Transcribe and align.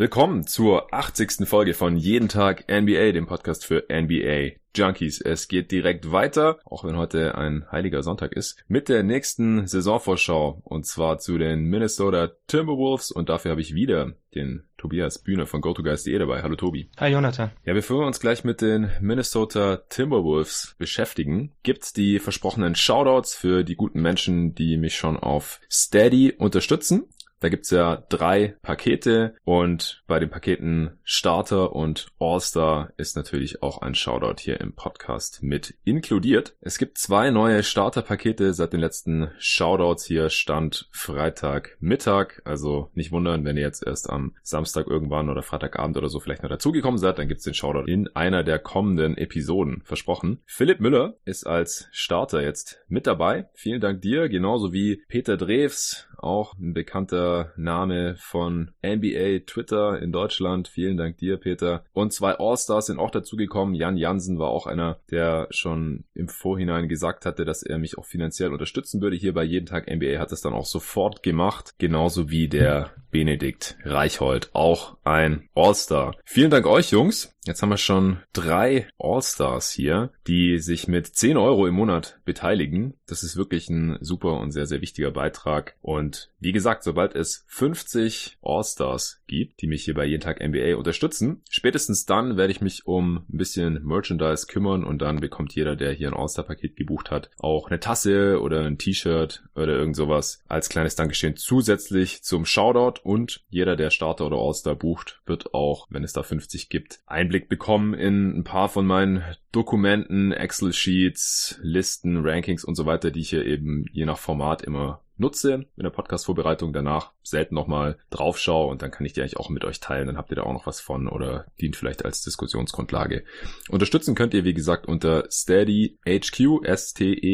Willkommen 0.00 0.46
zur 0.46 0.94
80. 0.94 1.46
Folge 1.46 1.74
von 1.74 1.98
Jeden 1.98 2.30
Tag 2.30 2.64
NBA, 2.70 3.12
dem 3.12 3.26
Podcast 3.26 3.66
für 3.66 3.84
NBA 3.92 4.56
Junkies. 4.74 5.20
Es 5.20 5.46
geht 5.46 5.70
direkt 5.70 6.10
weiter, 6.10 6.58
auch 6.64 6.84
wenn 6.84 6.96
heute 6.96 7.34
ein 7.34 7.66
heiliger 7.70 8.02
Sonntag 8.02 8.32
ist, 8.32 8.64
mit 8.66 8.88
der 8.88 9.02
nächsten 9.02 9.66
Saisonvorschau 9.66 10.62
und 10.64 10.86
zwar 10.86 11.18
zu 11.18 11.36
den 11.36 11.64
Minnesota 11.64 12.30
Timberwolves 12.46 13.10
und 13.10 13.28
dafür 13.28 13.50
habe 13.50 13.60
ich 13.60 13.74
wieder 13.74 14.14
den 14.34 14.62
Tobias 14.78 15.18
Bühne 15.18 15.44
von 15.44 15.60
GoToGuys.de 15.60 16.18
dabei. 16.18 16.42
Hallo 16.42 16.56
Tobi. 16.56 16.88
Hi 16.96 17.12
Jonathan. 17.12 17.50
Ja, 17.66 17.74
bevor 17.74 18.00
wir 18.00 18.06
uns 18.06 18.20
gleich 18.20 18.42
mit 18.42 18.62
den 18.62 18.90
Minnesota 19.02 19.82
Timberwolves 19.90 20.76
beschäftigen, 20.78 21.52
gibt's 21.62 21.92
die 21.92 22.20
versprochenen 22.20 22.74
Shoutouts 22.74 23.34
für 23.34 23.64
die 23.64 23.76
guten 23.76 24.00
Menschen, 24.00 24.54
die 24.54 24.78
mich 24.78 24.96
schon 24.96 25.18
auf 25.18 25.60
Steady 25.70 26.32
unterstützen. 26.38 27.04
Da 27.40 27.48
gibt's 27.48 27.70
ja 27.70 28.04
drei 28.10 28.56
Pakete 28.60 29.34
und 29.44 30.02
bei 30.06 30.20
den 30.20 30.28
Paketen 30.28 30.98
Starter 31.04 31.74
und 31.74 32.08
All-Star 32.18 32.92
ist 32.98 33.16
natürlich 33.16 33.62
auch 33.62 33.80
ein 33.80 33.94
Shoutout 33.94 34.40
hier 34.40 34.60
im 34.60 34.74
Podcast 34.74 35.42
mit 35.42 35.74
inkludiert. 35.84 36.54
Es 36.60 36.76
gibt 36.76 36.98
zwei 36.98 37.30
neue 37.30 37.62
Starter-Pakete 37.62 38.52
seit 38.52 38.74
den 38.74 38.80
letzten 38.80 39.30
Shoutouts 39.38 40.04
hier 40.04 40.28
stand 40.28 40.88
Freitag 40.92 41.78
Mittag. 41.80 42.42
Also 42.44 42.90
nicht 42.92 43.10
wundern, 43.10 43.46
wenn 43.46 43.56
ihr 43.56 43.62
jetzt 43.62 43.86
erst 43.86 44.10
am 44.10 44.34
Samstag 44.42 44.86
irgendwann 44.86 45.30
oder 45.30 45.42
Freitagabend 45.42 45.96
oder 45.96 46.10
so 46.10 46.20
vielleicht 46.20 46.42
noch 46.42 46.50
dazugekommen 46.50 46.98
seid, 46.98 47.18
dann 47.18 47.28
gibt's 47.28 47.44
den 47.44 47.54
Shoutout 47.54 47.90
in 47.90 48.08
einer 48.14 48.44
der 48.44 48.58
kommenden 48.58 49.16
Episoden 49.16 49.80
versprochen. 49.84 50.42
Philipp 50.44 50.80
Müller 50.80 51.14
ist 51.24 51.46
als 51.46 51.88
Starter 51.90 52.42
jetzt 52.42 52.84
mit 52.88 53.06
dabei. 53.06 53.48
Vielen 53.54 53.80
Dank 53.80 54.02
dir, 54.02 54.28
genauso 54.28 54.74
wie 54.74 55.02
Peter 55.08 55.38
Drews, 55.38 56.06
auch 56.20 56.54
ein 56.58 56.74
bekannter 56.74 57.52
Name 57.56 58.16
von 58.18 58.70
NBA 58.84 59.40
Twitter 59.46 60.00
in 60.00 60.12
Deutschland. 60.12 60.68
Vielen 60.68 60.96
Dank 60.96 61.18
dir, 61.18 61.36
Peter. 61.36 61.84
Und 61.92 62.12
zwei 62.12 62.38
All-Stars 62.38 62.86
sind 62.86 62.98
auch 62.98 63.10
dazugekommen. 63.10 63.74
Jan 63.74 63.96
Jansen 63.96 64.38
war 64.38 64.48
auch 64.48 64.66
einer, 64.66 64.98
der 65.10 65.48
schon 65.50 66.04
im 66.14 66.28
Vorhinein 66.28 66.88
gesagt 66.88 67.26
hatte, 67.26 67.44
dass 67.44 67.62
er 67.62 67.78
mich 67.78 67.98
auch 67.98 68.04
finanziell 68.04 68.52
unterstützen 68.52 69.00
würde. 69.00 69.16
Hier 69.16 69.34
bei 69.34 69.44
Jeden 69.44 69.66
Tag 69.66 69.90
NBA 69.90 70.18
hat 70.18 70.32
es 70.32 70.40
dann 70.40 70.52
auch 70.52 70.66
sofort 70.66 71.22
gemacht. 71.22 71.74
Genauso 71.78 72.30
wie 72.30 72.48
der 72.48 72.90
Benedikt 73.10 73.76
Reichhold, 73.84 74.50
auch 74.52 74.96
ein 75.04 75.48
All-Star. 75.54 76.14
Vielen 76.24 76.50
Dank 76.50 76.66
euch, 76.66 76.90
Jungs. 76.90 77.34
Jetzt 77.46 77.62
haben 77.62 77.70
wir 77.70 77.78
schon 77.78 78.18
drei 78.34 78.88
All-Stars 78.98 79.70
hier, 79.70 80.12
die 80.26 80.58
sich 80.58 80.88
mit 80.88 81.06
10 81.06 81.38
Euro 81.38 81.66
im 81.66 81.74
Monat 81.74 82.20
beteiligen. 82.26 82.94
Das 83.06 83.22
ist 83.22 83.36
wirklich 83.36 83.70
ein 83.70 83.96
super 84.02 84.38
und 84.40 84.50
sehr, 84.50 84.66
sehr 84.66 84.82
wichtiger 84.82 85.10
Beitrag. 85.10 85.74
Und 85.80 86.30
wie 86.38 86.52
gesagt, 86.52 86.84
sobald 86.84 87.14
es 87.14 87.44
50 87.48 88.38
All-Stars 88.42 89.22
gibt, 89.26 89.62
die 89.62 89.68
mich 89.68 89.84
hier 89.84 89.94
bei 89.94 90.04
jeden 90.04 90.20
Tag 90.20 90.46
NBA 90.46 90.76
unterstützen, 90.76 91.42
spätestens 91.48 92.04
dann 92.04 92.36
werde 92.36 92.50
ich 92.50 92.60
mich 92.60 92.86
um 92.86 93.24
ein 93.32 93.38
bisschen 93.38 93.82
Merchandise 93.84 94.46
kümmern 94.46 94.84
und 94.84 95.00
dann 95.00 95.20
bekommt 95.20 95.54
jeder, 95.54 95.76
der 95.76 95.92
hier 95.92 96.08
ein 96.08 96.14
All-Star-Paket 96.14 96.76
gebucht 96.76 97.10
hat, 97.10 97.30
auch 97.38 97.68
eine 97.68 97.80
Tasse 97.80 98.40
oder 98.42 98.66
ein 98.66 98.76
T-Shirt 98.76 99.44
oder 99.54 99.78
irgend 99.78 99.96
sowas 99.96 100.42
als 100.46 100.68
kleines 100.68 100.94
Dankeschön 100.94 101.36
zusätzlich 101.36 102.22
zum 102.22 102.44
Shoutout 102.44 103.00
und 103.02 103.44
jeder, 103.48 103.76
der 103.76 103.88
Starter 103.88 104.26
oder 104.26 104.36
All-Star 104.36 104.74
bucht, 104.74 105.22
wird 105.24 105.54
auch, 105.54 105.86
wenn 105.88 106.04
es 106.04 106.12
da 106.12 106.22
50 106.22 106.68
gibt, 106.68 107.00
Einblick 107.30 107.48
bekommen 107.48 107.94
in 107.94 108.38
ein 108.38 108.42
paar 108.42 108.68
von 108.68 108.84
meinen 108.84 109.22
Dokumenten, 109.52 110.32
Excel-Sheets, 110.32 111.60
Listen, 111.62 112.26
Rankings 112.26 112.64
und 112.64 112.74
so 112.74 112.86
weiter, 112.86 113.12
die 113.12 113.20
ich 113.20 113.30
hier 113.30 113.46
eben 113.46 113.84
je 113.92 114.04
nach 114.04 114.18
Format 114.18 114.62
immer 114.62 115.02
nutze 115.16 115.66
in 115.76 115.84
der 115.84 115.90
Podcast-Vorbereitung, 115.90 116.72
danach 116.72 117.12
selten 117.22 117.54
nochmal 117.54 117.98
draufschaue 118.10 118.66
und 118.66 118.82
dann 118.82 118.90
kann 118.90 119.06
ich 119.06 119.12
die 119.12 119.20
eigentlich 119.20 119.36
auch 119.36 119.48
mit 119.48 119.64
euch 119.64 119.78
teilen, 119.78 120.08
dann 120.08 120.16
habt 120.16 120.32
ihr 120.32 120.36
da 120.36 120.42
auch 120.42 120.52
noch 120.52 120.66
was 120.66 120.80
von 120.80 121.06
oder 121.06 121.46
dient 121.60 121.76
vielleicht 121.76 122.04
als 122.04 122.22
Diskussionsgrundlage. 122.22 123.22
Unterstützen 123.68 124.16
könnt 124.16 124.34
ihr, 124.34 124.44
wie 124.44 124.54
gesagt, 124.54 124.88
unter 124.88 125.28
steadyhq, 125.30 126.64
S-T-E-A-D-Y-H-Q.com 126.64 127.30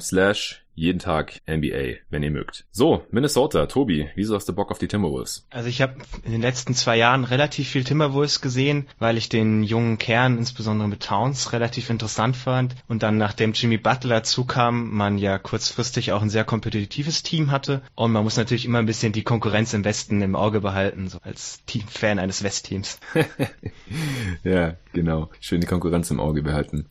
slash 0.00 0.64
jeden 0.74 0.98
Tag 0.98 1.40
NBA, 1.48 1.98
wenn 2.10 2.22
ihr 2.22 2.30
mögt. 2.30 2.64
So, 2.70 3.04
Minnesota, 3.10 3.66
Tobi, 3.66 4.08
wieso 4.14 4.34
hast 4.34 4.48
du 4.48 4.52
Bock 4.52 4.70
auf 4.70 4.78
die 4.78 4.88
Timberwolves? 4.88 5.46
Also 5.50 5.68
ich 5.68 5.82
habe 5.82 5.96
in 6.24 6.32
den 6.32 6.40
letzten 6.40 6.74
zwei 6.74 6.96
Jahren 6.96 7.24
relativ 7.24 7.68
viel 7.68 7.84
Timberwolves 7.84 8.40
gesehen, 8.40 8.88
weil 8.98 9.16
ich 9.16 9.28
den 9.28 9.62
jungen 9.62 9.98
Kern, 9.98 10.38
insbesondere 10.38 10.88
mit 10.88 11.02
Towns, 11.02 11.52
relativ 11.52 11.90
interessant 11.90 12.36
fand. 12.36 12.74
Und 12.88 13.02
dann, 13.02 13.18
nachdem 13.18 13.52
Jimmy 13.52 13.76
Butler 13.76 14.22
zukam, 14.22 14.90
man 14.90 15.18
ja 15.18 15.38
kurzfristig 15.38 16.12
auch 16.12 16.22
ein 16.22 16.30
sehr 16.30 16.44
kompetitives 16.44 17.22
Team 17.22 17.50
hatte. 17.50 17.82
Und 17.94 18.12
man 18.12 18.24
muss 18.24 18.36
natürlich 18.36 18.64
immer 18.64 18.78
ein 18.78 18.86
bisschen 18.86 19.12
die 19.12 19.24
Konkurrenz 19.24 19.74
im 19.74 19.84
Westen 19.84 20.22
im 20.22 20.36
Auge 20.36 20.60
behalten, 20.60 21.08
so 21.08 21.18
als 21.22 21.64
Teamfan 21.66 22.18
eines 22.18 22.42
Westteams. 22.42 22.98
ja, 24.44 24.76
genau. 24.92 25.30
Schön 25.40 25.60
die 25.60 25.66
Konkurrenz 25.66 26.10
im 26.10 26.20
Auge 26.20 26.42
behalten. 26.42 26.86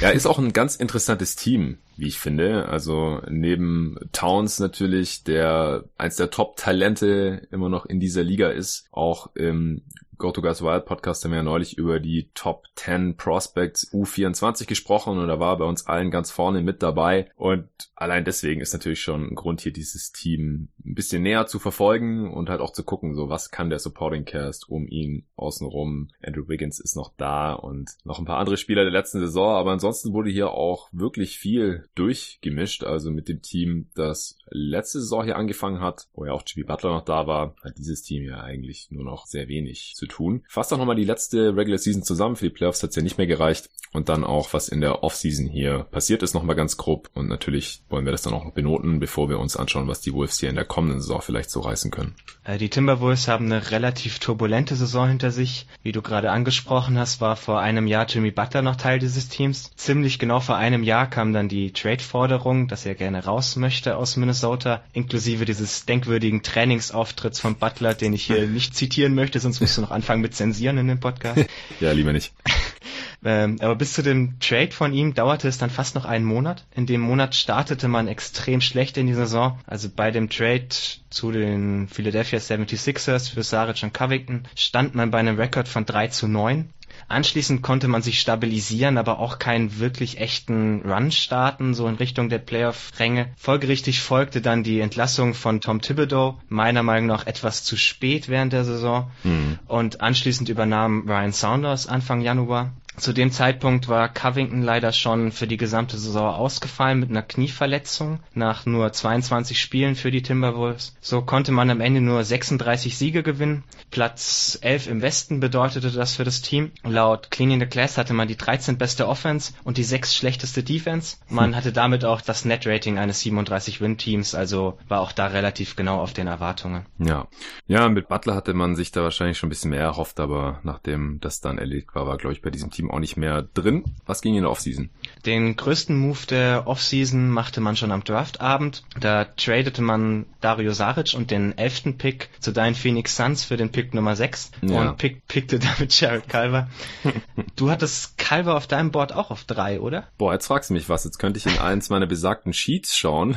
Ja, 0.00 0.10
ist 0.10 0.26
auch 0.26 0.38
ein 0.38 0.52
ganz 0.52 0.76
interessantes 0.76 1.36
Team 1.36 1.78
wie 1.96 2.08
ich 2.08 2.18
finde. 2.18 2.68
Also 2.68 3.20
neben 3.28 3.96
Towns 4.12 4.58
natürlich, 4.58 5.24
der 5.24 5.84
eins 5.96 6.16
der 6.16 6.30
Top-Talente 6.30 7.46
immer 7.50 7.68
noch 7.68 7.86
in 7.86 8.00
dieser 8.00 8.24
Liga 8.24 8.48
ist, 8.48 8.88
auch 8.90 9.34
im 9.34 9.82
Go 10.16 10.30
to 10.30 10.42
Guys 10.42 10.62
Wild 10.62 10.86
Podcast 10.86 11.24
haben 11.24 11.32
wir 11.32 11.38
ja 11.38 11.42
neulich 11.42 11.76
über 11.76 11.98
die 11.98 12.30
Top 12.34 12.64
10 12.76 13.16
Prospects 13.16 13.92
U24 13.92 14.66
gesprochen 14.66 15.18
und 15.18 15.26
da 15.26 15.40
war 15.40 15.58
bei 15.58 15.64
uns 15.64 15.86
allen 15.86 16.10
ganz 16.12 16.30
vorne 16.30 16.62
mit 16.62 16.82
dabei 16.82 17.30
und 17.36 17.68
allein 17.96 18.24
deswegen 18.24 18.60
ist 18.60 18.72
natürlich 18.72 19.02
schon 19.02 19.30
ein 19.30 19.34
Grund 19.34 19.60
hier 19.60 19.72
dieses 19.72 20.12
Team 20.12 20.68
ein 20.84 20.94
bisschen 20.94 21.22
näher 21.22 21.46
zu 21.46 21.58
verfolgen 21.58 22.32
und 22.32 22.48
halt 22.48 22.60
auch 22.60 22.72
zu 22.72 22.84
gucken, 22.84 23.14
so 23.14 23.28
was 23.28 23.50
kann 23.50 23.70
der 23.70 23.78
Supporting 23.78 24.24
Cast 24.24 24.68
um 24.68 24.86
ihn 24.86 25.24
außenrum. 25.36 26.10
Andrew 26.22 26.48
Wiggins 26.48 26.80
ist 26.80 26.96
noch 26.96 27.12
da 27.16 27.52
und 27.54 27.90
noch 28.04 28.18
ein 28.18 28.24
paar 28.24 28.38
andere 28.38 28.56
Spieler 28.56 28.82
der 28.82 28.92
letzten 28.92 29.20
Saison, 29.20 29.54
aber 29.54 29.72
ansonsten 29.72 30.12
wurde 30.12 30.30
hier 30.30 30.50
auch 30.50 30.88
wirklich 30.92 31.38
viel 31.38 31.88
durchgemischt, 31.94 32.84
also 32.84 33.10
mit 33.10 33.28
dem 33.28 33.42
Team, 33.42 33.88
das 33.94 34.36
letzte 34.50 35.00
Saison 35.00 35.24
hier 35.24 35.36
angefangen 35.36 35.80
hat, 35.80 36.08
wo 36.14 36.24
ja 36.24 36.32
auch 36.32 36.42
Jimmy 36.46 36.66
Butler 36.66 36.90
noch 36.90 37.04
da 37.04 37.26
war, 37.26 37.54
hat 37.62 37.78
dieses 37.78 38.02
Team 38.02 38.24
ja 38.24 38.40
eigentlich 38.40 38.88
nur 38.90 39.04
noch 39.04 39.26
sehr 39.26 39.48
wenig 39.48 39.94
zu 39.94 40.06
tun. 40.06 40.44
Fasst 40.48 40.72
auch 40.72 40.78
nochmal 40.78 40.96
die 40.96 41.04
letzte 41.04 41.56
Regular 41.56 41.78
Season 41.78 42.02
zusammen. 42.02 42.36
Für 42.36 42.46
die 42.46 42.54
Playoffs 42.54 42.82
hat 42.82 42.90
es 42.90 42.96
ja 42.96 43.02
nicht 43.02 43.18
mehr 43.18 43.26
gereicht. 43.26 43.70
Und 43.92 44.08
dann 44.08 44.24
auch, 44.24 44.52
was 44.52 44.68
in 44.68 44.80
der 44.80 45.04
Offseason 45.04 45.46
hier 45.46 45.86
passiert 45.90 46.24
ist, 46.24 46.34
nochmal 46.34 46.56
ganz 46.56 46.76
grob. 46.76 47.10
Und 47.14 47.28
natürlich 47.28 47.82
wollen 47.88 48.04
wir 48.04 48.12
das 48.12 48.22
dann 48.22 48.34
auch 48.34 48.44
noch 48.44 48.52
benoten, 48.52 48.98
bevor 48.98 49.28
wir 49.28 49.38
uns 49.38 49.56
anschauen, 49.56 49.86
was 49.86 50.00
die 50.00 50.12
Wolves 50.12 50.40
hier 50.40 50.48
in 50.48 50.56
der 50.56 50.64
kommenden 50.74 51.00
Saison 51.00 51.22
vielleicht 51.22 51.50
so 51.50 51.60
reißen 51.60 51.92
können. 51.92 52.16
Äh, 52.42 52.58
die 52.58 52.68
Timberwolves 52.68 53.28
haben 53.28 53.46
eine 53.46 53.70
relativ 53.70 54.18
turbulente 54.18 54.74
Saison 54.74 55.06
hinter 55.06 55.30
sich. 55.30 55.68
Wie 55.84 55.92
du 55.92 56.02
gerade 56.02 56.32
angesprochen 56.32 56.98
hast, 56.98 57.20
war 57.20 57.36
vor 57.36 57.60
einem 57.60 57.86
Jahr 57.86 58.06
Jimmy 58.08 58.32
Butler 58.32 58.60
noch 58.60 58.74
Teil 58.74 58.98
dieses 58.98 59.28
Teams. 59.28 59.70
Ziemlich 59.76 60.18
genau 60.18 60.40
vor 60.40 60.56
einem 60.56 60.82
Jahr 60.82 61.08
kam 61.08 61.32
dann 61.32 61.48
die 61.48 61.72
Trade-Forderung, 61.72 62.66
dass 62.66 62.86
er 62.86 62.96
gerne 62.96 63.24
raus 63.24 63.54
möchte 63.54 63.96
aus 63.96 64.16
Minnesota, 64.16 64.82
inklusive 64.92 65.44
dieses 65.44 65.86
denkwürdigen 65.86 66.42
Trainingsauftritts 66.42 67.38
von 67.38 67.54
Butler, 67.54 67.94
den 67.94 68.12
ich 68.12 68.26
hier 68.26 68.46
nicht 68.48 68.74
zitieren 68.74 69.14
möchte, 69.14 69.38
sonst 69.38 69.60
musst 69.60 69.76
du 69.76 69.82
noch 69.82 69.92
anfangen 69.92 70.22
mit 70.22 70.34
zensieren 70.34 70.76
in 70.76 70.88
dem 70.88 70.98
Podcast. 70.98 71.46
ja, 71.80 71.92
lieber 71.92 72.12
nicht. 72.12 72.32
Ähm, 73.24 73.56
aber 73.60 73.74
bis 73.74 73.94
zu 73.94 74.02
dem 74.02 74.38
Trade 74.38 74.72
von 74.72 74.92
ihm 74.92 75.14
dauerte 75.14 75.48
es 75.48 75.58
dann 75.58 75.70
fast 75.70 75.94
noch 75.94 76.04
einen 76.04 76.24
Monat. 76.24 76.64
In 76.74 76.86
dem 76.86 77.00
Monat 77.00 77.34
startete 77.34 77.88
man 77.88 78.08
extrem 78.08 78.60
schlecht 78.60 78.96
in 78.96 79.06
die 79.06 79.14
Saison. 79.14 79.58
Also 79.66 79.88
bei 79.94 80.10
dem 80.10 80.28
Trade 80.28 80.68
zu 81.10 81.32
den 81.32 81.88
Philadelphia 81.88 82.38
76ers 82.38 83.32
für 83.32 83.42
Saric 83.42 83.82
und 83.82 83.94
Covington 83.94 84.44
stand 84.54 84.94
man 84.94 85.10
bei 85.10 85.18
einem 85.18 85.36
Rekord 85.36 85.68
von 85.68 85.86
3 85.86 86.08
zu 86.08 86.28
9. 86.28 86.68
Anschließend 87.08 87.62
konnte 87.62 87.88
man 87.88 88.02
sich 88.02 88.20
stabilisieren, 88.20 88.98
aber 88.98 89.18
auch 89.18 89.38
keinen 89.38 89.78
wirklich 89.78 90.20
echten 90.20 90.82
Run 90.82 91.10
starten, 91.10 91.74
so 91.74 91.86
in 91.86 91.96
Richtung 91.96 92.28
der 92.28 92.38
Playoff-Ränge. 92.38 93.32
Folgerichtig 93.36 94.00
folgte 94.00 94.40
dann 94.40 94.62
die 94.62 94.80
Entlassung 94.80 95.34
von 95.34 95.60
Tom 95.60 95.80
Thibodeau, 95.80 96.40
meiner 96.48 96.82
Meinung 96.82 97.06
nach 97.06 97.26
etwas 97.26 97.64
zu 97.64 97.76
spät 97.76 98.28
während 98.28 98.52
der 98.52 98.64
Saison. 98.64 99.10
Mhm. 99.22 99.58
Und 99.66 100.00
anschließend 100.00 100.48
übernahm 100.48 101.08
Ryan 101.08 101.32
Saunders 101.32 101.86
Anfang 101.86 102.20
Januar. 102.20 102.72
Zu 102.96 103.12
dem 103.12 103.32
Zeitpunkt 103.32 103.88
war 103.88 104.08
Covington 104.08 104.62
leider 104.62 104.92
schon 104.92 105.32
für 105.32 105.46
die 105.46 105.56
gesamte 105.56 105.98
Saison 105.98 106.32
ausgefallen 106.32 107.00
mit 107.00 107.10
einer 107.10 107.22
Knieverletzung 107.22 108.20
nach 108.34 108.66
nur 108.66 108.92
22 108.92 109.60
Spielen 109.60 109.96
für 109.96 110.10
die 110.10 110.22
Timberwolves. 110.22 110.96
So 111.00 111.22
konnte 111.22 111.50
man 111.50 111.70
am 111.70 111.80
Ende 111.80 112.00
nur 112.00 112.22
36 112.22 112.96
Siege 112.96 113.22
gewinnen. 113.22 113.64
Platz 113.90 114.58
11 114.60 114.86
im 114.88 115.02
Westen 115.02 115.40
bedeutete 115.40 115.90
das 115.90 116.16
für 116.16 116.24
das 116.24 116.40
Team. 116.40 116.70
Laut 116.84 117.30
Cleaning 117.30 117.60
the 117.60 117.66
Class 117.66 117.98
hatte 117.98 118.14
man 118.14 118.28
die 118.28 118.36
13 118.36 118.78
beste 118.78 119.08
Offense 119.08 119.52
und 119.64 119.76
die 119.76 119.84
6 119.84 120.14
schlechteste 120.14 120.62
Defense. 120.62 121.16
Man 121.28 121.56
hatte 121.56 121.72
damit 121.72 122.04
auch 122.04 122.20
das 122.20 122.44
Net-Rating 122.44 122.98
eines 122.98 123.20
37 123.20 123.80
Win-Teams, 123.80 124.34
also 124.34 124.78
war 124.88 125.00
auch 125.00 125.12
da 125.12 125.26
relativ 125.26 125.76
genau 125.76 126.00
auf 126.00 126.12
den 126.12 126.26
Erwartungen. 126.26 126.86
Ja. 126.98 127.28
Ja, 127.66 127.88
mit 127.88 128.08
Butler 128.08 128.34
hatte 128.34 128.54
man 128.54 128.76
sich 128.76 128.92
da 128.92 129.02
wahrscheinlich 129.02 129.38
schon 129.38 129.48
ein 129.48 129.50
bisschen 129.50 129.70
mehr 129.70 129.80
erhofft, 129.80 130.20
aber 130.20 130.60
nachdem 130.62 131.18
das 131.20 131.40
dann 131.40 131.58
erledigt 131.58 131.94
war, 131.94 132.06
war 132.06 132.16
glaube 132.18 132.34
ich 132.34 132.42
bei 132.42 132.50
diesem 132.50 132.70
Team 132.70 132.83
Team 132.84 132.90
auch 132.90 133.00
nicht 133.00 133.16
mehr 133.16 133.42
drin. 133.42 133.84
Was 134.06 134.20
ging 134.20 134.34
in 134.34 134.42
der 134.42 134.50
Offseason? 134.50 134.90
Den 135.26 135.56
größten 135.56 135.96
Move 135.96 136.18
der 136.28 136.66
Offseason 136.66 137.30
machte 137.30 137.60
man 137.60 137.76
schon 137.76 137.92
am 137.92 138.04
Draftabend. 138.04 138.84
Da 139.00 139.24
tradete 139.24 139.82
man 139.82 140.26
Dario 140.40 140.72
Saric 140.72 141.14
und 141.14 141.30
den 141.30 141.56
elften 141.56 141.96
Pick 141.96 142.28
zu 142.40 142.52
deinen 142.52 142.74
Phoenix 142.74 143.16
Suns 143.16 143.44
für 143.44 143.56
den 143.56 143.70
Pick 143.70 143.94
Nummer 143.94 144.16
6 144.16 144.52
ja. 144.62 144.80
und 144.80 144.98
pick, 144.98 145.26
pickte 145.26 145.58
damit 145.58 145.98
Jared 145.98 146.28
Culver. 146.28 146.68
du 147.56 147.70
hattest 147.70 148.18
Culver 148.18 148.56
auf 148.56 148.66
deinem 148.66 148.90
Board 148.90 149.14
auch 149.14 149.30
auf 149.30 149.44
drei, 149.44 149.80
oder? 149.80 150.08
Boah, 150.18 150.34
jetzt 150.34 150.46
fragst 150.46 150.70
du 150.70 150.74
mich 150.74 150.88
was. 150.88 151.04
Jetzt 151.04 151.18
könnte 151.18 151.38
ich 151.38 151.46
in 151.46 151.58
eins 151.58 151.88
meiner 151.88 152.06
besagten 152.06 152.52
Sheets 152.52 152.96
schauen, 152.96 153.36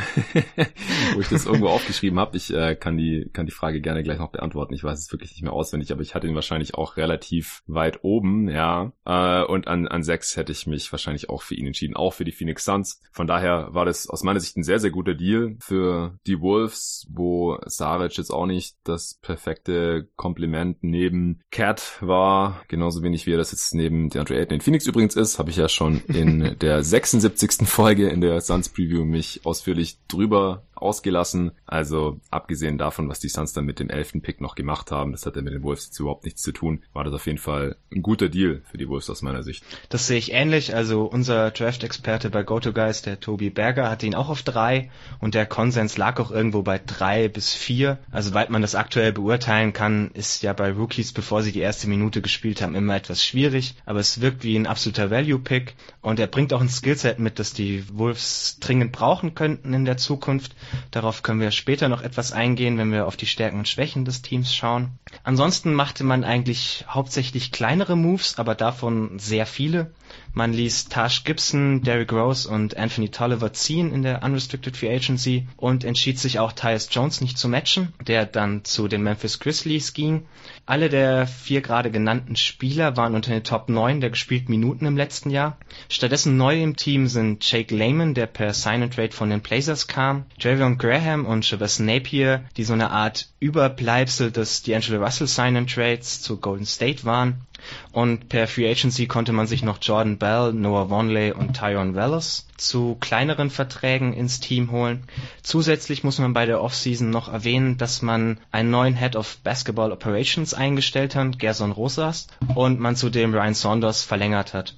wo 1.14 1.22
ich 1.22 1.30
das 1.30 1.46
irgendwo 1.46 1.70
aufgeschrieben 1.70 2.20
habe. 2.20 2.36
Ich 2.36 2.54
äh, 2.54 2.76
kann 2.76 2.98
die 2.98 3.30
kann 3.32 3.46
die 3.46 3.52
Frage 3.52 3.82
gerne 3.82 4.04
gleich 4.04 4.20
noch 4.20 4.32
beantworten. 4.32 4.74
Ich 4.74 4.84
weiß 4.84 5.00
es 5.00 5.12
wirklich 5.12 5.32
nicht 5.32 5.44
mehr 5.44 5.54
auswendig, 5.54 5.92
aber 5.92 6.02
ich 6.02 6.16
hatte 6.16 6.28
ihn 6.28 6.36
wahrscheinlich 6.36 6.76
auch 6.76 6.98
relativ 6.98 7.64
weit 7.68 8.04
oben, 8.04 8.50
ja. 8.50 8.92
Äh, 9.06 9.37
und 9.44 9.68
an 9.68 9.88
an 9.88 10.04
sechs 10.04 10.38
hätte 10.38 10.52
ich 10.52 10.68
mich 10.68 10.92
wahrscheinlich 10.92 11.30
auch 11.30 11.42
für 11.42 11.56
ihn 11.56 11.68
entschieden, 11.68 11.96
auch 11.96 12.14
für 12.14 12.26
die 12.26 12.32
Phoenix 12.32 12.66
Suns. 12.66 13.02
Von 13.12 13.28
daher 13.28 13.70
war 13.72 13.86
das 13.86 14.08
aus 14.10 14.24
meiner 14.24 14.40
Sicht 14.40 14.58
ein 14.58 14.64
sehr 14.64 14.80
sehr 14.80 14.92
guter 14.92 15.14
Deal 15.14 15.56
für 15.60 16.18
die 16.26 16.40
Wolves, 16.42 17.08
wo 17.10 17.58
Saric 17.66 18.18
jetzt 18.18 18.32
auch 18.32 18.46
nicht 18.46 18.76
das 18.84 19.20
perfekte 19.22 20.08
Kompliment 20.16 20.78
neben 20.82 21.42
Cat 21.52 21.98
war, 22.02 22.62
genauso 22.68 23.04
wenig 23.04 23.26
wie 23.26 23.34
er 23.34 23.38
das 23.38 23.52
jetzt 23.52 23.74
neben 23.74 24.10
DeAndre 24.10 24.38
Ayton 24.38 24.56
in 24.56 24.62
Phoenix 24.62 24.86
übrigens 24.88 25.16
ist, 25.16 25.40
habe 25.40 25.50
ich 25.50 25.58
ja 25.58 25.70
schon 25.70 26.02
in 26.08 26.58
der 26.60 26.84
76. 26.88 27.68
Folge 27.68 28.10
in 28.10 28.22
der 28.22 28.42
Suns 28.42 28.70
Preview 28.70 29.06
mich 29.06 29.42
ausführlich 29.44 30.00
drüber 30.08 30.68
ausgelassen. 30.82 31.52
Also 31.66 32.20
abgesehen 32.32 32.78
davon, 32.78 33.10
was 33.10 33.20
die 33.20 33.30
Suns 33.30 33.54
dann 33.54 33.66
mit 33.66 33.80
dem 33.80 33.90
elften 33.90 34.22
Pick 34.22 34.42
noch 34.42 34.56
gemacht 34.56 34.92
haben, 34.92 35.12
das 35.12 35.26
hat 35.26 35.36
ja 35.36 35.42
mit 35.42 35.54
den 35.54 35.64
Wolves 35.64 35.88
jetzt 35.88 36.00
überhaupt 36.00 36.26
nichts 36.26 36.42
zu 36.42 36.52
tun, 36.52 36.84
war 36.94 37.04
das 37.04 37.14
auf 37.14 37.26
jeden 37.26 37.38
Fall 37.38 37.76
ein 37.92 38.02
guter 38.02 38.30
Deal 38.30 38.62
für 38.70 38.78
die 38.78 38.88
Wolves 38.88 39.10
aus 39.10 39.22
meiner 39.22 39.44
Sicht. 39.44 39.64
Das 39.90 40.08
sehe 40.08 40.18
ich 40.18 40.32
ähnlich. 40.32 40.76
Also 40.76 41.04
unser 41.04 41.52
Draft-Experte 41.52 42.30
bei 42.30 42.44
GoToGuys, 42.44 43.02
der 43.02 43.20
Tobi 43.20 43.50
Berger, 43.50 43.90
hatte 43.90 44.06
ihn 44.06 44.16
auch 44.16 44.30
auf 44.30 44.44
drei 44.44 44.90
und 45.20 45.36
der 45.36 45.46
Konsens 45.46 45.98
lag 45.98 46.20
auch 46.20 46.32
irgendwo 46.32 46.62
bei 46.62 46.80
drei 46.80 47.28
bis 47.28 47.54
vier. 47.54 47.98
Also 48.12 48.34
weit 48.34 48.50
man 48.50 48.62
das 48.62 48.76
aktuell 48.76 49.12
beurteilen 49.14 49.74
kann, 49.74 50.12
ist 50.14 50.44
ja 50.44 50.54
bei 50.54 50.72
Rookies, 50.72 51.12
bevor 51.12 51.44
sie 51.44 51.52
die 51.52 51.60
erste 51.60 51.88
Minute 51.88 52.22
gespielt 52.22 52.62
haben, 52.62 52.76
immer 52.76 52.96
etwas 52.96 53.24
schwierig. 53.24 53.76
Aber 53.86 54.00
es 54.00 54.22
wirkt 54.22 54.44
wie 54.44 54.56
ein 54.56 54.68
absoluter 54.68 55.12
Value-Pick 55.12 55.76
und 56.02 56.20
er 56.20 56.28
bringt 56.28 56.54
auch 56.54 56.62
ein 56.62 56.70
Skillset 56.70 57.20
mit, 57.20 57.40
das 57.40 57.54
die 57.54 57.84
Wolves 57.92 58.58
dringend 58.60 58.92
brauchen 58.92 59.36
könnten 59.36 59.74
in 59.74 59.86
der 59.86 59.98
Zukunft. 59.98 60.56
Darauf 60.92 61.24
können 61.24 61.40
wir 61.40 61.52
später 61.52 61.90
noch 61.90 62.02
etwas 62.02 62.32
eingehen, 62.32 62.78
wenn 62.78 62.92
wir 62.92 63.08
auf 63.08 63.18
die 63.18 63.26
Stärken 63.26 63.60
und 63.60 63.68
Schwächen 63.68 64.06
des 64.06 64.22
Teams 64.22 64.54
schauen. 64.54 65.00
Ansonsten 65.24 65.74
machte 65.74 66.04
man 66.04 66.24
eigentlich 66.24 66.86
hauptsächlich 66.88 67.52
kleinere 67.52 67.96
Moves, 67.96 68.38
aber 68.40 68.56
davon 68.56 69.20
sehr 69.20 69.46
viele. 69.46 69.92
Man 70.34 70.54
ließ 70.54 70.90
Taj 70.90 71.22
Gibson, 71.24 71.82
Derrick 71.82 72.12
Rose 72.14 72.48
und 72.48 72.78
Anthony 72.78 73.10
Tolliver 73.10 73.54
ziehen 73.54 73.92
in 73.92 74.04
der 74.04 74.24
Unrestricted 74.24 74.78
Free 74.78 74.96
Agency 74.96 75.48
und 75.58 75.84
entschied 75.84 76.20
sich 76.20 76.40
auch 76.40 76.52
Tyus 76.52 76.90
Jones 76.92 77.22
nicht 77.22 77.38
zu 77.38 77.50
matchen, 77.50 77.94
der 78.06 78.26
dann 78.26 78.64
zu 78.64 78.88
den 78.88 79.02
Memphis 79.02 79.40
Grizzlies 79.40 79.94
ging. 79.94 80.26
Alle 80.70 80.90
der 80.90 81.28
vier 81.28 81.62
gerade 81.62 81.92
genannten 81.92 82.36
Spieler 82.36 82.98
waren 82.98 83.16
unter 83.16 83.32
den 83.32 83.46
Top 83.46 83.70
9 83.70 84.02
der 84.02 84.10
gespielten 84.10 84.52
Minuten 84.52 84.86
im 84.86 84.98
letzten 84.98 85.30
Jahr. 85.30 85.58
Stattdessen 85.88 86.36
neu 86.36 86.62
im 86.62 86.76
Team 86.76 87.08
sind 87.08 87.50
Jake 87.50 87.74
Lehman, 87.74 88.14
der 88.14 88.26
per 88.26 88.54
Sign 88.54 88.84
and 88.84 88.94
Trade 88.94 89.14
von 89.14 89.30
den 89.30 89.40
Blazers 89.40 89.88
kam, 89.88 90.26
Javion 90.38 90.78
Graham 90.78 91.26
und 91.26 91.46
Chavez 91.46 91.80
Napier, 91.80 92.44
die 92.58 92.66
so 92.66 92.74
eine 92.74 92.92
Art 92.92 93.30
Überbleibsel 93.40 94.30
des 94.30 94.66
D'Angelo 94.66 95.02
Russell 95.02 95.28
Sign 95.28 95.56
and 95.56 95.74
Trades 95.74 96.22
zu 96.22 96.36
Golden 96.36 96.66
State 96.66 97.06
waren 97.06 97.47
und 97.92 98.30
per 98.30 98.48
Free 98.48 98.70
Agency 98.70 99.08
konnte 99.08 99.34
man 99.34 99.48
sich 99.48 99.64
noch 99.64 99.80
Jordan 99.82 100.18
Bell, 100.18 100.54
Noah 100.54 100.90
Vonley 100.90 101.32
und 101.32 101.56
Tyron 101.56 101.96
Wallace 101.96 102.48
zu 102.58 102.98
kleineren 103.00 103.50
Verträgen 103.50 104.14
ins 104.14 104.40
Team 104.40 104.72
holen. 104.72 105.04
Zusätzlich 105.44 106.04
muss 106.04 106.18
man 106.20 106.34
bei 106.34 106.46
der 106.46 106.62
Offseason 106.62 107.10
noch 107.10 107.32
erwähnen, 107.32 107.78
dass 107.78 108.02
man 108.02 108.40
einen 108.52 108.72
neuen 108.72 108.96
Head 108.96 109.16
of 109.16 109.38
Basketball 109.44 109.92
Operations 109.92 110.54
eingestellt 110.54 111.16
hat, 111.16 111.40
Gerson 111.40 111.72
Rosas, 111.72 112.28
und 112.56 112.80
man 112.80 112.96
zudem 112.96 113.34
Ryan 113.34 113.54
Saunders 113.54 114.04
verlängert 114.04 114.54
hat. 114.54 114.76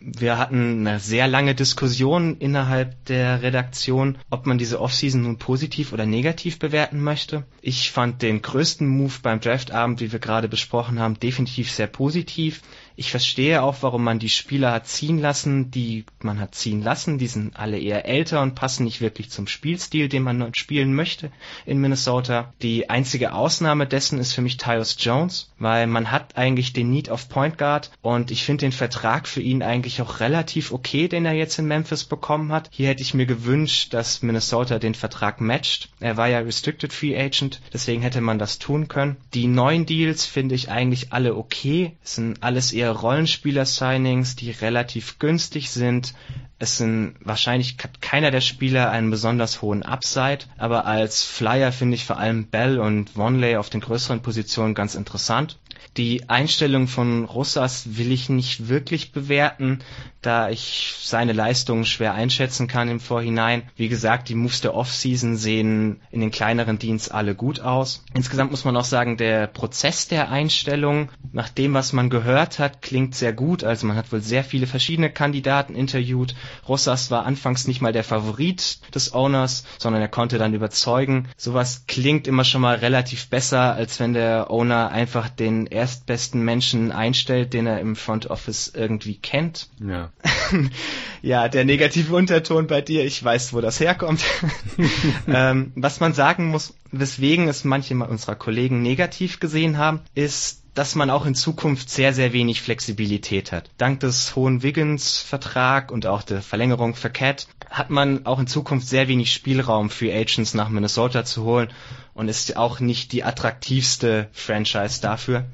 Wir 0.00 0.38
hatten 0.38 0.86
eine 0.86 1.00
sehr 1.00 1.26
lange 1.26 1.54
Diskussion 1.54 2.36
innerhalb 2.38 3.04
der 3.06 3.42
Redaktion, 3.42 4.18
ob 4.30 4.46
man 4.46 4.58
diese 4.58 4.80
Offseason 4.80 5.22
nun 5.22 5.38
positiv 5.38 5.92
oder 5.92 6.06
negativ 6.06 6.58
bewerten 6.58 7.02
möchte. 7.02 7.44
Ich 7.62 7.90
fand 7.90 8.22
den 8.22 8.42
größten 8.42 8.86
Move 8.86 9.14
beim 9.22 9.40
Draftabend, 9.40 10.00
wie 10.00 10.12
wir 10.12 10.18
gerade 10.18 10.48
besprochen 10.48 11.00
haben, 11.00 11.18
definitiv 11.18 11.70
sehr 11.70 11.86
positiv 11.86 12.15
positiv 12.16 12.62
ich 12.98 13.10
verstehe 13.10 13.62
auch, 13.62 13.76
warum 13.82 14.02
man 14.02 14.18
die 14.18 14.30
Spieler 14.30 14.72
hat 14.72 14.86
ziehen 14.86 15.18
lassen, 15.18 15.70
die 15.70 16.06
man 16.22 16.40
hat 16.40 16.54
ziehen 16.54 16.82
lassen. 16.82 17.18
Die 17.18 17.26
sind 17.26 17.54
alle 17.54 17.78
eher 17.78 18.06
älter 18.06 18.40
und 18.40 18.54
passen 18.54 18.84
nicht 18.84 19.02
wirklich 19.02 19.30
zum 19.30 19.46
Spielstil, 19.46 20.08
den 20.08 20.22
man 20.22 20.54
spielen 20.54 20.94
möchte 20.94 21.30
in 21.66 21.78
Minnesota. 21.78 22.54
Die 22.62 22.88
einzige 22.88 23.34
Ausnahme 23.34 23.86
dessen 23.86 24.18
ist 24.18 24.32
für 24.32 24.40
mich 24.40 24.56
Tyus 24.56 24.96
Jones, 24.98 25.52
weil 25.58 25.86
man 25.86 26.10
hat 26.10 26.38
eigentlich 26.38 26.72
den 26.72 26.90
Need 26.90 27.10
of 27.10 27.28
Point 27.28 27.58
Guard 27.58 27.90
und 28.00 28.30
ich 28.30 28.44
finde 28.44 28.64
den 28.64 28.72
Vertrag 28.72 29.28
für 29.28 29.42
ihn 29.42 29.62
eigentlich 29.62 30.00
auch 30.00 30.20
relativ 30.20 30.72
okay, 30.72 31.06
den 31.06 31.26
er 31.26 31.34
jetzt 31.34 31.58
in 31.58 31.66
Memphis 31.66 32.04
bekommen 32.04 32.50
hat. 32.50 32.70
Hier 32.72 32.88
hätte 32.88 33.02
ich 33.02 33.12
mir 33.12 33.26
gewünscht, 33.26 33.92
dass 33.92 34.22
Minnesota 34.22 34.78
den 34.78 34.94
Vertrag 34.94 35.42
matcht. 35.42 35.90
Er 36.00 36.16
war 36.16 36.28
ja 36.28 36.38
Restricted 36.38 36.94
Free 36.94 37.16
Agent, 37.18 37.60
deswegen 37.74 38.00
hätte 38.00 38.22
man 38.22 38.38
das 38.38 38.58
tun 38.58 38.88
können. 38.88 39.16
Die 39.34 39.48
neuen 39.48 39.84
Deals 39.84 40.24
finde 40.24 40.54
ich 40.54 40.70
eigentlich 40.70 41.12
alle 41.12 41.36
okay. 41.36 41.92
Es 42.02 42.14
sind 42.14 42.42
alles 42.42 42.72
eher 42.72 42.85
Rollenspieler-Signings, 42.90 44.36
die 44.36 44.50
relativ 44.50 45.18
günstig 45.18 45.70
sind. 45.70 46.14
Es 46.58 46.78
sind 46.78 47.16
wahrscheinlich 47.20 47.76
keiner 48.00 48.30
der 48.30 48.40
Spieler 48.40 48.90
einen 48.90 49.10
besonders 49.10 49.62
hohen 49.62 49.82
Upside, 49.82 50.46
aber 50.56 50.86
als 50.86 51.22
Flyer 51.22 51.72
finde 51.72 51.96
ich 51.96 52.04
vor 52.04 52.18
allem 52.18 52.46
Bell 52.46 52.78
und 52.78 53.16
Vonley 53.16 53.56
auf 53.56 53.70
den 53.70 53.80
größeren 53.80 54.22
Positionen 54.22 54.74
ganz 54.74 54.94
interessant. 54.94 55.58
Die 55.96 56.28
Einstellung 56.28 56.88
von 56.88 57.24
Russas 57.24 57.96
will 57.96 58.12
ich 58.12 58.28
nicht 58.28 58.68
wirklich 58.68 59.12
bewerten, 59.12 59.80
da 60.26 60.50
ich 60.50 60.94
seine 61.00 61.32
Leistungen 61.32 61.84
schwer 61.84 62.14
einschätzen 62.14 62.66
kann 62.66 62.88
im 62.88 62.98
Vorhinein. 63.00 63.62
Wie 63.76 63.88
gesagt, 63.88 64.28
die 64.28 64.34
Moves 64.34 64.60
der 64.60 64.74
Offseason 64.74 65.36
sehen 65.36 66.00
in 66.10 66.20
den 66.20 66.32
kleineren 66.32 66.78
Dienst 66.78 67.12
alle 67.12 67.34
gut 67.34 67.60
aus. 67.60 68.04
Insgesamt 68.12 68.50
muss 68.50 68.64
man 68.64 68.76
auch 68.76 68.84
sagen, 68.84 69.16
der 69.16 69.46
Prozess 69.46 70.08
der 70.08 70.30
Einstellung, 70.30 71.10
nach 71.32 71.48
dem, 71.48 71.74
was 71.74 71.92
man 71.92 72.10
gehört 72.10 72.58
hat, 72.58 72.82
klingt 72.82 73.14
sehr 73.14 73.32
gut. 73.32 73.62
Also 73.62 73.86
man 73.86 73.96
hat 73.96 74.10
wohl 74.10 74.20
sehr 74.20 74.42
viele 74.42 74.66
verschiedene 74.66 75.10
Kandidaten 75.10 75.76
interviewt. 75.76 76.34
Russas 76.68 77.10
war 77.12 77.24
anfangs 77.24 77.68
nicht 77.68 77.80
mal 77.80 77.92
der 77.92 78.04
Favorit 78.04 78.80
des 78.94 79.14
Owners, 79.14 79.64
sondern 79.78 80.02
er 80.02 80.08
konnte 80.08 80.38
dann 80.38 80.54
überzeugen. 80.54 81.28
Sowas 81.36 81.84
klingt 81.86 82.26
immer 82.26 82.44
schon 82.44 82.62
mal 82.62 82.76
relativ 82.76 83.28
besser, 83.28 83.74
als 83.74 84.00
wenn 84.00 84.12
der 84.12 84.50
Owner 84.50 84.90
einfach 84.90 85.28
den 85.28 85.65
erstbesten 85.66 86.42
Menschen 86.42 86.92
einstellt, 86.92 87.52
den 87.52 87.66
er 87.66 87.80
im 87.80 87.96
Front 87.96 88.26
Office 88.26 88.72
irgendwie 88.74 89.16
kennt. 89.16 89.68
Ja. 89.80 90.10
ja, 91.22 91.48
der 91.48 91.64
negative 91.64 92.14
Unterton 92.14 92.66
bei 92.66 92.80
dir, 92.80 93.04
ich 93.04 93.22
weiß, 93.22 93.52
wo 93.52 93.60
das 93.60 93.80
herkommt. 93.80 94.24
ähm, 95.28 95.72
was 95.74 96.00
man 96.00 96.14
sagen 96.14 96.48
muss, 96.48 96.74
weswegen 96.92 97.48
es 97.48 97.64
manche 97.64 97.94
unserer 97.94 98.36
Kollegen 98.36 98.82
negativ 98.82 99.40
gesehen 99.40 99.78
haben, 99.78 100.00
ist, 100.14 100.62
dass 100.76 100.94
man 100.94 101.08
auch 101.08 101.24
in 101.24 101.34
Zukunft 101.34 101.88
sehr, 101.88 102.12
sehr 102.12 102.34
wenig 102.34 102.60
Flexibilität 102.60 103.50
hat. 103.50 103.70
Dank 103.78 104.00
des 104.00 104.36
hohen 104.36 104.62
Wiggins-Vertrag 104.62 105.90
und 105.90 106.06
auch 106.06 106.22
der 106.22 106.42
Verlängerung 106.42 106.94
für 106.94 107.08
Cat 107.08 107.48
hat 107.70 107.88
man 107.90 108.26
auch 108.26 108.38
in 108.38 108.46
Zukunft 108.46 108.86
sehr 108.86 109.08
wenig 109.08 109.32
Spielraum 109.32 109.88
für 109.88 110.12
Agents 110.12 110.54
nach 110.54 110.68
Minnesota 110.68 111.24
zu 111.24 111.44
holen 111.44 111.70
und 112.12 112.28
ist 112.28 112.56
auch 112.56 112.78
nicht 112.78 113.12
die 113.12 113.24
attraktivste 113.24 114.28
Franchise 114.32 115.00
dafür. 115.00 115.44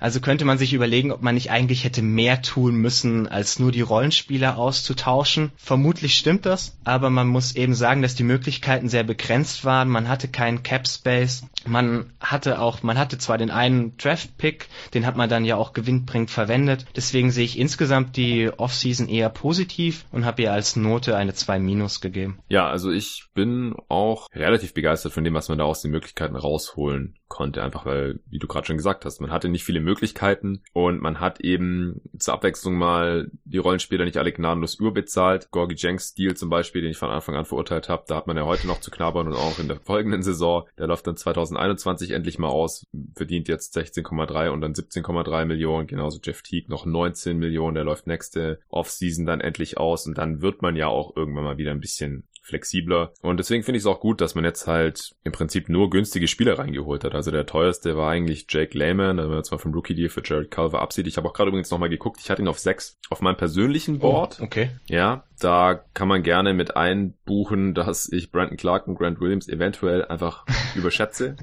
Also 0.00 0.20
könnte 0.20 0.44
man 0.44 0.58
sich 0.58 0.72
überlegen, 0.72 1.12
ob 1.12 1.22
man 1.22 1.34
nicht 1.34 1.50
eigentlich 1.50 1.84
hätte 1.84 2.02
mehr 2.02 2.42
tun 2.42 2.76
müssen, 2.76 3.28
als 3.28 3.58
nur 3.58 3.72
die 3.72 3.80
Rollenspieler 3.80 4.58
auszutauschen. 4.58 5.52
Vermutlich 5.56 6.14
stimmt 6.14 6.46
das, 6.46 6.76
aber 6.84 7.10
man 7.10 7.28
muss 7.28 7.56
eben 7.56 7.74
sagen, 7.74 8.02
dass 8.02 8.14
die 8.14 8.22
Möglichkeiten 8.22 8.88
sehr 8.88 9.04
begrenzt 9.04 9.64
waren. 9.64 9.88
Man 9.88 10.08
hatte 10.08 10.28
keinen 10.28 10.62
Cap 10.62 10.88
Space. 10.88 11.44
Man 11.66 12.12
hatte 12.20 12.60
auch, 12.60 12.82
man 12.82 12.98
hatte 12.98 13.18
zwar 13.18 13.38
den 13.38 13.50
einen 13.50 13.96
Draft 13.96 14.36
Pick, 14.36 14.68
den 14.94 15.06
hat 15.06 15.16
man 15.16 15.28
dann 15.28 15.44
ja 15.44 15.56
auch 15.56 15.72
gewinnbringend 15.72 16.30
verwendet. 16.30 16.86
Deswegen 16.96 17.30
sehe 17.30 17.44
ich 17.44 17.58
insgesamt 17.58 18.16
die 18.16 18.50
Offseason 18.50 19.08
eher 19.08 19.28
positiv 19.28 20.04
und 20.10 20.24
habe 20.24 20.42
ihr 20.42 20.52
als 20.52 20.76
Note 20.76 21.16
eine 21.16 21.34
2 21.34 21.58
minus 21.60 22.00
gegeben. 22.00 22.38
Ja, 22.48 22.68
also 22.68 22.90
ich 22.90 23.24
bin 23.34 23.74
auch 23.88 24.28
relativ 24.34 24.74
begeistert 24.74 25.12
von 25.12 25.24
dem, 25.24 25.34
was 25.34 25.48
man 25.48 25.58
da 25.58 25.64
aus 25.64 25.82
den 25.82 25.90
Möglichkeiten 25.90 26.36
rausholen 26.36 27.14
konnte, 27.28 27.62
einfach 27.62 27.86
weil, 27.86 28.20
wie 28.28 28.38
du 28.38 28.46
gerade 28.46 28.66
schon 28.66 28.76
gesagt 28.76 29.04
hast, 29.04 29.20
man 29.20 29.30
hatte 29.30 29.48
nicht 29.48 29.61
viele 29.62 29.80
Möglichkeiten 29.80 30.62
und 30.72 31.00
man 31.00 31.20
hat 31.20 31.40
eben 31.40 32.00
zur 32.18 32.34
Abwechslung 32.34 32.74
mal 32.74 33.30
die 33.44 33.58
Rollenspieler 33.58 34.04
nicht 34.04 34.16
alle 34.16 34.32
gnadenlos 34.32 34.74
überbezahlt. 34.74 35.50
Gorgie 35.50 35.76
Jenks 35.76 36.08
Stil 36.08 36.36
zum 36.36 36.50
Beispiel, 36.50 36.82
den 36.82 36.90
ich 36.90 36.98
von 36.98 37.10
Anfang 37.10 37.34
an 37.36 37.44
verurteilt 37.44 37.88
habe, 37.88 38.04
da 38.06 38.16
hat 38.16 38.26
man 38.26 38.36
ja 38.36 38.44
heute 38.44 38.66
noch 38.66 38.80
zu 38.80 38.90
knabbern 38.90 39.28
und 39.28 39.34
auch 39.34 39.58
in 39.58 39.68
der 39.68 39.80
folgenden 39.80 40.22
Saison. 40.22 40.66
Der 40.78 40.86
läuft 40.86 41.06
dann 41.06 41.16
2021 41.16 42.10
endlich 42.10 42.38
mal 42.38 42.48
aus, 42.48 42.86
verdient 43.14 43.48
jetzt 43.48 43.76
16,3 43.76 44.50
und 44.50 44.60
dann 44.60 44.74
17,3 44.74 45.44
Millionen. 45.44 45.86
Genauso 45.86 46.20
Jeff 46.22 46.42
Teague 46.42 46.70
noch 46.70 46.86
19 46.86 47.38
Millionen, 47.38 47.74
der 47.74 47.84
läuft 47.84 48.06
nächste 48.06 48.60
Offseason 48.68 49.26
dann 49.26 49.40
endlich 49.40 49.78
aus 49.78 50.06
und 50.06 50.18
dann 50.18 50.42
wird 50.42 50.62
man 50.62 50.76
ja 50.76 50.88
auch 50.88 51.16
irgendwann 51.16 51.44
mal 51.44 51.58
wieder 51.58 51.70
ein 51.70 51.80
bisschen 51.80 52.24
flexibler. 52.42 53.12
Und 53.22 53.38
deswegen 53.38 53.62
finde 53.62 53.78
ich 53.78 53.84
es 53.84 53.86
auch 53.86 54.00
gut, 54.00 54.20
dass 54.20 54.34
man 54.34 54.44
jetzt 54.44 54.66
halt 54.66 55.12
im 55.24 55.32
Prinzip 55.32 55.68
nur 55.68 55.90
günstige 55.90 56.28
Spieler 56.28 56.58
reingeholt 56.58 57.04
hat. 57.04 57.14
Also 57.14 57.30
der 57.30 57.46
teuerste 57.46 57.96
war 57.96 58.10
eigentlich 58.10 58.46
Jake 58.48 58.76
Lehman, 58.76 59.16
wenn 59.16 59.28
man 59.28 59.38
jetzt 59.38 59.52
mal 59.52 59.58
vom 59.58 59.72
Rookie-Deal 59.72 60.08
für 60.08 60.22
Jared 60.24 60.50
Culver 60.50 60.82
absieht. 60.82 61.06
Ich 61.06 61.16
habe 61.16 61.28
auch 61.28 61.32
gerade 61.32 61.48
übrigens 61.48 61.70
nochmal 61.70 61.88
geguckt, 61.88 62.20
ich 62.20 62.30
hatte 62.30 62.42
ihn 62.42 62.48
auf 62.48 62.58
sechs 62.58 62.98
auf 63.10 63.20
meinem 63.20 63.36
persönlichen 63.36 64.00
Board. 64.00 64.38
Oh, 64.40 64.44
okay. 64.44 64.70
Ja, 64.86 65.24
da 65.38 65.84
kann 65.94 66.08
man 66.08 66.22
gerne 66.22 66.52
mit 66.52 66.76
einbuchen, 66.76 67.74
dass 67.74 68.10
ich 68.10 68.32
Brandon 68.32 68.56
Clark 68.56 68.88
und 68.88 68.96
Grant 68.96 69.20
Williams 69.20 69.48
eventuell 69.48 70.04
einfach 70.04 70.44
überschätze. 70.74 71.36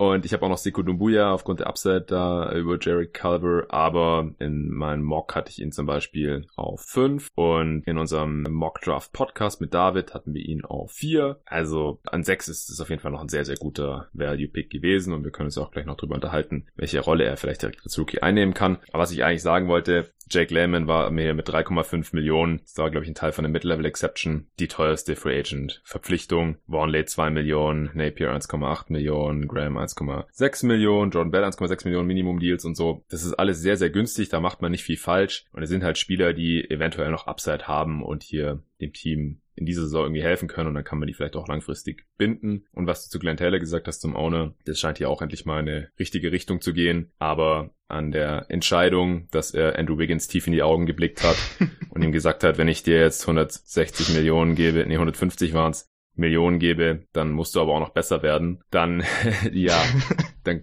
Und 0.00 0.24
ich 0.24 0.32
habe 0.32 0.46
auch 0.46 0.48
noch 0.48 0.56
Sekou 0.56 0.80
Dumbuya 0.80 1.30
aufgrund 1.30 1.60
der 1.60 1.66
Upside 1.66 2.06
da 2.06 2.50
über 2.54 2.78
Jared 2.80 3.12
Culver, 3.12 3.66
aber 3.68 4.30
in 4.38 4.70
meinem 4.70 5.02
Mock 5.02 5.34
hatte 5.36 5.50
ich 5.50 5.60
ihn 5.60 5.72
zum 5.72 5.84
Beispiel 5.84 6.46
auf 6.56 6.80
5 6.80 7.28
und 7.34 7.82
in 7.84 7.98
unserem 7.98 8.44
Mock 8.44 8.80
Draft 8.80 9.12
Podcast 9.12 9.60
mit 9.60 9.74
David 9.74 10.14
hatten 10.14 10.32
wir 10.32 10.40
ihn 10.40 10.64
auf 10.64 10.92
4. 10.92 11.42
Also 11.44 12.00
an 12.06 12.24
6 12.24 12.48
ist 12.48 12.70
es 12.70 12.80
auf 12.80 12.88
jeden 12.88 13.02
Fall 13.02 13.12
noch 13.12 13.20
ein 13.20 13.28
sehr, 13.28 13.44
sehr 13.44 13.56
guter 13.56 14.08
Value 14.14 14.48
Pick 14.48 14.70
gewesen 14.70 15.12
und 15.12 15.22
wir 15.22 15.32
können 15.32 15.48
uns 15.48 15.58
auch 15.58 15.70
gleich 15.70 15.84
noch 15.84 15.98
drüber 15.98 16.14
unterhalten, 16.14 16.66
welche 16.76 17.00
Rolle 17.00 17.24
er 17.24 17.36
vielleicht 17.36 17.60
direkt 17.60 17.82
als 17.84 17.98
Rookie 17.98 18.22
einnehmen 18.22 18.54
kann. 18.54 18.78
Aber 18.92 19.02
was 19.02 19.12
ich 19.12 19.22
eigentlich 19.22 19.42
sagen 19.42 19.68
wollte, 19.68 20.10
Jake 20.30 20.54
Lehman 20.54 20.86
war 20.86 21.10
mir 21.10 21.34
mit 21.34 21.48
3,5 21.48 22.14
Millionen. 22.14 22.60
Das 22.62 22.78
war, 22.78 22.90
glaube 22.90 23.04
ich, 23.04 23.10
ein 23.10 23.14
Teil 23.14 23.32
von 23.32 23.42
der 23.42 23.50
Mid-Level 23.50 23.84
Exception. 23.84 24.46
Die 24.58 24.68
teuerste 24.68 25.16
Free 25.16 25.38
Agent 25.38 25.82
Verpflichtung. 25.84 26.58
Warnley 26.66 27.04
2 27.04 27.30
Millionen, 27.30 27.90
Napier 27.94 28.32
1,8 28.32 28.84
Millionen, 28.88 29.48
Graham 29.48 29.76
1,6 29.76 30.66
Millionen, 30.66 31.10
Jordan 31.10 31.30
Bell 31.32 31.44
1,6 31.44 31.84
Millionen 31.84 32.06
Minimum 32.06 32.38
Deals 32.38 32.64
und 32.64 32.76
so. 32.76 33.04
Das 33.08 33.24
ist 33.24 33.34
alles 33.34 33.60
sehr, 33.60 33.76
sehr 33.76 33.90
günstig. 33.90 34.28
Da 34.28 34.40
macht 34.40 34.62
man 34.62 34.70
nicht 34.70 34.84
viel 34.84 34.96
falsch. 34.96 35.46
Und 35.52 35.62
es 35.62 35.68
sind 35.68 35.82
halt 35.82 35.98
Spieler, 35.98 36.32
die 36.32 36.70
eventuell 36.70 37.10
noch 37.10 37.26
Upside 37.26 37.66
haben 37.66 38.02
und 38.02 38.22
hier 38.22 38.62
dem 38.80 38.92
Team 38.92 39.40
in 39.54 39.66
dieser 39.66 39.82
Saison 39.82 40.04
irgendwie 40.04 40.22
helfen 40.22 40.48
können 40.48 40.68
und 40.68 40.74
dann 40.74 40.84
kann 40.84 40.98
man 40.98 41.06
die 41.06 41.14
vielleicht 41.14 41.36
auch 41.36 41.48
langfristig 41.48 42.06
binden. 42.16 42.64
Und 42.72 42.86
was 42.86 43.04
du 43.04 43.10
zu 43.10 43.18
Glenn 43.18 43.36
Taylor 43.36 43.58
gesagt 43.58 43.88
hast 43.88 44.00
zum 44.00 44.16
Owner, 44.16 44.54
das 44.64 44.78
scheint 44.78 44.98
hier 44.98 45.10
auch 45.10 45.22
endlich 45.22 45.44
mal 45.44 45.60
in 45.60 45.68
eine 45.68 45.88
richtige 45.98 46.32
Richtung 46.32 46.60
zu 46.60 46.72
gehen. 46.72 47.12
Aber 47.18 47.70
an 47.88 48.12
der 48.12 48.46
Entscheidung, 48.48 49.28
dass 49.30 49.52
er 49.52 49.78
Andrew 49.78 49.98
Wiggins 49.98 50.28
tief 50.28 50.46
in 50.46 50.52
die 50.52 50.62
Augen 50.62 50.86
geblickt 50.86 51.22
hat 51.22 51.36
und 51.90 52.02
ihm 52.02 52.12
gesagt 52.12 52.44
hat, 52.44 52.58
wenn 52.58 52.68
ich 52.68 52.82
dir 52.82 53.00
jetzt 53.00 53.22
160 53.22 54.14
Millionen 54.14 54.54
gebe, 54.54 54.84
nee, 54.86 54.94
150 54.94 55.52
waren's, 55.54 55.90
Millionen 56.20 56.58
gebe, 56.58 57.06
dann 57.12 57.32
musst 57.32 57.54
du 57.54 57.60
aber 57.60 57.74
auch 57.74 57.80
noch 57.80 57.90
besser 57.90 58.22
werden, 58.22 58.62
dann, 58.70 59.02
ja, 59.52 59.82
dann, 60.44 60.62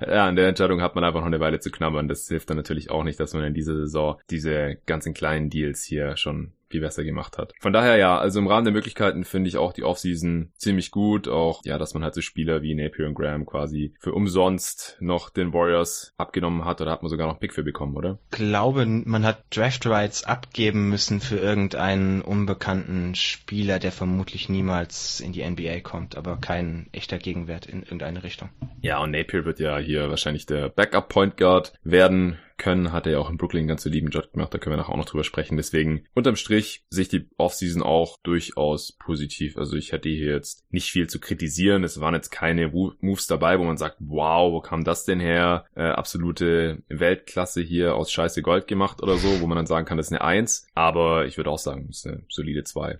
ja, 0.00 0.26
an 0.26 0.36
der 0.36 0.48
Entscheidung 0.48 0.82
hat 0.82 0.94
man 0.94 1.04
einfach 1.04 1.20
noch 1.20 1.26
eine 1.26 1.40
Weile 1.40 1.60
zu 1.60 1.70
knabbern. 1.70 2.08
Das 2.08 2.28
hilft 2.28 2.50
dann 2.50 2.56
natürlich 2.56 2.90
auch 2.90 3.04
nicht, 3.04 3.20
dass 3.20 3.34
man 3.34 3.44
in 3.44 3.54
dieser 3.54 3.76
Saison 3.76 4.20
diese 4.30 4.78
ganzen 4.86 5.14
kleinen 5.14 5.48
Deals 5.48 5.84
hier 5.84 6.16
schon 6.16 6.52
viel 6.68 6.80
besser 6.80 7.04
gemacht 7.04 7.38
hat. 7.38 7.52
Von 7.60 7.72
daher 7.72 7.96
ja, 7.96 8.18
also 8.18 8.38
im 8.38 8.46
Rahmen 8.46 8.64
der 8.64 8.72
Möglichkeiten 8.72 9.24
finde 9.24 9.48
ich 9.48 9.56
auch 9.56 9.72
die 9.72 9.84
Offseason 9.84 10.52
ziemlich 10.56 10.90
gut. 10.90 11.28
Auch 11.28 11.60
ja, 11.64 11.78
dass 11.78 11.94
man 11.94 12.02
halt 12.02 12.14
so 12.14 12.20
Spieler 12.20 12.62
wie 12.62 12.74
Napier 12.74 13.06
und 13.06 13.14
Graham 13.14 13.46
quasi 13.46 13.94
für 14.00 14.12
umsonst 14.12 14.96
noch 15.00 15.30
den 15.30 15.52
Warriors 15.52 16.12
abgenommen 16.16 16.64
hat 16.64 16.80
oder 16.80 16.90
hat 16.90 17.02
man 17.02 17.10
sogar 17.10 17.26
noch 17.26 17.40
Pick 17.40 17.52
für 17.52 17.62
bekommen, 17.62 17.96
oder? 17.96 18.18
Glaube, 18.30 18.86
man 18.86 19.24
hat 19.24 19.44
Draft 19.50 19.86
Rights 19.86 20.24
abgeben 20.24 20.88
müssen 20.88 21.20
für 21.20 21.36
irgendeinen 21.36 22.22
unbekannten 22.22 23.14
Spieler, 23.14 23.78
der 23.78 23.92
vermutlich 23.92 24.48
niemals 24.48 25.20
in 25.20 25.32
die 25.32 25.48
NBA 25.48 25.80
kommt, 25.80 26.16
aber 26.16 26.36
kein 26.36 26.88
echter 26.92 27.18
Gegenwert 27.18 27.66
in 27.66 27.82
irgendeine 27.82 28.22
Richtung. 28.24 28.50
Ja, 28.80 28.98
und 28.98 29.12
Napier 29.12 29.44
wird 29.44 29.60
ja 29.60 29.78
hier 29.78 30.10
wahrscheinlich 30.10 30.46
der 30.46 30.68
Backup 30.68 31.08
Point 31.08 31.36
Guard 31.36 31.72
werden 31.82 32.38
können, 32.56 32.92
hat 32.92 33.06
er 33.06 33.12
ja 33.12 33.18
auch 33.18 33.30
in 33.30 33.36
Brooklyn 33.36 33.66
ganz 33.66 33.82
so 33.82 33.90
lieben 33.90 34.08
Job 34.08 34.32
gemacht, 34.32 34.52
da 34.52 34.58
können 34.58 34.74
wir 34.74 34.78
nachher 34.78 34.92
auch 34.92 34.98
noch 34.98 35.04
drüber 35.04 35.24
sprechen. 35.24 35.56
Deswegen 35.56 36.04
unterm 36.14 36.36
Strich 36.36 36.84
sehe 36.90 37.02
ich 37.02 37.08
die 37.08 37.28
Offseason 37.36 37.82
auch 37.82 38.18
durchaus 38.22 38.92
positiv. 38.92 39.56
Also 39.56 39.76
ich 39.76 39.92
hätte 39.92 40.08
hier 40.08 40.32
jetzt 40.32 40.64
nicht 40.70 40.90
viel 40.90 41.08
zu 41.08 41.20
kritisieren. 41.20 41.84
Es 41.84 42.00
waren 42.00 42.14
jetzt 42.14 42.30
keine 42.30 42.68
Moves 42.68 43.26
dabei, 43.26 43.58
wo 43.58 43.64
man 43.64 43.76
sagt, 43.76 43.96
wow, 44.00 44.52
wo 44.52 44.60
kam 44.60 44.84
das 44.84 45.04
denn 45.04 45.20
her? 45.20 45.64
Äh, 45.74 45.84
absolute 45.84 46.82
Weltklasse 46.88 47.62
hier 47.62 47.94
aus 47.96 48.12
scheiße 48.12 48.42
Gold 48.42 48.66
gemacht 48.66 49.02
oder 49.02 49.16
so, 49.16 49.40
wo 49.40 49.46
man 49.46 49.56
dann 49.56 49.66
sagen 49.66 49.86
kann, 49.86 49.96
das 49.96 50.06
ist 50.06 50.12
eine 50.12 50.22
Eins. 50.22 50.66
Aber 50.74 51.26
ich 51.26 51.36
würde 51.36 51.50
auch 51.50 51.58
sagen, 51.58 51.86
das 51.88 51.98
ist 51.98 52.06
eine 52.06 52.24
solide 52.28 52.64
Zwei 52.64 52.98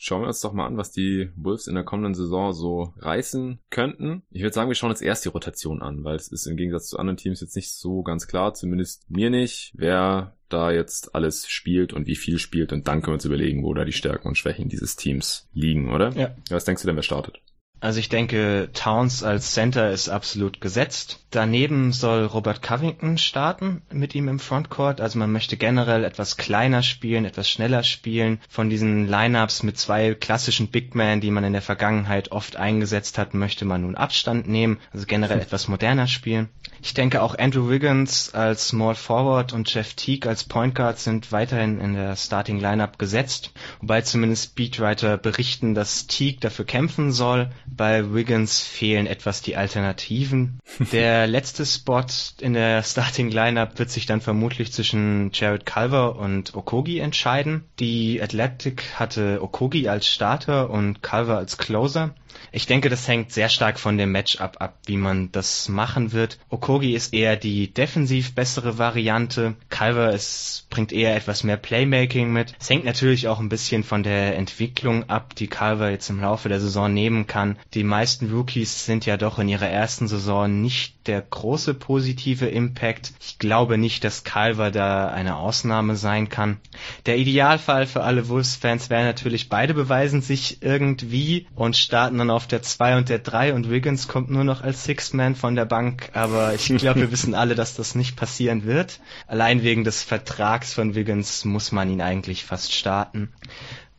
schauen 0.00 0.22
wir 0.22 0.28
uns 0.28 0.40
doch 0.40 0.54
mal 0.54 0.66
an, 0.66 0.78
was 0.78 0.90
die 0.90 1.30
Wolves 1.36 1.66
in 1.66 1.74
der 1.74 1.84
kommenden 1.84 2.14
Saison 2.14 2.54
so 2.54 2.94
reißen 2.96 3.58
könnten. 3.68 4.22
Ich 4.30 4.42
würde 4.42 4.54
sagen, 4.54 4.70
wir 4.70 4.74
schauen 4.74 4.90
uns 4.90 5.02
erst 5.02 5.26
die 5.26 5.28
Rotation 5.28 5.82
an, 5.82 6.02
weil 6.04 6.16
es 6.16 6.28
ist 6.28 6.46
im 6.46 6.56
Gegensatz 6.56 6.88
zu 6.88 6.98
anderen 6.98 7.18
Teams 7.18 7.42
jetzt 7.42 7.54
nicht 7.54 7.70
so 7.70 8.02
ganz 8.02 8.26
klar, 8.26 8.54
zumindest 8.54 9.08
mir 9.10 9.28
nicht, 9.28 9.72
wer 9.76 10.34
da 10.48 10.72
jetzt 10.72 11.14
alles 11.14 11.48
spielt 11.48 11.92
und 11.92 12.06
wie 12.06 12.16
viel 12.16 12.38
spielt 12.38 12.72
und 12.72 12.88
dann 12.88 13.02
können 13.02 13.12
wir 13.12 13.14
uns 13.18 13.26
überlegen, 13.26 13.62
wo 13.62 13.74
da 13.74 13.84
die 13.84 13.92
Stärken 13.92 14.28
und 14.28 14.38
Schwächen 14.38 14.70
dieses 14.70 14.96
Teams 14.96 15.48
liegen, 15.52 15.92
oder? 15.92 16.10
Ja. 16.16 16.34
Was 16.48 16.64
denkst 16.64 16.82
du 16.82 16.86
denn, 16.86 16.96
wer 16.96 17.02
startet? 17.02 17.40
Also 17.80 17.98
ich 17.98 18.10
denke, 18.10 18.68
Towns 18.74 19.22
als 19.22 19.52
Center 19.52 19.90
ist 19.90 20.10
absolut 20.10 20.60
gesetzt. 20.60 21.20
Daneben 21.30 21.92
soll 21.92 22.26
Robert 22.26 22.60
Covington 22.60 23.16
starten 23.16 23.80
mit 23.90 24.14
ihm 24.14 24.28
im 24.28 24.38
Frontcourt. 24.38 25.00
Also 25.00 25.18
man 25.18 25.32
möchte 25.32 25.56
generell 25.56 26.04
etwas 26.04 26.36
kleiner 26.36 26.82
spielen, 26.82 27.24
etwas 27.24 27.48
schneller 27.48 27.82
spielen. 27.82 28.38
Von 28.50 28.68
diesen 28.68 29.08
Lineups 29.08 29.62
mit 29.62 29.78
zwei 29.78 30.14
klassischen 30.14 30.68
Big 30.68 30.94
Men, 30.94 31.22
die 31.22 31.30
man 31.30 31.44
in 31.44 31.54
der 31.54 31.62
Vergangenheit 31.62 32.32
oft 32.32 32.56
eingesetzt 32.56 33.16
hat, 33.16 33.32
möchte 33.32 33.64
man 33.64 33.82
nun 33.82 33.94
Abstand 33.94 34.46
nehmen. 34.46 34.78
Also 34.92 35.06
generell 35.06 35.40
etwas 35.40 35.68
moderner 35.68 36.06
spielen. 36.06 36.50
Ich 36.82 36.94
denke 36.94 37.22
auch 37.22 37.38
Andrew 37.38 37.68
Wiggins 37.68 38.34
als 38.34 38.68
Small 38.68 38.94
Forward 38.94 39.52
und 39.52 39.72
Jeff 39.72 39.94
Teague 39.94 40.28
als 40.28 40.44
Point 40.44 40.74
Guard 40.74 40.98
sind 40.98 41.30
weiterhin 41.30 41.80
in 41.80 41.94
der 41.94 42.16
Starting 42.16 42.58
Lineup 42.58 42.98
gesetzt. 42.98 43.52
Wobei 43.80 44.00
zumindest 44.00 44.54
Beatwriter 44.54 45.18
berichten, 45.18 45.74
dass 45.74 46.06
Teague 46.06 46.40
dafür 46.40 46.64
kämpfen 46.64 47.12
soll 47.12 47.50
bei 47.76 48.12
Wiggins 48.12 48.60
fehlen 48.60 49.06
etwas 49.06 49.42
die 49.42 49.56
Alternativen. 49.56 50.60
Der 50.92 51.26
letzte 51.26 51.64
Spot 51.64 52.04
in 52.40 52.54
der 52.54 52.82
Starting 52.82 53.30
Lineup 53.30 53.78
wird 53.78 53.90
sich 53.90 54.06
dann 54.06 54.20
vermutlich 54.20 54.72
zwischen 54.72 55.30
Jared 55.32 55.66
Culver 55.66 56.16
und 56.16 56.54
Okogi 56.54 56.98
entscheiden. 56.98 57.64
Die 57.78 58.20
Athletic 58.22 58.84
hatte 58.94 59.42
Okogi 59.42 59.88
als 59.88 60.06
Starter 60.06 60.70
und 60.70 61.02
Culver 61.02 61.38
als 61.38 61.58
Closer. 61.58 62.14
Ich 62.52 62.66
denke, 62.66 62.88
das 62.88 63.06
hängt 63.06 63.32
sehr 63.32 63.48
stark 63.48 63.78
von 63.78 63.96
dem 63.96 64.12
Matchup 64.12 64.56
ab, 64.60 64.78
wie 64.86 64.96
man 64.96 65.30
das 65.32 65.68
machen 65.68 66.12
wird. 66.12 66.38
Okogi 66.48 66.94
ist 66.94 67.14
eher 67.14 67.36
die 67.36 67.72
defensiv 67.72 68.34
bessere 68.34 68.78
Variante. 68.78 69.54
Calver 69.68 70.12
ist, 70.12 70.66
bringt 70.70 70.92
eher 70.92 71.14
etwas 71.14 71.44
mehr 71.44 71.56
Playmaking 71.56 72.32
mit. 72.32 72.54
Es 72.60 72.70
hängt 72.70 72.84
natürlich 72.84 73.28
auch 73.28 73.40
ein 73.40 73.48
bisschen 73.48 73.84
von 73.84 74.02
der 74.02 74.36
Entwicklung 74.36 75.08
ab, 75.08 75.34
die 75.36 75.48
Calver 75.48 75.90
jetzt 75.90 76.10
im 76.10 76.20
Laufe 76.20 76.48
der 76.48 76.60
Saison 76.60 76.92
nehmen 76.92 77.26
kann. 77.26 77.58
Die 77.74 77.84
meisten 77.84 78.30
Rookies 78.32 78.84
sind 78.84 79.06
ja 79.06 79.16
doch 79.16 79.38
in 79.38 79.48
ihrer 79.48 79.68
ersten 79.68 80.08
Saison 80.08 80.60
nicht 80.60 80.99
der 81.06 81.22
große 81.22 81.74
positive 81.74 82.46
Impact. 82.46 83.12
Ich 83.20 83.38
glaube 83.38 83.78
nicht, 83.78 84.04
dass 84.04 84.24
Calver 84.24 84.70
da 84.70 85.08
eine 85.08 85.36
Ausnahme 85.36 85.96
sein 85.96 86.28
kann. 86.28 86.58
Der 87.06 87.18
Idealfall 87.18 87.86
für 87.86 88.02
alle 88.02 88.28
Wolves-Fans 88.28 88.90
wäre 88.90 89.04
natürlich, 89.04 89.48
beide 89.48 89.74
beweisen 89.74 90.22
sich 90.22 90.62
irgendwie 90.62 91.46
und 91.54 91.76
starten 91.76 92.18
dann 92.18 92.30
auf 92.30 92.46
der 92.46 92.62
2 92.62 92.98
und 92.98 93.08
der 93.08 93.18
3 93.18 93.54
und 93.54 93.70
Wiggins 93.70 94.08
kommt 94.08 94.30
nur 94.30 94.44
noch 94.44 94.62
als 94.62 94.84
Six-Man 94.84 95.34
von 95.36 95.54
der 95.54 95.64
Bank, 95.64 96.10
aber 96.12 96.54
ich 96.54 96.66
glaube, 96.66 97.00
wir 97.00 97.12
wissen 97.12 97.34
alle, 97.34 97.54
dass 97.54 97.74
das 97.74 97.94
nicht 97.94 98.16
passieren 98.16 98.64
wird. 98.64 99.00
Allein 99.26 99.62
wegen 99.62 99.84
des 99.84 100.02
Vertrags 100.02 100.74
von 100.74 100.94
Wiggins 100.94 101.44
muss 101.44 101.72
man 101.72 101.90
ihn 101.90 102.00
eigentlich 102.00 102.44
fast 102.44 102.72
starten. 102.72 103.32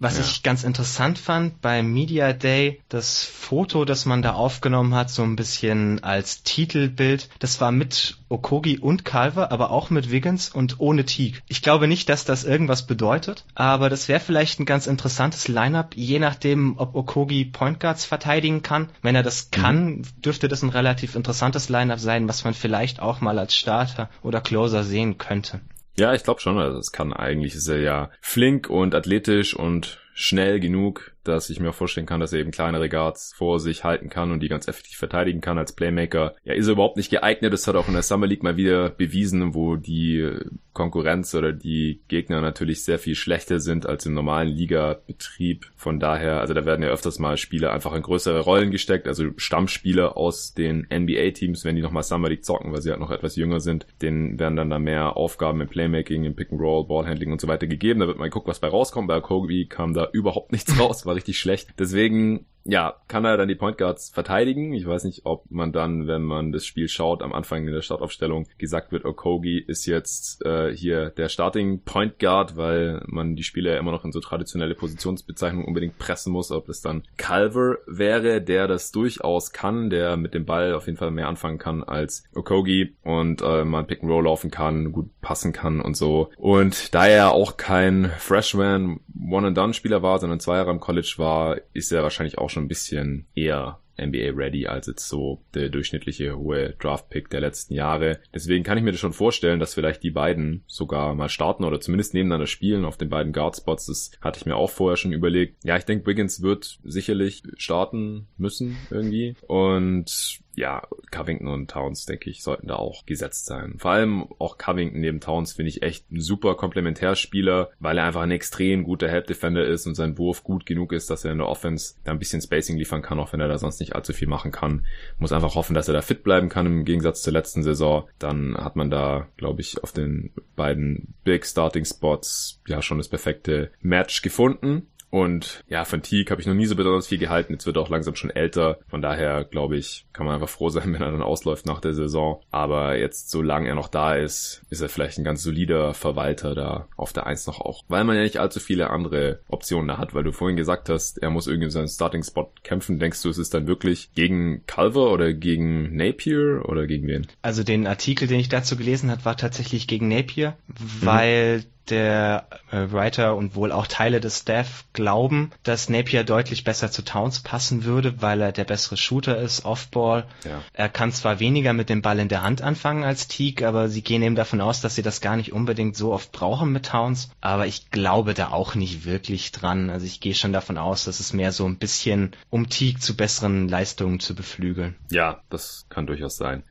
Was 0.01 0.17
ja. 0.17 0.23
ich 0.23 0.41
ganz 0.41 0.63
interessant 0.63 1.19
fand 1.19 1.61
beim 1.61 1.93
Media 1.93 2.33
Day, 2.33 2.81
das 2.89 3.23
Foto, 3.23 3.85
das 3.85 4.07
man 4.07 4.23
da 4.23 4.33
aufgenommen 4.33 4.95
hat, 4.95 5.11
so 5.11 5.21
ein 5.21 5.35
bisschen 5.35 6.03
als 6.03 6.41
Titelbild, 6.41 7.29
das 7.37 7.61
war 7.61 7.71
mit 7.71 8.17
Okogi 8.27 8.79
und 8.79 9.05
Calver, 9.05 9.51
aber 9.51 9.69
auch 9.69 9.91
mit 9.91 10.09
Wiggins 10.09 10.49
und 10.49 10.79
ohne 10.79 11.05
Teague. 11.05 11.41
Ich 11.47 11.61
glaube 11.61 11.87
nicht, 11.87 12.09
dass 12.09 12.25
das 12.25 12.45
irgendwas 12.45 12.87
bedeutet, 12.87 13.45
aber 13.53 13.91
das 13.91 14.07
wäre 14.07 14.19
vielleicht 14.19 14.59
ein 14.59 14.65
ganz 14.65 14.87
interessantes 14.87 15.47
Lineup, 15.47 15.95
je 15.95 16.17
nachdem, 16.17 16.79
ob 16.79 16.95
Okogi 16.95 17.45
Point 17.45 17.79
Guards 17.79 18.03
verteidigen 18.03 18.63
kann. 18.63 18.89
Wenn 19.03 19.13
er 19.13 19.21
das 19.21 19.51
kann, 19.51 19.85
mhm. 19.85 20.03
dürfte 20.25 20.47
das 20.47 20.63
ein 20.63 20.69
relativ 20.69 21.13
interessantes 21.13 21.69
Lineup 21.69 21.99
sein, 21.99 22.27
was 22.27 22.43
man 22.43 22.55
vielleicht 22.55 23.01
auch 23.01 23.21
mal 23.21 23.37
als 23.37 23.55
Starter 23.55 24.09
oder 24.23 24.41
Closer 24.41 24.83
sehen 24.83 25.19
könnte. 25.19 25.61
Ja, 25.97 26.13
ich 26.13 26.23
glaube 26.23 26.39
schon. 26.39 26.57
Also 26.57 26.77
es 26.77 26.91
kann 26.91 27.13
eigentlich, 27.13 27.55
ist 27.55 27.67
er 27.67 27.79
ja 27.79 28.11
flink 28.21 28.69
und 28.69 28.95
athletisch 28.95 29.55
und 29.55 29.99
schnell 30.13 30.59
genug, 30.59 31.15
dass 31.23 31.49
ich 31.49 31.59
mir 31.59 31.69
auch 31.69 31.75
vorstellen 31.75 32.07
kann, 32.07 32.19
dass 32.19 32.33
er 32.33 32.39
eben 32.39 32.51
kleinere 32.51 32.89
Guards 32.89 33.33
vor 33.35 33.59
sich 33.59 33.83
halten 33.83 34.09
kann 34.09 34.31
und 34.31 34.41
die 34.41 34.47
ganz 34.49 34.67
effektiv 34.67 34.97
verteidigen 34.97 35.41
kann 35.41 35.57
als 35.57 35.73
Playmaker. 35.73 36.35
Ja, 36.43 36.53
ist 36.53 36.67
er 36.67 36.73
überhaupt 36.73 36.97
nicht 36.97 37.09
geeignet. 37.09 37.53
Das 37.53 37.67
hat 37.67 37.75
auch 37.75 37.87
in 37.87 37.93
der 37.93 38.03
Summer 38.03 38.27
League 38.27 38.43
mal 38.43 38.57
wieder 38.57 38.89
bewiesen, 38.89 39.53
wo 39.53 39.75
die 39.75 40.29
Konkurrenz 40.73 41.35
oder 41.35 41.51
die 41.51 42.01
Gegner 42.07 42.39
natürlich 42.41 42.83
sehr 42.83 42.97
viel 42.97 43.15
schlechter 43.15 43.59
sind 43.59 43.85
als 43.85 44.05
im 44.05 44.13
normalen 44.13 44.47
Liga-Betrieb. 44.47 45.65
Von 45.75 45.99
daher, 45.99 46.39
also 46.39 46.53
da 46.53 46.65
werden 46.65 46.83
ja 46.83 46.89
öfters 46.89 47.19
mal 47.19 47.37
Spieler 47.37 47.73
einfach 47.73 47.93
in 47.93 48.01
größere 48.01 48.39
Rollen 48.39 48.71
gesteckt, 48.71 49.07
also 49.07 49.25
Stammspieler 49.35 50.15
aus 50.15 50.53
den 50.53 50.87
NBA-Teams, 50.91 51.65
wenn 51.65 51.75
die 51.75 51.81
nochmal 51.81 52.03
Summer 52.03 52.29
League 52.29 52.45
zocken, 52.45 52.71
weil 52.71 52.81
sie 52.81 52.91
halt 52.91 53.01
noch 53.01 53.11
etwas 53.11 53.35
jünger 53.35 53.59
sind, 53.59 53.85
denen 54.01 54.39
werden 54.39 54.55
dann 54.55 54.69
da 54.69 54.79
mehr 54.79 55.17
Aufgaben 55.17 55.59
im 55.61 55.67
Playmaking, 55.67 56.23
im 56.23 56.35
Pick 56.35 56.51
and 56.51 56.61
Roll, 56.61 56.85
Ballhandling 56.85 57.31
und 57.31 57.41
so 57.41 57.47
weiter 57.47 57.67
gegeben. 57.67 57.99
Da 57.99 58.07
wird 58.07 58.17
mal 58.17 58.29
gucken, 58.29 58.49
was 58.49 58.59
bei 58.59 58.69
rauskommt. 58.69 59.07
Bei 59.09 59.19
Kobe 59.19 59.65
kam 59.65 59.93
da 59.93 60.07
überhaupt 60.13 60.51
nichts 60.53 60.79
raus, 60.79 61.05
war 61.11 61.15
richtig 61.15 61.39
schlecht. 61.39 61.73
Deswegen 61.77 62.45
ja, 62.63 62.95
kann 63.07 63.25
er 63.25 63.37
dann 63.37 63.47
die 63.47 63.55
Point 63.55 63.77
Guards 63.77 64.09
verteidigen. 64.09 64.73
Ich 64.73 64.85
weiß 64.85 65.03
nicht, 65.03 65.21
ob 65.25 65.49
man 65.49 65.71
dann, 65.71 66.07
wenn 66.07 66.23
man 66.23 66.51
das 66.51 66.65
Spiel 66.65 66.87
schaut, 66.87 67.21
am 67.21 67.33
Anfang 67.33 67.67
in 67.67 67.73
der 67.73 67.81
Startaufstellung 67.81 68.47
gesagt 68.57 68.91
wird, 68.91 69.05
Okogi 69.05 69.59
ist 69.59 69.85
jetzt 69.85 70.45
äh, 70.45 70.75
hier 70.75 71.09
der 71.09 71.29
Starting 71.29 71.81
Point 71.81 72.19
Guard, 72.19 72.57
weil 72.57 73.01
man 73.07 73.35
die 73.35 73.43
Spieler 73.43 73.73
ja 73.73 73.79
immer 73.79 73.91
noch 73.91 74.05
in 74.05 74.11
so 74.11 74.19
traditionelle 74.19 74.75
Positionsbezeichnungen 74.75 75.67
unbedingt 75.67 75.97
pressen 75.97 76.31
muss. 76.31 76.51
Ob 76.51 76.67
das 76.67 76.81
dann 76.81 77.03
Calver 77.17 77.77
wäre, 77.87 78.41
der 78.41 78.67
das 78.67 78.91
durchaus 78.91 79.51
kann, 79.51 79.89
der 79.89 80.17
mit 80.17 80.33
dem 80.33 80.45
Ball 80.45 80.73
auf 80.73 80.85
jeden 80.85 80.97
Fall 80.97 81.11
mehr 81.11 81.27
anfangen 81.27 81.57
kann 81.57 81.83
als 81.83 82.23
Okogi 82.35 82.95
und 83.03 83.41
äh, 83.41 83.65
man 83.65 83.87
Pick 83.87 84.03
and 84.03 84.11
Roll 84.11 84.25
laufen 84.25 84.51
kann, 84.51 84.91
gut 84.91 85.09
passen 85.21 85.51
kann 85.51 85.81
und 85.81 85.97
so. 85.97 86.29
Und 86.37 86.93
da 86.93 87.07
er 87.07 87.31
auch 87.31 87.57
kein 87.57 88.11
Freshman 88.19 88.99
One-and-Done-Spieler 89.19 90.01
war, 90.03 90.19
sondern 90.19 90.39
zwei 90.39 90.57
Jahre 90.57 90.71
im 90.71 90.79
College 90.79 91.15
war, 91.17 91.57
ist 91.73 91.91
er 91.91 92.03
wahrscheinlich 92.03 92.37
auch 92.37 92.49
schon 92.51 92.65
ein 92.65 92.69
bisschen 92.69 93.25
eher 93.35 93.79
NBA 93.99 94.31
ready 94.35 94.67
als 94.67 94.87
jetzt 94.87 95.07
so 95.07 95.41
der 95.53 95.69
durchschnittliche 95.69 96.37
hohe 96.37 96.75
Draft-Pick 96.79 97.29
der 97.29 97.41
letzten 97.41 97.73
Jahre. 97.73 98.19
Deswegen 98.33 98.63
kann 98.63 98.77
ich 98.77 98.83
mir 98.83 98.91
das 98.91 98.99
schon 98.99 99.13
vorstellen, 99.13 99.59
dass 99.59 99.73
vielleicht 99.73 100.03
die 100.03 100.11
beiden 100.11 100.63
sogar 100.67 101.13
mal 101.13 101.29
starten 101.29 101.63
oder 101.63 101.79
zumindest 101.79 102.13
nebeneinander 102.13 102.47
spielen 102.47 102.85
auf 102.85 102.97
den 102.97 103.09
beiden 103.09 103.33
Guard-Spots. 103.33 103.85
Das 103.87 104.11
hatte 104.21 104.39
ich 104.39 104.45
mir 104.45 104.55
auch 104.55 104.69
vorher 104.69 104.97
schon 104.97 105.13
überlegt. 105.13 105.63
Ja, 105.63 105.77
ich 105.77 105.85
denke, 105.85 106.07
Wiggins 106.07 106.41
wird 106.41 106.79
sicherlich 106.83 107.43
starten 107.57 108.27
müssen 108.37 108.77
irgendwie. 108.89 109.35
Und 109.47 110.41
ja, 110.55 110.87
Covington 111.11 111.47
und 111.47 111.71
Towns, 111.71 112.05
denke 112.05 112.29
ich, 112.29 112.43
sollten 112.43 112.67
da 112.67 112.75
auch 112.75 113.05
gesetzt 113.05 113.45
sein. 113.45 113.75
Vor 113.77 113.91
allem 113.91 114.27
auch 114.39 114.57
Covington 114.57 114.99
neben 114.99 115.19
Towns 115.19 115.53
finde 115.53 115.69
ich 115.69 115.81
echt 115.81 116.11
ein 116.11 116.19
super 116.19 116.55
Komplementärspieler, 116.55 117.69
weil 117.79 117.97
er 117.97 118.05
einfach 118.05 118.21
ein 118.21 118.31
extrem 118.31 118.83
guter 118.83 119.09
Help-Defender 119.09 119.65
ist 119.65 119.87
und 119.87 119.95
sein 119.95 120.17
Wurf 120.17 120.43
gut 120.43 120.65
genug 120.65 120.91
ist, 120.91 121.09
dass 121.09 121.25
er 121.25 121.31
in 121.31 121.37
der 121.37 121.47
Offense 121.47 121.95
da 122.03 122.11
ein 122.11 122.19
bisschen 122.19 122.41
Spacing 122.41 122.77
liefern 122.77 123.01
kann, 123.01 123.19
auch 123.19 123.33
wenn 123.33 123.39
er 123.39 123.47
da 123.47 123.57
sonst 123.57 123.79
nicht 123.79 123.95
allzu 123.95 124.13
viel 124.13 124.27
machen 124.27 124.51
kann. 124.51 124.85
Muss 125.19 125.31
einfach 125.31 125.55
hoffen, 125.55 125.73
dass 125.73 125.87
er 125.87 125.93
da 125.93 126.01
fit 126.01 126.23
bleiben 126.23 126.49
kann 126.49 126.65
im 126.65 126.85
Gegensatz 126.85 127.21
zur 127.21 127.33
letzten 127.33 127.63
Saison. 127.63 128.07
Dann 128.19 128.55
hat 128.57 128.75
man 128.75 128.89
da, 128.89 129.27
glaube 129.37 129.61
ich, 129.61 129.81
auf 129.83 129.91
den 129.91 130.31
beiden 130.55 131.13
Big 131.23 131.45
Starting 131.45 131.85
Spots 131.85 132.61
ja 132.67 132.81
schon 132.81 132.97
das 132.97 133.09
perfekte 133.09 133.71
Match 133.81 134.21
gefunden. 134.21 134.87
Und 135.11 135.63
ja, 135.67 135.85
von 135.85 136.01
Teague 136.01 136.31
habe 136.31 136.41
ich 136.41 136.47
noch 136.47 136.55
nie 136.55 136.65
so 136.65 136.75
besonders 136.75 137.07
viel 137.07 137.19
gehalten. 137.19 137.53
Jetzt 137.53 137.65
wird 137.65 137.75
er 137.75 137.83
auch 137.83 137.89
langsam 137.89 138.15
schon 138.15 138.29
älter. 138.29 138.79
Von 138.87 139.01
daher, 139.01 139.43
glaube 139.43 139.77
ich, 139.77 140.05
kann 140.13 140.25
man 140.25 140.35
einfach 140.35 140.49
froh 140.49 140.69
sein, 140.69 140.93
wenn 140.93 141.01
er 141.01 141.11
dann 141.11 141.21
ausläuft 141.21 141.65
nach 141.65 141.81
der 141.81 141.93
Saison. 141.93 142.41
Aber 142.49 142.97
jetzt, 142.97 143.29
solange 143.29 143.67
er 143.67 143.75
noch 143.75 143.89
da 143.89 144.15
ist, 144.15 144.63
ist 144.69 144.81
er 144.81 144.89
vielleicht 144.89 145.19
ein 145.19 145.23
ganz 145.23 145.43
solider 145.43 145.93
Verwalter 145.93 146.55
da 146.55 146.87
auf 146.95 147.13
der 147.13 147.27
Eins 147.27 147.45
noch 147.45 147.59
auch. 147.59 147.83
Weil 147.89 148.05
man 148.05 148.15
ja 148.15 148.23
nicht 148.23 148.37
allzu 148.37 148.59
viele 148.59 148.89
andere 148.89 149.41
Optionen 149.49 149.89
da 149.89 149.97
hat, 149.97 150.15
weil 150.15 150.23
du 150.23 150.31
vorhin 150.31 150.55
gesagt 150.55 150.89
hast, 150.89 151.17
er 151.17 151.29
muss 151.29 151.47
irgendwie 151.47 151.69
seinen 151.69 151.89
Starting-Spot 151.89 152.53
kämpfen. 152.63 152.97
Denkst 152.97 153.21
du, 153.21 153.29
es 153.29 153.37
ist 153.37 153.53
dann 153.53 153.67
wirklich 153.67 154.11
gegen 154.15 154.65
Culver 154.65 155.11
oder 155.11 155.33
gegen 155.33 155.93
Napier 155.95 156.63
oder 156.67 156.87
gegen 156.87 157.07
wen? 157.07 157.27
Also 157.41 157.63
den 157.63 157.85
Artikel, 157.85 158.27
den 158.29 158.39
ich 158.39 158.49
dazu 158.49 158.77
gelesen 158.77 159.11
habe, 159.11 159.25
war 159.25 159.35
tatsächlich 159.35 159.87
gegen 159.87 160.07
Napier, 160.07 160.55
weil 160.79 161.59
mhm 161.59 161.65
der 161.91 162.47
äh, 162.71 162.91
Writer 162.91 163.35
und 163.35 163.55
wohl 163.55 163.71
auch 163.71 163.85
Teile 163.85 164.19
des 164.19 164.39
Staff 164.39 164.85
glauben, 164.93 165.51
dass 165.63 165.89
Napier 165.89 166.23
deutlich 166.23 166.63
besser 166.63 166.89
zu 166.89 167.03
Towns 167.03 167.41
passen 167.41 167.83
würde, 167.83 168.21
weil 168.21 168.41
er 168.41 168.51
der 168.51 168.63
bessere 168.63 168.97
Shooter 168.97 169.37
ist, 169.37 169.65
Offball. 169.65 170.25
Ja. 170.45 170.61
Er 170.73 170.89
kann 170.89 171.11
zwar 171.11 171.39
weniger 171.39 171.73
mit 171.73 171.89
dem 171.89 172.01
Ball 172.01 172.19
in 172.19 172.29
der 172.29 172.43
Hand 172.43 172.61
anfangen 172.61 173.03
als 173.03 173.27
Teague, 173.27 173.67
aber 173.67 173.89
sie 173.89 174.01
gehen 174.01 174.21
eben 174.21 174.35
davon 174.35 174.61
aus, 174.61 174.81
dass 174.81 174.95
sie 174.95 175.01
das 175.01 175.21
gar 175.21 175.35
nicht 175.35 175.53
unbedingt 175.53 175.95
so 175.95 176.13
oft 176.13 176.31
brauchen 176.31 176.71
mit 176.71 176.87
Towns. 176.87 177.29
Aber 177.41 177.67
ich 177.67 177.91
glaube 177.91 178.33
da 178.33 178.49
auch 178.49 178.75
nicht 178.75 179.05
wirklich 179.05 179.51
dran. 179.51 179.89
Also 179.89 180.05
ich 180.05 180.21
gehe 180.21 180.35
schon 180.35 180.53
davon 180.53 180.77
aus, 180.77 181.03
dass 181.03 181.19
es 181.19 181.33
mehr 181.33 181.51
so 181.51 181.65
ein 181.65 181.77
bisschen 181.77 182.31
um 182.49 182.69
Teague 182.69 183.01
zu 183.01 183.15
besseren 183.15 183.67
Leistungen 183.67 184.19
zu 184.19 184.33
beflügeln. 184.33 184.95
Ja, 185.09 185.41
das 185.49 185.85
kann 185.89 186.07
durchaus 186.07 186.37
sein. 186.37 186.63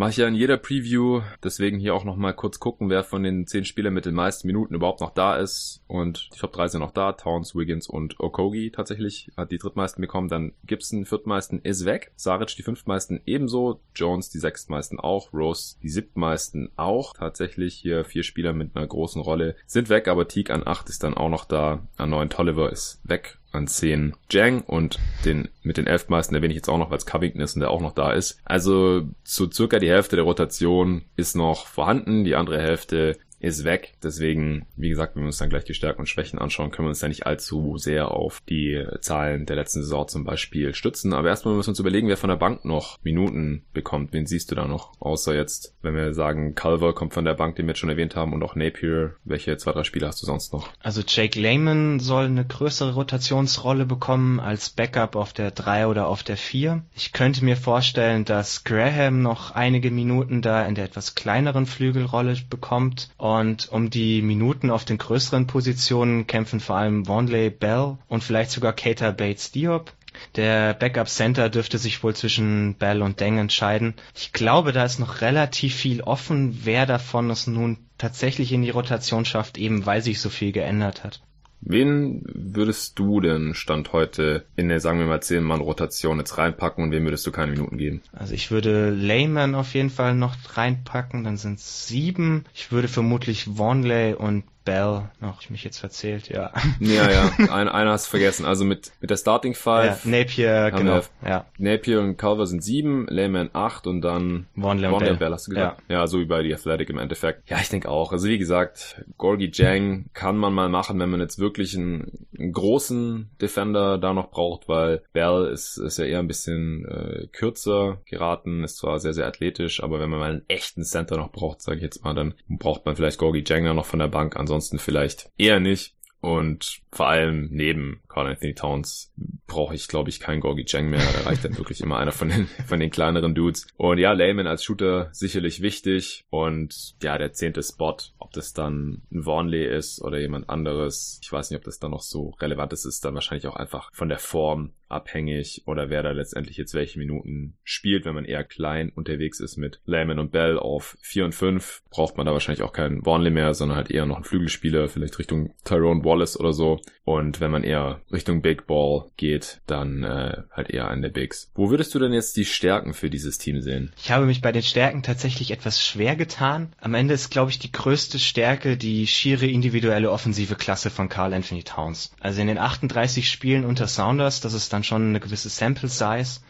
Mache 0.00 0.12
ich 0.12 0.16
ja 0.16 0.28
in 0.28 0.34
jeder 0.34 0.56
Preview, 0.56 1.20
deswegen 1.44 1.78
hier 1.78 1.94
auch 1.94 2.04
nochmal 2.04 2.32
kurz 2.32 2.58
gucken, 2.58 2.88
wer 2.88 3.04
von 3.04 3.22
den 3.22 3.46
zehn 3.46 3.66
Spielern 3.66 3.92
mit 3.92 4.06
den 4.06 4.14
meisten 4.14 4.46
Minuten 4.46 4.74
überhaupt 4.74 5.02
noch 5.02 5.10
da 5.10 5.36
ist. 5.36 5.82
Und 5.88 6.30
die 6.34 6.38
Top 6.38 6.54
3 6.54 6.68
sind 6.68 6.80
noch 6.80 6.92
da, 6.92 7.12
Towns, 7.12 7.54
Wiggins 7.54 7.86
und 7.86 8.18
Okogi 8.18 8.70
tatsächlich 8.70 9.30
hat 9.36 9.50
die 9.50 9.58
drittmeisten 9.58 10.00
bekommen. 10.00 10.28
Dann 10.28 10.54
Gibson, 10.64 11.04
viertmeisten, 11.04 11.60
ist 11.60 11.84
weg. 11.84 12.12
Saric, 12.16 12.56
die 12.56 12.62
fünftmeisten 12.62 13.20
ebenso. 13.26 13.82
Jones, 13.94 14.30
die 14.30 14.38
sechstmeisten 14.38 14.98
auch. 14.98 15.34
Rose, 15.34 15.76
die 15.82 15.90
siebtmeisten 15.90 16.70
auch. 16.76 17.12
Tatsächlich 17.12 17.74
hier 17.74 18.06
vier 18.06 18.22
Spieler 18.22 18.54
mit 18.54 18.74
einer 18.74 18.86
großen 18.86 19.20
Rolle 19.20 19.54
sind 19.66 19.90
weg, 19.90 20.08
aber 20.08 20.26
Teague 20.26 20.54
an 20.54 20.66
acht 20.66 20.88
ist 20.88 21.02
dann 21.02 21.12
auch 21.12 21.28
noch 21.28 21.44
da. 21.44 21.86
An 21.98 22.08
neun 22.08 22.30
Tolliver 22.30 22.72
ist 22.72 23.02
weg 23.04 23.39
an 23.52 23.66
10 23.66 24.14
Jang 24.30 24.62
und 24.62 24.98
den 25.24 25.48
mit 25.62 25.76
den 25.76 25.86
elf 25.86 26.08
meisten 26.08 26.34
erwähne 26.34 26.52
ich 26.52 26.58
jetzt 26.58 26.68
auch 26.68 26.78
noch, 26.78 26.90
weil 26.90 26.98
es 26.98 27.06
Covington 27.06 27.40
ist 27.40 27.54
und 27.54 27.60
der 27.60 27.70
auch 27.70 27.80
noch 27.80 27.94
da 27.94 28.12
ist. 28.12 28.40
Also 28.44 29.02
so 29.24 29.50
circa 29.50 29.78
die 29.78 29.90
Hälfte 29.90 30.16
der 30.16 30.24
Rotation 30.24 31.02
ist 31.16 31.36
noch 31.36 31.66
vorhanden, 31.66 32.24
die 32.24 32.36
andere 32.36 32.60
Hälfte 32.60 33.18
ist 33.40 33.64
weg. 33.64 33.94
Deswegen, 34.02 34.66
wie 34.76 34.90
gesagt, 34.90 35.16
wenn 35.16 35.22
wir 35.22 35.28
uns 35.28 35.38
dann 35.38 35.48
gleich 35.48 35.64
die 35.64 35.74
Stärken 35.74 36.00
und 36.00 36.08
Schwächen 36.08 36.38
anschauen, 36.38 36.70
können 36.70 36.86
wir 36.86 36.90
uns 36.90 37.00
da 37.00 37.08
nicht 37.08 37.26
allzu 37.26 37.78
sehr 37.78 38.10
auf 38.10 38.42
die 38.48 38.84
Zahlen 39.00 39.46
der 39.46 39.56
letzten 39.56 39.82
Saison 39.82 40.06
zum 40.06 40.24
Beispiel 40.24 40.74
stützen. 40.74 41.14
Aber 41.14 41.28
erstmal 41.28 41.54
müssen 41.54 41.68
wir 41.68 41.72
uns 41.72 41.80
überlegen, 41.80 42.08
wer 42.08 42.18
von 42.18 42.28
der 42.28 42.36
Bank 42.36 42.64
noch 42.64 42.98
Minuten 43.02 43.64
bekommt. 43.72 44.12
Wen 44.12 44.26
siehst 44.26 44.50
du 44.50 44.54
da 44.54 44.66
noch? 44.66 44.92
Außer 45.00 45.34
jetzt, 45.34 45.74
wenn 45.80 45.94
wir 45.94 46.12
sagen, 46.12 46.54
Culver 46.54 46.94
kommt 46.94 47.14
von 47.14 47.24
der 47.24 47.34
Bank, 47.34 47.56
den 47.56 47.66
wir 47.66 47.70
jetzt 47.70 47.78
schon 47.78 47.88
erwähnt 47.88 48.14
haben, 48.14 48.34
und 48.34 48.42
auch 48.42 48.54
Napier. 48.54 49.16
Welche 49.24 49.56
zwei, 49.56 49.72
drei 49.72 49.84
Spieler 49.84 50.08
hast 50.08 50.20
du 50.20 50.26
sonst 50.26 50.52
noch? 50.52 50.68
Also 50.80 51.02
Jake 51.06 51.40
Lehman 51.40 51.98
soll 51.98 52.26
eine 52.26 52.44
größere 52.44 52.94
Rotationsrolle 52.94 53.86
bekommen 53.86 54.38
als 54.38 54.68
Backup 54.68 55.16
auf 55.16 55.32
der 55.32 55.50
3 55.50 55.86
oder 55.86 56.08
auf 56.08 56.22
der 56.22 56.36
4. 56.36 56.82
Ich 56.94 57.12
könnte 57.12 57.44
mir 57.44 57.56
vorstellen, 57.56 58.26
dass 58.26 58.64
Graham 58.64 59.22
noch 59.22 59.52
einige 59.52 59.90
Minuten 59.90 60.42
da 60.42 60.66
in 60.66 60.74
der 60.74 60.84
etwas 60.84 61.14
kleineren 61.14 61.64
Flügelrolle 61.64 62.36
bekommt. 62.48 63.10
Und 63.16 63.29
um 63.70 63.90
die 63.90 64.22
Minuten 64.22 64.70
auf 64.70 64.84
den 64.84 64.98
größeren 64.98 65.46
Positionen 65.46 66.26
kämpfen 66.26 66.60
vor 66.60 66.76
allem 66.76 67.06
Vonley 67.06 67.50
Bell 67.50 67.98
und 68.08 68.24
vielleicht 68.24 68.50
sogar 68.50 68.72
Keita 68.72 69.10
Bates 69.10 69.52
Diop. 69.52 69.92
Der 70.36 70.74
Backup 70.74 71.08
Center 71.08 71.48
dürfte 71.48 71.78
sich 71.78 72.02
wohl 72.02 72.14
zwischen 72.14 72.74
Bell 72.74 73.02
und 73.02 73.20
Deng 73.20 73.38
entscheiden. 73.38 73.94
Ich 74.14 74.32
glaube, 74.32 74.72
da 74.72 74.84
ist 74.84 74.98
noch 74.98 75.20
relativ 75.20 75.74
viel 75.74 76.02
offen, 76.02 76.60
wer 76.64 76.86
davon 76.86 77.30
es 77.30 77.46
nun 77.46 77.78
tatsächlich 77.96 78.52
in 78.52 78.62
die 78.62 78.70
Rotation 78.70 79.24
schafft, 79.24 79.56
eben 79.58 79.86
weil 79.86 80.02
sich 80.02 80.20
so 80.20 80.28
viel 80.28 80.52
geändert 80.52 81.04
hat. 81.04 81.20
Wen 81.60 82.22
würdest 82.24 82.98
du 82.98 83.20
denn 83.20 83.54
Stand 83.54 83.92
heute 83.92 84.44
in 84.56 84.68
der, 84.68 84.80
sagen 84.80 84.98
wir 84.98 85.06
mal, 85.06 85.18
10-Mann-Rotation 85.18 86.18
jetzt 86.18 86.38
reinpacken 86.38 86.84
und 86.84 86.90
wem 86.92 87.04
würdest 87.04 87.26
du 87.26 87.32
keine 87.32 87.52
Minuten 87.52 87.76
geben? 87.76 88.00
Also 88.12 88.34
ich 88.34 88.50
würde 88.50 88.90
Layman 88.90 89.54
auf 89.54 89.74
jeden 89.74 89.90
Fall 89.90 90.14
noch 90.14 90.36
reinpacken, 90.54 91.24
dann 91.24 91.36
sind 91.36 91.58
es 91.58 91.86
sieben. 91.86 92.44
Ich 92.54 92.72
würde 92.72 92.88
vermutlich 92.88 93.58
Warnley 93.58 94.14
und 94.14 94.44
Bell 94.64 95.10
noch, 95.20 95.40
ich 95.40 95.50
mich 95.50 95.64
jetzt 95.64 95.78
verzählt, 95.78 96.28
ja. 96.28 96.52
Ja, 96.80 97.10
ja, 97.10 97.30
ein, 97.52 97.68
einer 97.68 97.92
hast 97.92 98.06
vergessen. 98.06 98.44
Also 98.44 98.64
mit, 98.64 98.92
mit 99.00 99.10
der 99.10 99.16
Starting 99.16 99.54
Five. 99.54 100.04
Ja, 100.04 100.10
Napier, 100.10 100.70
genau, 100.70 101.00
ja. 101.24 101.46
Napier 101.58 102.00
und 102.00 102.16
Culver 102.16 102.46
sind 102.46 102.62
sieben, 102.62 103.06
Layman 103.08 103.50
acht 103.52 103.86
und 103.86 104.02
dann 104.02 104.46
Vonley 104.54 104.86
und 104.86 104.98
Bell. 104.98 105.16
Bell, 105.16 105.32
hast 105.32 105.46
du 105.46 105.52
gesagt? 105.52 105.82
Ja. 105.88 106.00
ja, 106.00 106.06
so 106.06 106.18
wie 106.18 106.26
bei 106.26 106.42
die 106.42 106.54
Athletic 106.54 106.90
im 106.90 106.98
Endeffekt. 106.98 107.48
Ja, 107.48 107.58
ich 107.60 107.68
denke 107.68 107.88
auch. 107.88 108.12
Also 108.12 108.28
wie 108.28 108.38
gesagt, 108.38 109.02
Gorgie 109.16 109.50
Jang 109.52 110.06
kann 110.12 110.36
man 110.36 110.52
mal 110.52 110.68
machen, 110.68 110.98
wenn 110.98 111.10
man 111.10 111.20
jetzt 111.20 111.38
wirklich 111.38 111.76
einen, 111.76 112.26
einen 112.38 112.52
großen 112.52 113.30
Defender 113.40 113.98
da 113.98 114.12
noch 114.12 114.30
braucht, 114.30 114.68
weil 114.68 115.02
Bell 115.12 115.50
ist, 115.52 115.78
ist 115.78 115.98
ja 115.98 116.04
eher 116.04 116.18
ein 116.18 116.28
bisschen 116.28 116.84
äh, 116.86 117.26
kürzer 117.28 117.98
geraten, 118.04 118.64
ist 118.64 118.76
zwar 118.76 118.98
sehr, 119.00 119.14
sehr 119.14 119.26
athletisch, 119.26 119.82
aber 119.82 120.00
wenn 120.00 120.10
man 120.10 120.20
mal 120.20 120.30
einen 120.30 120.42
echten 120.48 120.84
Center 120.84 121.16
noch 121.16 121.32
braucht, 121.32 121.62
sage 121.62 121.78
ich 121.78 121.82
jetzt 121.82 122.04
mal, 122.04 122.14
dann 122.14 122.34
braucht 122.48 122.84
man 122.84 122.96
vielleicht 122.96 123.18
Gorgie 123.18 123.44
Jang 123.46 123.64
noch 123.74 123.86
von 123.86 123.98
der 123.98 124.08
Bank. 124.08 124.36
Ansonsten 124.50 124.80
vielleicht 124.80 125.30
eher 125.38 125.60
nicht. 125.60 125.94
Und 126.20 126.80
vor 126.90 127.06
allem 127.06 127.48
neben 127.52 128.02
Carl 128.10 128.26
Anthony 128.26 128.54
Towns 128.54 129.12
brauche 129.46 129.74
ich, 129.74 129.88
glaube 129.88 130.10
ich, 130.10 130.20
keinen 130.20 130.40
Gorgie 130.40 130.64
Jang 130.66 130.90
mehr. 130.90 131.00
Da 131.00 131.28
reicht 131.28 131.44
dann 131.44 131.56
wirklich 131.56 131.80
immer 131.80 131.98
einer 131.98 132.12
von 132.12 132.28
den, 132.28 132.46
von 132.66 132.80
den 132.80 132.90
kleineren 132.90 133.34
Dudes. 133.34 133.66
Und 133.76 133.98
ja, 133.98 134.12
Layman 134.12 134.46
als 134.46 134.64
Shooter 134.64 135.08
sicherlich 135.12 135.62
wichtig. 135.62 136.24
Und 136.28 136.94
ja, 137.02 137.18
der 137.18 137.32
zehnte 137.32 137.62
Spot, 137.62 137.96
ob 138.18 138.32
das 138.32 138.52
dann 138.52 139.02
ein 139.12 139.24
Warnley 139.26 139.64
ist 139.64 140.02
oder 140.02 140.18
jemand 140.18 140.50
anderes. 140.50 141.20
Ich 141.22 141.32
weiß 141.32 141.50
nicht, 141.50 141.58
ob 141.58 141.64
das 141.64 141.78
dann 141.78 141.92
noch 141.92 142.02
so 142.02 142.30
relevant 142.40 142.72
ist. 142.72 142.84
Ist 142.84 143.04
dann 143.04 143.14
wahrscheinlich 143.14 143.46
auch 143.46 143.56
einfach 143.56 143.90
von 143.92 144.08
der 144.08 144.18
Form 144.18 144.72
abhängig 144.90 145.62
oder 145.66 145.88
wer 145.88 146.02
da 146.02 146.10
letztendlich 146.10 146.56
jetzt 146.56 146.74
welche 146.74 146.98
Minuten 146.98 147.56
spielt. 147.62 148.04
Wenn 148.04 148.14
man 148.14 148.24
eher 148.24 148.44
klein 148.44 148.90
unterwegs 148.90 149.40
ist 149.40 149.56
mit 149.56 149.80
Layman 149.84 150.18
und 150.18 150.32
Bell 150.32 150.58
auf 150.58 150.98
4 151.00 151.26
und 151.26 151.34
5, 151.34 151.84
braucht 151.90 152.16
man 152.16 152.26
da 152.26 152.32
wahrscheinlich 152.32 152.62
auch 152.62 152.72
keinen 152.72 153.04
Warnley 153.06 153.30
mehr, 153.30 153.54
sondern 153.54 153.76
halt 153.76 153.90
eher 153.90 154.06
noch 154.06 154.16
einen 154.16 154.24
Flügelspieler, 154.24 154.88
vielleicht 154.88 155.18
Richtung 155.18 155.54
Tyrone 155.64 156.04
Wallace 156.04 156.38
oder 156.38 156.52
so. 156.52 156.80
Und 157.04 157.40
wenn 157.40 157.50
man 157.50 157.64
eher 157.64 158.00
Richtung 158.12 158.42
Big 158.42 158.66
Ball 158.66 159.04
geht, 159.16 159.60
dann 159.66 160.02
äh, 160.02 160.42
halt 160.50 160.70
eher 160.70 160.88
an 160.88 161.02
der 161.02 161.10
Bigs. 161.10 161.50
Wo 161.54 161.70
würdest 161.70 161.94
du 161.94 161.98
denn 161.98 162.12
jetzt 162.12 162.36
die 162.36 162.44
Stärken 162.44 162.94
für 162.94 163.10
dieses 163.10 163.38
Team 163.38 163.60
sehen? 163.60 163.92
Ich 164.02 164.10
habe 164.10 164.26
mich 164.26 164.40
bei 164.40 164.52
den 164.52 164.62
Stärken 164.62 165.02
tatsächlich 165.02 165.50
etwas 165.50 165.84
schwer 165.84 166.16
getan. 166.16 166.72
Am 166.80 166.94
Ende 166.94 167.14
ist, 167.14 167.30
glaube 167.30 167.50
ich, 167.50 167.58
die 167.58 167.72
größte 167.72 168.18
Stärke 168.18 168.76
die 168.76 169.06
schiere 169.06 169.46
individuelle 169.46 170.10
offensive 170.10 170.56
Klasse 170.56 170.90
von 170.90 171.08
Carl 171.08 171.34
Anthony 171.34 171.62
Towns. 171.62 172.12
Also 172.20 172.40
in 172.40 172.48
den 172.48 172.58
38 172.58 173.30
Spielen 173.30 173.64
unter 173.64 173.86
Sounders, 173.86 174.40
das 174.40 174.54
ist 174.54 174.72
dann 174.72 174.84
schon 174.84 175.08
eine 175.08 175.20
gewisse 175.20 175.48
Sample 175.48 175.88
Size, 175.88 176.40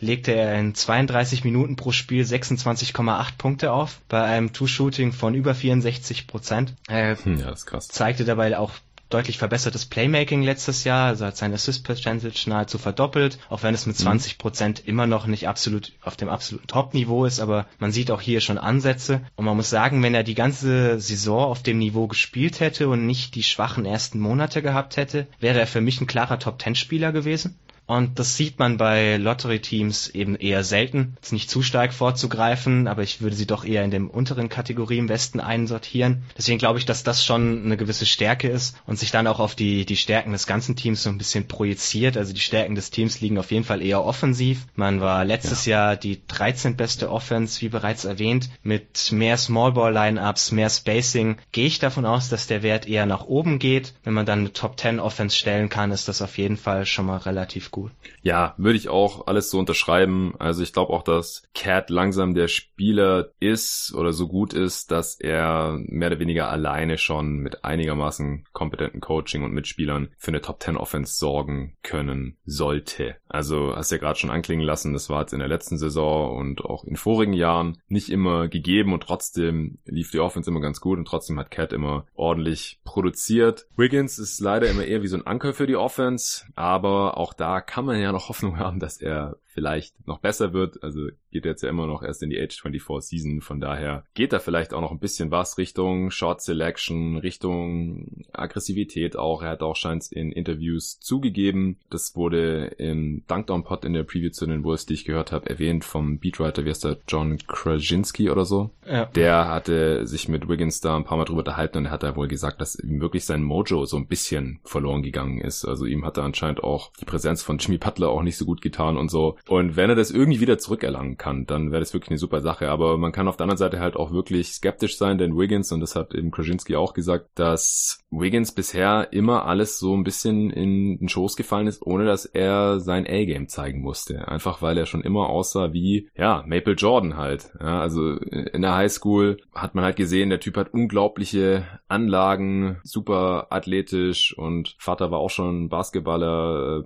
legte 0.00 0.32
er 0.32 0.58
in 0.58 0.74
32 0.74 1.44
Minuten 1.44 1.76
pro 1.76 1.92
Spiel 1.92 2.24
26,8 2.24 3.36
Punkte 3.36 3.72
auf, 3.72 4.00
bei 4.08 4.22
einem 4.22 4.52
Two-Shooting 4.52 5.12
von 5.12 5.34
über 5.34 5.54
64 5.54 6.26
Prozent. 6.26 6.74
Äh, 6.88 7.16
hm, 7.16 7.38
ja, 7.38 7.50
das 7.50 7.60
ist 7.60 7.66
krass. 7.66 7.88
Zeigte 7.88 8.24
dabei 8.24 8.56
auch 8.58 8.72
deutlich 9.10 9.38
verbessertes 9.38 9.86
Playmaking 9.86 10.42
letztes 10.42 10.84
Jahr, 10.84 11.06
also 11.08 11.26
hat 11.26 11.36
sein 11.36 11.52
Assist 11.54 11.84
Percentage 11.84 12.48
nahezu 12.48 12.78
verdoppelt, 12.78 13.38
auch 13.48 13.62
wenn 13.62 13.74
es 13.74 13.86
mit 13.86 13.96
20 13.96 14.34
mhm. 14.34 14.38
Prozent 14.38 14.82
immer 14.86 15.06
noch 15.06 15.26
nicht 15.26 15.48
absolut 15.48 15.92
auf 16.02 16.16
dem 16.16 16.28
absoluten 16.28 16.66
Top-Niveau 16.66 17.24
ist, 17.24 17.40
aber 17.40 17.66
man 17.78 17.92
sieht 17.92 18.10
auch 18.10 18.20
hier 18.20 18.40
schon 18.40 18.58
Ansätze 18.58 19.22
und 19.36 19.44
man 19.44 19.56
muss 19.56 19.70
sagen, 19.70 20.02
wenn 20.02 20.14
er 20.14 20.24
die 20.24 20.34
ganze 20.34 21.00
Saison 21.00 21.44
auf 21.44 21.62
dem 21.62 21.78
Niveau 21.78 22.06
gespielt 22.06 22.60
hätte 22.60 22.88
und 22.88 23.06
nicht 23.06 23.34
die 23.34 23.42
schwachen 23.42 23.86
ersten 23.86 24.20
Monate 24.20 24.62
gehabt 24.62 24.96
hätte, 24.96 25.26
wäre 25.40 25.60
er 25.60 25.66
für 25.66 25.80
mich 25.80 26.00
ein 26.00 26.06
klarer 26.06 26.38
Top-10-Spieler 26.38 27.12
gewesen. 27.12 27.58
Und 27.88 28.18
das 28.18 28.36
sieht 28.36 28.58
man 28.58 28.76
bei 28.76 29.16
Lottery-Teams 29.16 30.08
eben 30.08 30.36
eher 30.36 30.62
selten. 30.62 31.14
Jetzt 31.16 31.32
nicht 31.32 31.48
zu 31.48 31.62
stark 31.62 31.94
vorzugreifen, 31.94 32.86
aber 32.86 33.02
ich 33.02 33.22
würde 33.22 33.34
sie 33.34 33.46
doch 33.46 33.64
eher 33.64 33.82
in 33.82 33.90
dem 33.90 34.10
unteren 34.10 34.50
Kategorie 34.50 34.98
im 34.98 35.08
Westen 35.08 35.40
einsortieren. 35.40 36.22
Deswegen 36.36 36.58
glaube 36.58 36.78
ich, 36.78 36.84
dass 36.84 37.02
das 37.02 37.24
schon 37.24 37.64
eine 37.64 37.78
gewisse 37.78 38.04
Stärke 38.04 38.46
ist 38.48 38.76
und 38.86 38.98
sich 38.98 39.10
dann 39.10 39.26
auch 39.26 39.40
auf 39.40 39.54
die, 39.54 39.86
die 39.86 39.96
Stärken 39.96 40.32
des 40.32 40.46
ganzen 40.46 40.76
Teams 40.76 41.02
so 41.02 41.08
ein 41.08 41.16
bisschen 41.16 41.48
projiziert. 41.48 42.18
Also 42.18 42.34
die 42.34 42.40
Stärken 42.40 42.74
des 42.74 42.90
Teams 42.90 43.22
liegen 43.22 43.38
auf 43.38 43.50
jeden 43.50 43.64
Fall 43.64 43.80
eher 43.80 44.04
offensiv. 44.04 44.66
Man 44.74 45.00
war 45.00 45.24
letztes 45.24 45.64
ja. 45.64 45.86
Jahr 45.86 45.96
die 45.96 46.20
13. 46.28 46.76
beste 46.76 47.10
Offense, 47.10 47.62
wie 47.62 47.70
bereits 47.70 48.04
erwähnt, 48.04 48.50
mit 48.62 49.12
mehr 49.12 49.38
Smallball-Lineups, 49.38 50.52
mehr 50.52 50.68
Spacing. 50.68 51.38
Gehe 51.52 51.66
ich 51.66 51.78
davon 51.78 52.04
aus, 52.04 52.28
dass 52.28 52.46
der 52.46 52.62
Wert 52.62 52.86
eher 52.86 53.06
nach 53.06 53.24
oben 53.24 53.58
geht. 53.58 53.94
Wenn 54.04 54.12
man 54.12 54.26
dann 54.26 54.40
eine 54.40 54.52
Top 54.52 54.78
10 54.78 55.00
Offense 55.00 55.34
stellen 55.34 55.70
kann, 55.70 55.90
ist 55.90 56.06
das 56.06 56.20
auf 56.20 56.36
jeden 56.36 56.58
Fall 56.58 56.84
schon 56.84 57.06
mal 57.06 57.16
relativ 57.16 57.70
gut 57.70 57.77
gut. 57.82 57.92
Ja, 58.22 58.54
würde 58.58 58.76
ich 58.76 58.88
auch 58.88 59.26
alles 59.26 59.50
so 59.50 59.58
unterschreiben. 59.58 60.34
Also 60.38 60.62
ich 60.62 60.72
glaube 60.72 60.92
auch, 60.92 61.02
dass 61.02 61.42
Cat 61.54 61.90
langsam 61.90 62.34
der 62.34 62.48
Spieler 62.48 63.30
ist 63.40 63.94
oder 63.94 64.12
so 64.12 64.28
gut 64.28 64.52
ist, 64.52 64.90
dass 64.90 65.18
er 65.18 65.78
mehr 65.80 66.08
oder 66.08 66.18
weniger 66.18 66.50
alleine 66.50 66.98
schon 66.98 67.36
mit 67.36 67.64
einigermaßen 67.64 68.44
kompetenten 68.52 69.00
Coaching 69.00 69.42
und 69.42 69.52
Mitspielern 69.52 70.08
für 70.16 70.28
eine 70.28 70.40
Top 70.40 70.62
10 70.62 70.76
Offense 70.76 71.14
sorgen 71.14 71.76
können 71.82 72.36
sollte. 72.44 73.16
Also 73.28 73.74
hast 73.76 73.92
ja 73.92 73.98
gerade 73.98 74.18
schon 74.18 74.30
anklingen 74.30 74.64
lassen, 74.64 74.92
das 74.92 75.10
war 75.10 75.20
jetzt 75.20 75.32
in 75.32 75.38
der 75.38 75.48
letzten 75.48 75.78
Saison 75.78 76.36
und 76.36 76.64
auch 76.64 76.84
in 76.84 76.96
vorigen 76.96 77.34
Jahren 77.34 77.78
nicht 77.88 78.10
immer 78.10 78.48
gegeben 78.48 78.92
und 78.92 79.02
trotzdem 79.02 79.78
lief 79.84 80.10
die 80.10 80.20
Offense 80.20 80.50
immer 80.50 80.60
ganz 80.60 80.80
gut 80.80 80.98
und 80.98 81.06
trotzdem 81.06 81.38
hat 81.38 81.50
Cat 81.50 81.72
immer 81.72 82.06
ordentlich 82.14 82.80
produziert. 82.84 83.66
Wiggins 83.76 84.18
ist 84.18 84.40
leider 84.40 84.68
immer 84.68 84.84
eher 84.84 85.02
wie 85.02 85.08
so 85.08 85.16
ein 85.16 85.26
Anker 85.26 85.52
für 85.52 85.66
die 85.66 85.76
Offense, 85.76 86.46
aber 86.54 87.18
auch 87.18 87.32
da 87.32 87.60
kann 87.68 87.84
man 87.84 88.00
ja 88.00 88.12
noch 88.12 88.30
Hoffnung 88.30 88.58
haben, 88.58 88.80
dass 88.80 88.96
er 88.96 89.36
vielleicht 89.44 90.06
noch 90.06 90.20
besser 90.20 90.52
wird. 90.52 90.82
Also 90.82 91.08
geht 91.30 91.44
jetzt 91.44 91.62
ja 91.62 91.68
immer 91.68 91.86
noch 91.86 92.02
erst 92.02 92.22
in 92.22 92.30
die 92.30 92.40
Age 92.40 92.60
24 92.60 93.08
Season. 93.08 93.40
Von 93.40 93.60
daher 93.60 94.04
geht 94.14 94.32
da 94.32 94.38
vielleicht 94.38 94.72
auch 94.72 94.80
noch 94.80 94.90
ein 94.90 95.00
bisschen 95.00 95.30
was 95.30 95.58
Richtung 95.58 96.10
Short 96.10 96.40
Selection, 96.40 97.18
Richtung 97.18 98.24
Aggressivität 98.32 99.16
auch. 99.16 99.42
Er 99.42 99.50
hat 99.50 99.62
auch 99.62 99.76
scheint 99.76 100.10
in 100.12 100.32
Interviews 100.32 100.98
zugegeben. 101.00 101.76
Das 101.90 102.16
wurde 102.16 102.66
im 102.78 103.24
Dunkdown 103.26 103.64
Pod 103.64 103.84
in 103.84 103.92
der 103.92 104.04
Preview 104.04 104.30
zu 104.30 104.46
den 104.46 104.62
Bulls, 104.62 104.86
die 104.86 104.94
ich 104.94 105.04
gehört 105.04 105.32
habe, 105.32 105.50
erwähnt 105.50 105.84
vom 105.84 106.18
Beatwriter, 106.18 106.64
wie 106.64 106.70
heißt 106.70 106.84
der, 106.84 106.98
John 107.06 107.36
Krasinski 107.46 108.30
oder 108.30 108.46
so. 108.46 108.70
Ja. 108.86 109.06
Der 109.06 109.48
hatte 109.48 110.06
sich 110.06 110.28
mit 110.28 110.48
Wiggins 110.48 110.80
da 110.80 110.96
ein 110.96 111.04
paar 111.04 111.18
Mal 111.18 111.24
drüber 111.24 111.40
unterhalten 111.40 111.78
und 111.78 111.84
er 111.86 111.90
hat 111.90 112.02
da 112.02 112.16
wohl 112.16 112.28
gesagt, 112.28 112.60
dass 112.60 112.76
ihm 112.76 113.00
wirklich 113.00 113.26
sein 113.26 113.42
Mojo 113.42 113.84
so 113.84 113.96
ein 113.98 114.06
bisschen 114.06 114.60
verloren 114.64 115.02
gegangen 115.02 115.40
ist. 115.40 115.66
Also 115.66 115.84
ihm 115.84 116.06
hat 116.06 116.16
da 116.16 116.24
anscheinend 116.24 116.62
auch 116.62 116.92
die 117.00 117.04
Präsenz 117.04 117.42
von 117.42 117.57
Jimmy 117.58 117.78
Butler 117.78 118.08
auch 118.08 118.22
nicht 118.22 118.36
so 118.36 118.44
gut 118.44 118.60
getan 118.60 118.96
und 118.96 119.10
so. 119.10 119.36
Und 119.48 119.76
wenn 119.76 119.90
er 119.90 119.96
das 119.96 120.10
irgendwie 120.10 120.40
wieder 120.40 120.58
zurückerlangen 120.58 121.16
kann, 121.16 121.46
dann 121.46 121.70
wäre 121.70 121.80
das 121.80 121.92
wirklich 121.92 122.10
eine 122.10 122.18
super 122.18 122.40
Sache. 122.40 122.70
Aber 122.70 122.98
man 122.98 123.12
kann 123.12 123.28
auf 123.28 123.36
der 123.36 123.44
anderen 123.44 123.58
Seite 123.58 123.80
halt 123.80 123.96
auch 123.96 124.12
wirklich 124.12 124.48
skeptisch 124.48 124.96
sein, 124.96 125.18
denn 125.18 125.36
Wiggins, 125.36 125.72
und 125.72 125.80
das 125.80 125.96
hat 125.96 126.14
eben 126.14 126.30
Krasinski 126.30 126.76
auch 126.76 126.94
gesagt, 126.94 127.30
dass 127.34 128.00
Wiggins 128.10 128.52
bisher 128.52 129.08
immer 129.12 129.44
alles 129.46 129.78
so 129.78 129.94
ein 129.94 130.04
bisschen 130.04 130.50
in 130.50 130.98
den 130.98 131.08
Schoß 131.08 131.36
gefallen 131.36 131.66
ist, 131.66 131.84
ohne 131.84 132.04
dass 132.04 132.24
er 132.26 132.80
sein 132.80 133.06
A-Game 133.06 133.48
zeigen 133.48 133.80
musste. 133.80 134.28
Einfach 134.28 134.62
weil 134.62 134.78
er 134.78 134.86
schon 134.86 135.02
immer 135.02 135.28
aussah 135.28 135.72
wie, 135.72 136.08
ja, 136.16 136.44
Maple 136.46 136.74
Jordan 136.74 137.16
halt. 137.16 137.50
Ja, 137.60 137.80
also 137.80 138.12
in 138.12 138.62
der 138.62 138.74
Highschool 138.74 139.38
hat 139.54 139.74
man 139.74 139.84
halt 139.84 139.96
gesehen, 139.96 140.30
der 140.30 140.40
Typ 140.40 140.56
hat 140.56 140.72
unglaubliche 140.72 141.66
Anlagen, 141.88 142.80
super 142.82 143.48
athletisch 143.50 144.36
und 144.36 144.74
Vater 144.78 145.10
war 145.10 145.18
auch 145.18 145.30
schon 145.30 145.68
Basketballer, 145.68 146.80
äh, 146.80 146.84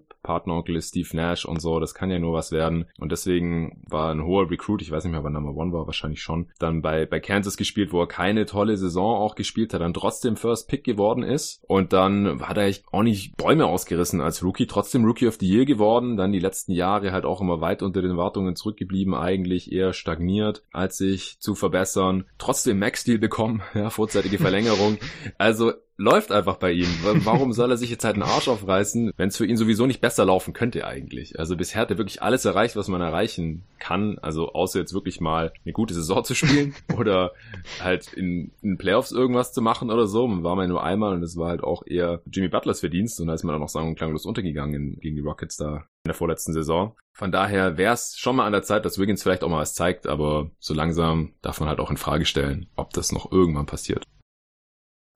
Partneronkel 0.62 0.76
ist 0.76 0.88
Steve 0.88 1.16
Nash 1.16 1.44
und 1.44 1.60
so, 1.60 1.80
das 1.80 1.94
kann 1.94 2.10
ja 2.10 2.18
nur 2.18 2.32
was 2.32 2.52
werden. 2.52 2.86
Und 2.98 3.12
deswegen 3.12 3.82
war 3.88 4.12
ein 4.12 4.24
hoher 4.24 4.50
Recruit, 4.50 4.82
ich 4.82 4.90
weiß 4.90 5.04
nicht 5.04 5.12
mehr, 5.12 5.24
wann 5.24 5.32
Number 5.32 5.54
One 5.54 5.72
war, 5.72 5.86
wahrscheinlich 5.86 6.22
schon, 6.22 6.48
dann 6.58 6.82
bei, 6.82 7.06
bei 7.06 7.20
Kansas 7.20 7.56
gespielt, 7.56 7.92
wo 7.92 8.00
er 8.00 8.06
keine 8.06 8.46
tolle 8.46 8.76
Saison 8.76 9.16
auch 9.16 9.34
gespielt 9.34 9.74
hat, 9.74 9.80
dann 9.80 9.94
trotzdem 9.94 10.36
First 10.36 10.68
Pick 10.68 10.84
geworden 10.84 11.22
ist. 11.22 11.62
Und 11.66 11.92
dann 11.92 12.40
hat 12.42 12.58
er 12.58 12.72
auch 12.92 13.02
nicht 13.02 13.36
Bäume 13.36 13.66
ausgerissen 13.66 14.20
als 14.20 14.42
Rookie, 14.42 14.66
trotzdem 14.66 15.04
Rookie 15.04 15.26
of 15.26 15.36
the 15.40 15.48
Year 15.48 15.64
geworden, 15.64 16.16
dann 16.16 16.32
die 16.32 16.38
letzten 16.38 16.72
Jahre 16.72 17.12
halt 17.12 17.24
auch 17.24 17.40
immer 17.40 17.60
weit 17.60 17.82
unter 17.82 18.02
den 18.02 18.16
Wartungen 18.16 18.56
zurückgeblieben, 18.56 19.14
eigentlich 19.14 19.72
eher 19.72 19.92
stagniert, 19.92 20.62
als 20.72 20.98
sich 20.98 21.38
zu 21.40 21.54
verbessern. 21.54 22.24
Trotzdem 22.38 22.78
Max-Deal 22.78 23.18
bekommen, 23.18 23.62
ja, 23.74 23.90
vorzeitige 23.90 24.38
Verlängerung. 24.38 24.98
Also 25.38 25.72
läuft 25.96 26.32
einfach 26.32 26.56
bei 26.56 26.72
ihm. 26.72 26.88
Warum 27.02 27.52
soll 27.52 27.70
er 27.70 27.76
sich 27.76 27.90
jetzt 27.90 28.04
halt 28.04 28.14
einen 28.14 28.24
Arsch 28.24 28.48
aufreißen, 28.48 29.12
wenn 29.16 29.28
es 29.28 29.36
für 29.36 29.46
ihn 29.46 29.56
sowieso 29.56 29.86
nicht 29.86 30.00
besser 30.00 30.24
laufen 30.24 30.52
könnte 30.52 30.86
eigentlich? 30.86 31.38
Also 31.38 31.56
bisher 31.56 31.80
hat 31.80 31.90
er 31.90 31.98
wirklich 31.98 32.22
alles 32.22 32.44
erreicht, 32.44 32.76
was 32.76 32.88
man 32.88 33.00
erreichen 33.00 33.64
kann. 33.78 34.18
Also 34.20 34.52
außer 34.52 34.78
jetzt 34.78 34.94
wirklich 34.94 35.20
mal 35.20 35.52
eine 35.64 35.72
gute 35.72 35.94
Saison 35.94 36.24
zu 36.24 36.34
spielen 36.34 36.74
oder 36.96 37.32
halt 37.80 38.12
in, 38.12 38.52
in 38.62 38.78
Playoffs 38.78 39.12
irgendwas 39.12 39.52
zu 39.52 39.62
machen 39.62 39.90
oder 39.90 40.06
so. 40.06 40.26
Man 40.26 40.44
war 40.44 40.56
mal 40.56 40.68
nur 40.68 40.82
einmal 40.82 41.14
und 41.14 41.20
das 41.20 41.36
war 41.36 41.48
halt 41.48 41.62
auch 41.62 41.82
eher 41.86 42.20
Jimmy 42.26 42.48
Butlers 42.48 42.80
Verdienst 42.80 43.20
und 43.20 43.26
da 43.28 43.34
ist 43.34 43.44
man 43.44 43.54
dann 43.54 43.62
auch 43.62 43.68
sagen 43.68 43.88
und 43.88 43.96
klanglos 43.96 44.26
untergegangen 44.26 44.98
gegen 45.00 45.16
die 45.16 45.22
Rockets 45.22 45.56
da 45.56 45.84
in 46.04 46.08
der 46.08 46.14
vorletzten 46.14 46.52
Saison. 46.52 46.96
Von 47.12 47.30
daher 47.30 47.76
wäre 47.76 47.94
es 47.94 48.16
schon 48.18 48.36
mal 48.36 48.46
an 48.46 48.52
der 48.52 48.62
Zeit, 48.62 48.84
dass 48.84 48.98
Wiggins 48.98 49.22
vielleicht 49.22 49.44
auch 49.44 49.48
mal 49.48 49.60
was 49.60 49.74
zeigt, 49.74 50.06
aber 50.06 50.50
so 50.58 50.74
langsam 50.74 51.34
darf 51.42 51.60
man 51.60 51.68
halt 51.68 51.78
auch 51.78 51.90
in 51.90 51.96
Frage 51.96 52.24
stellen, 52.24 52.66
ob 52.74 52.92
das 52.94 53.12
noch 53.12 53.30
irgendwann 53.30 53.66
passiert. 53.66 54.04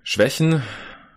Schwächen 0.09 0.62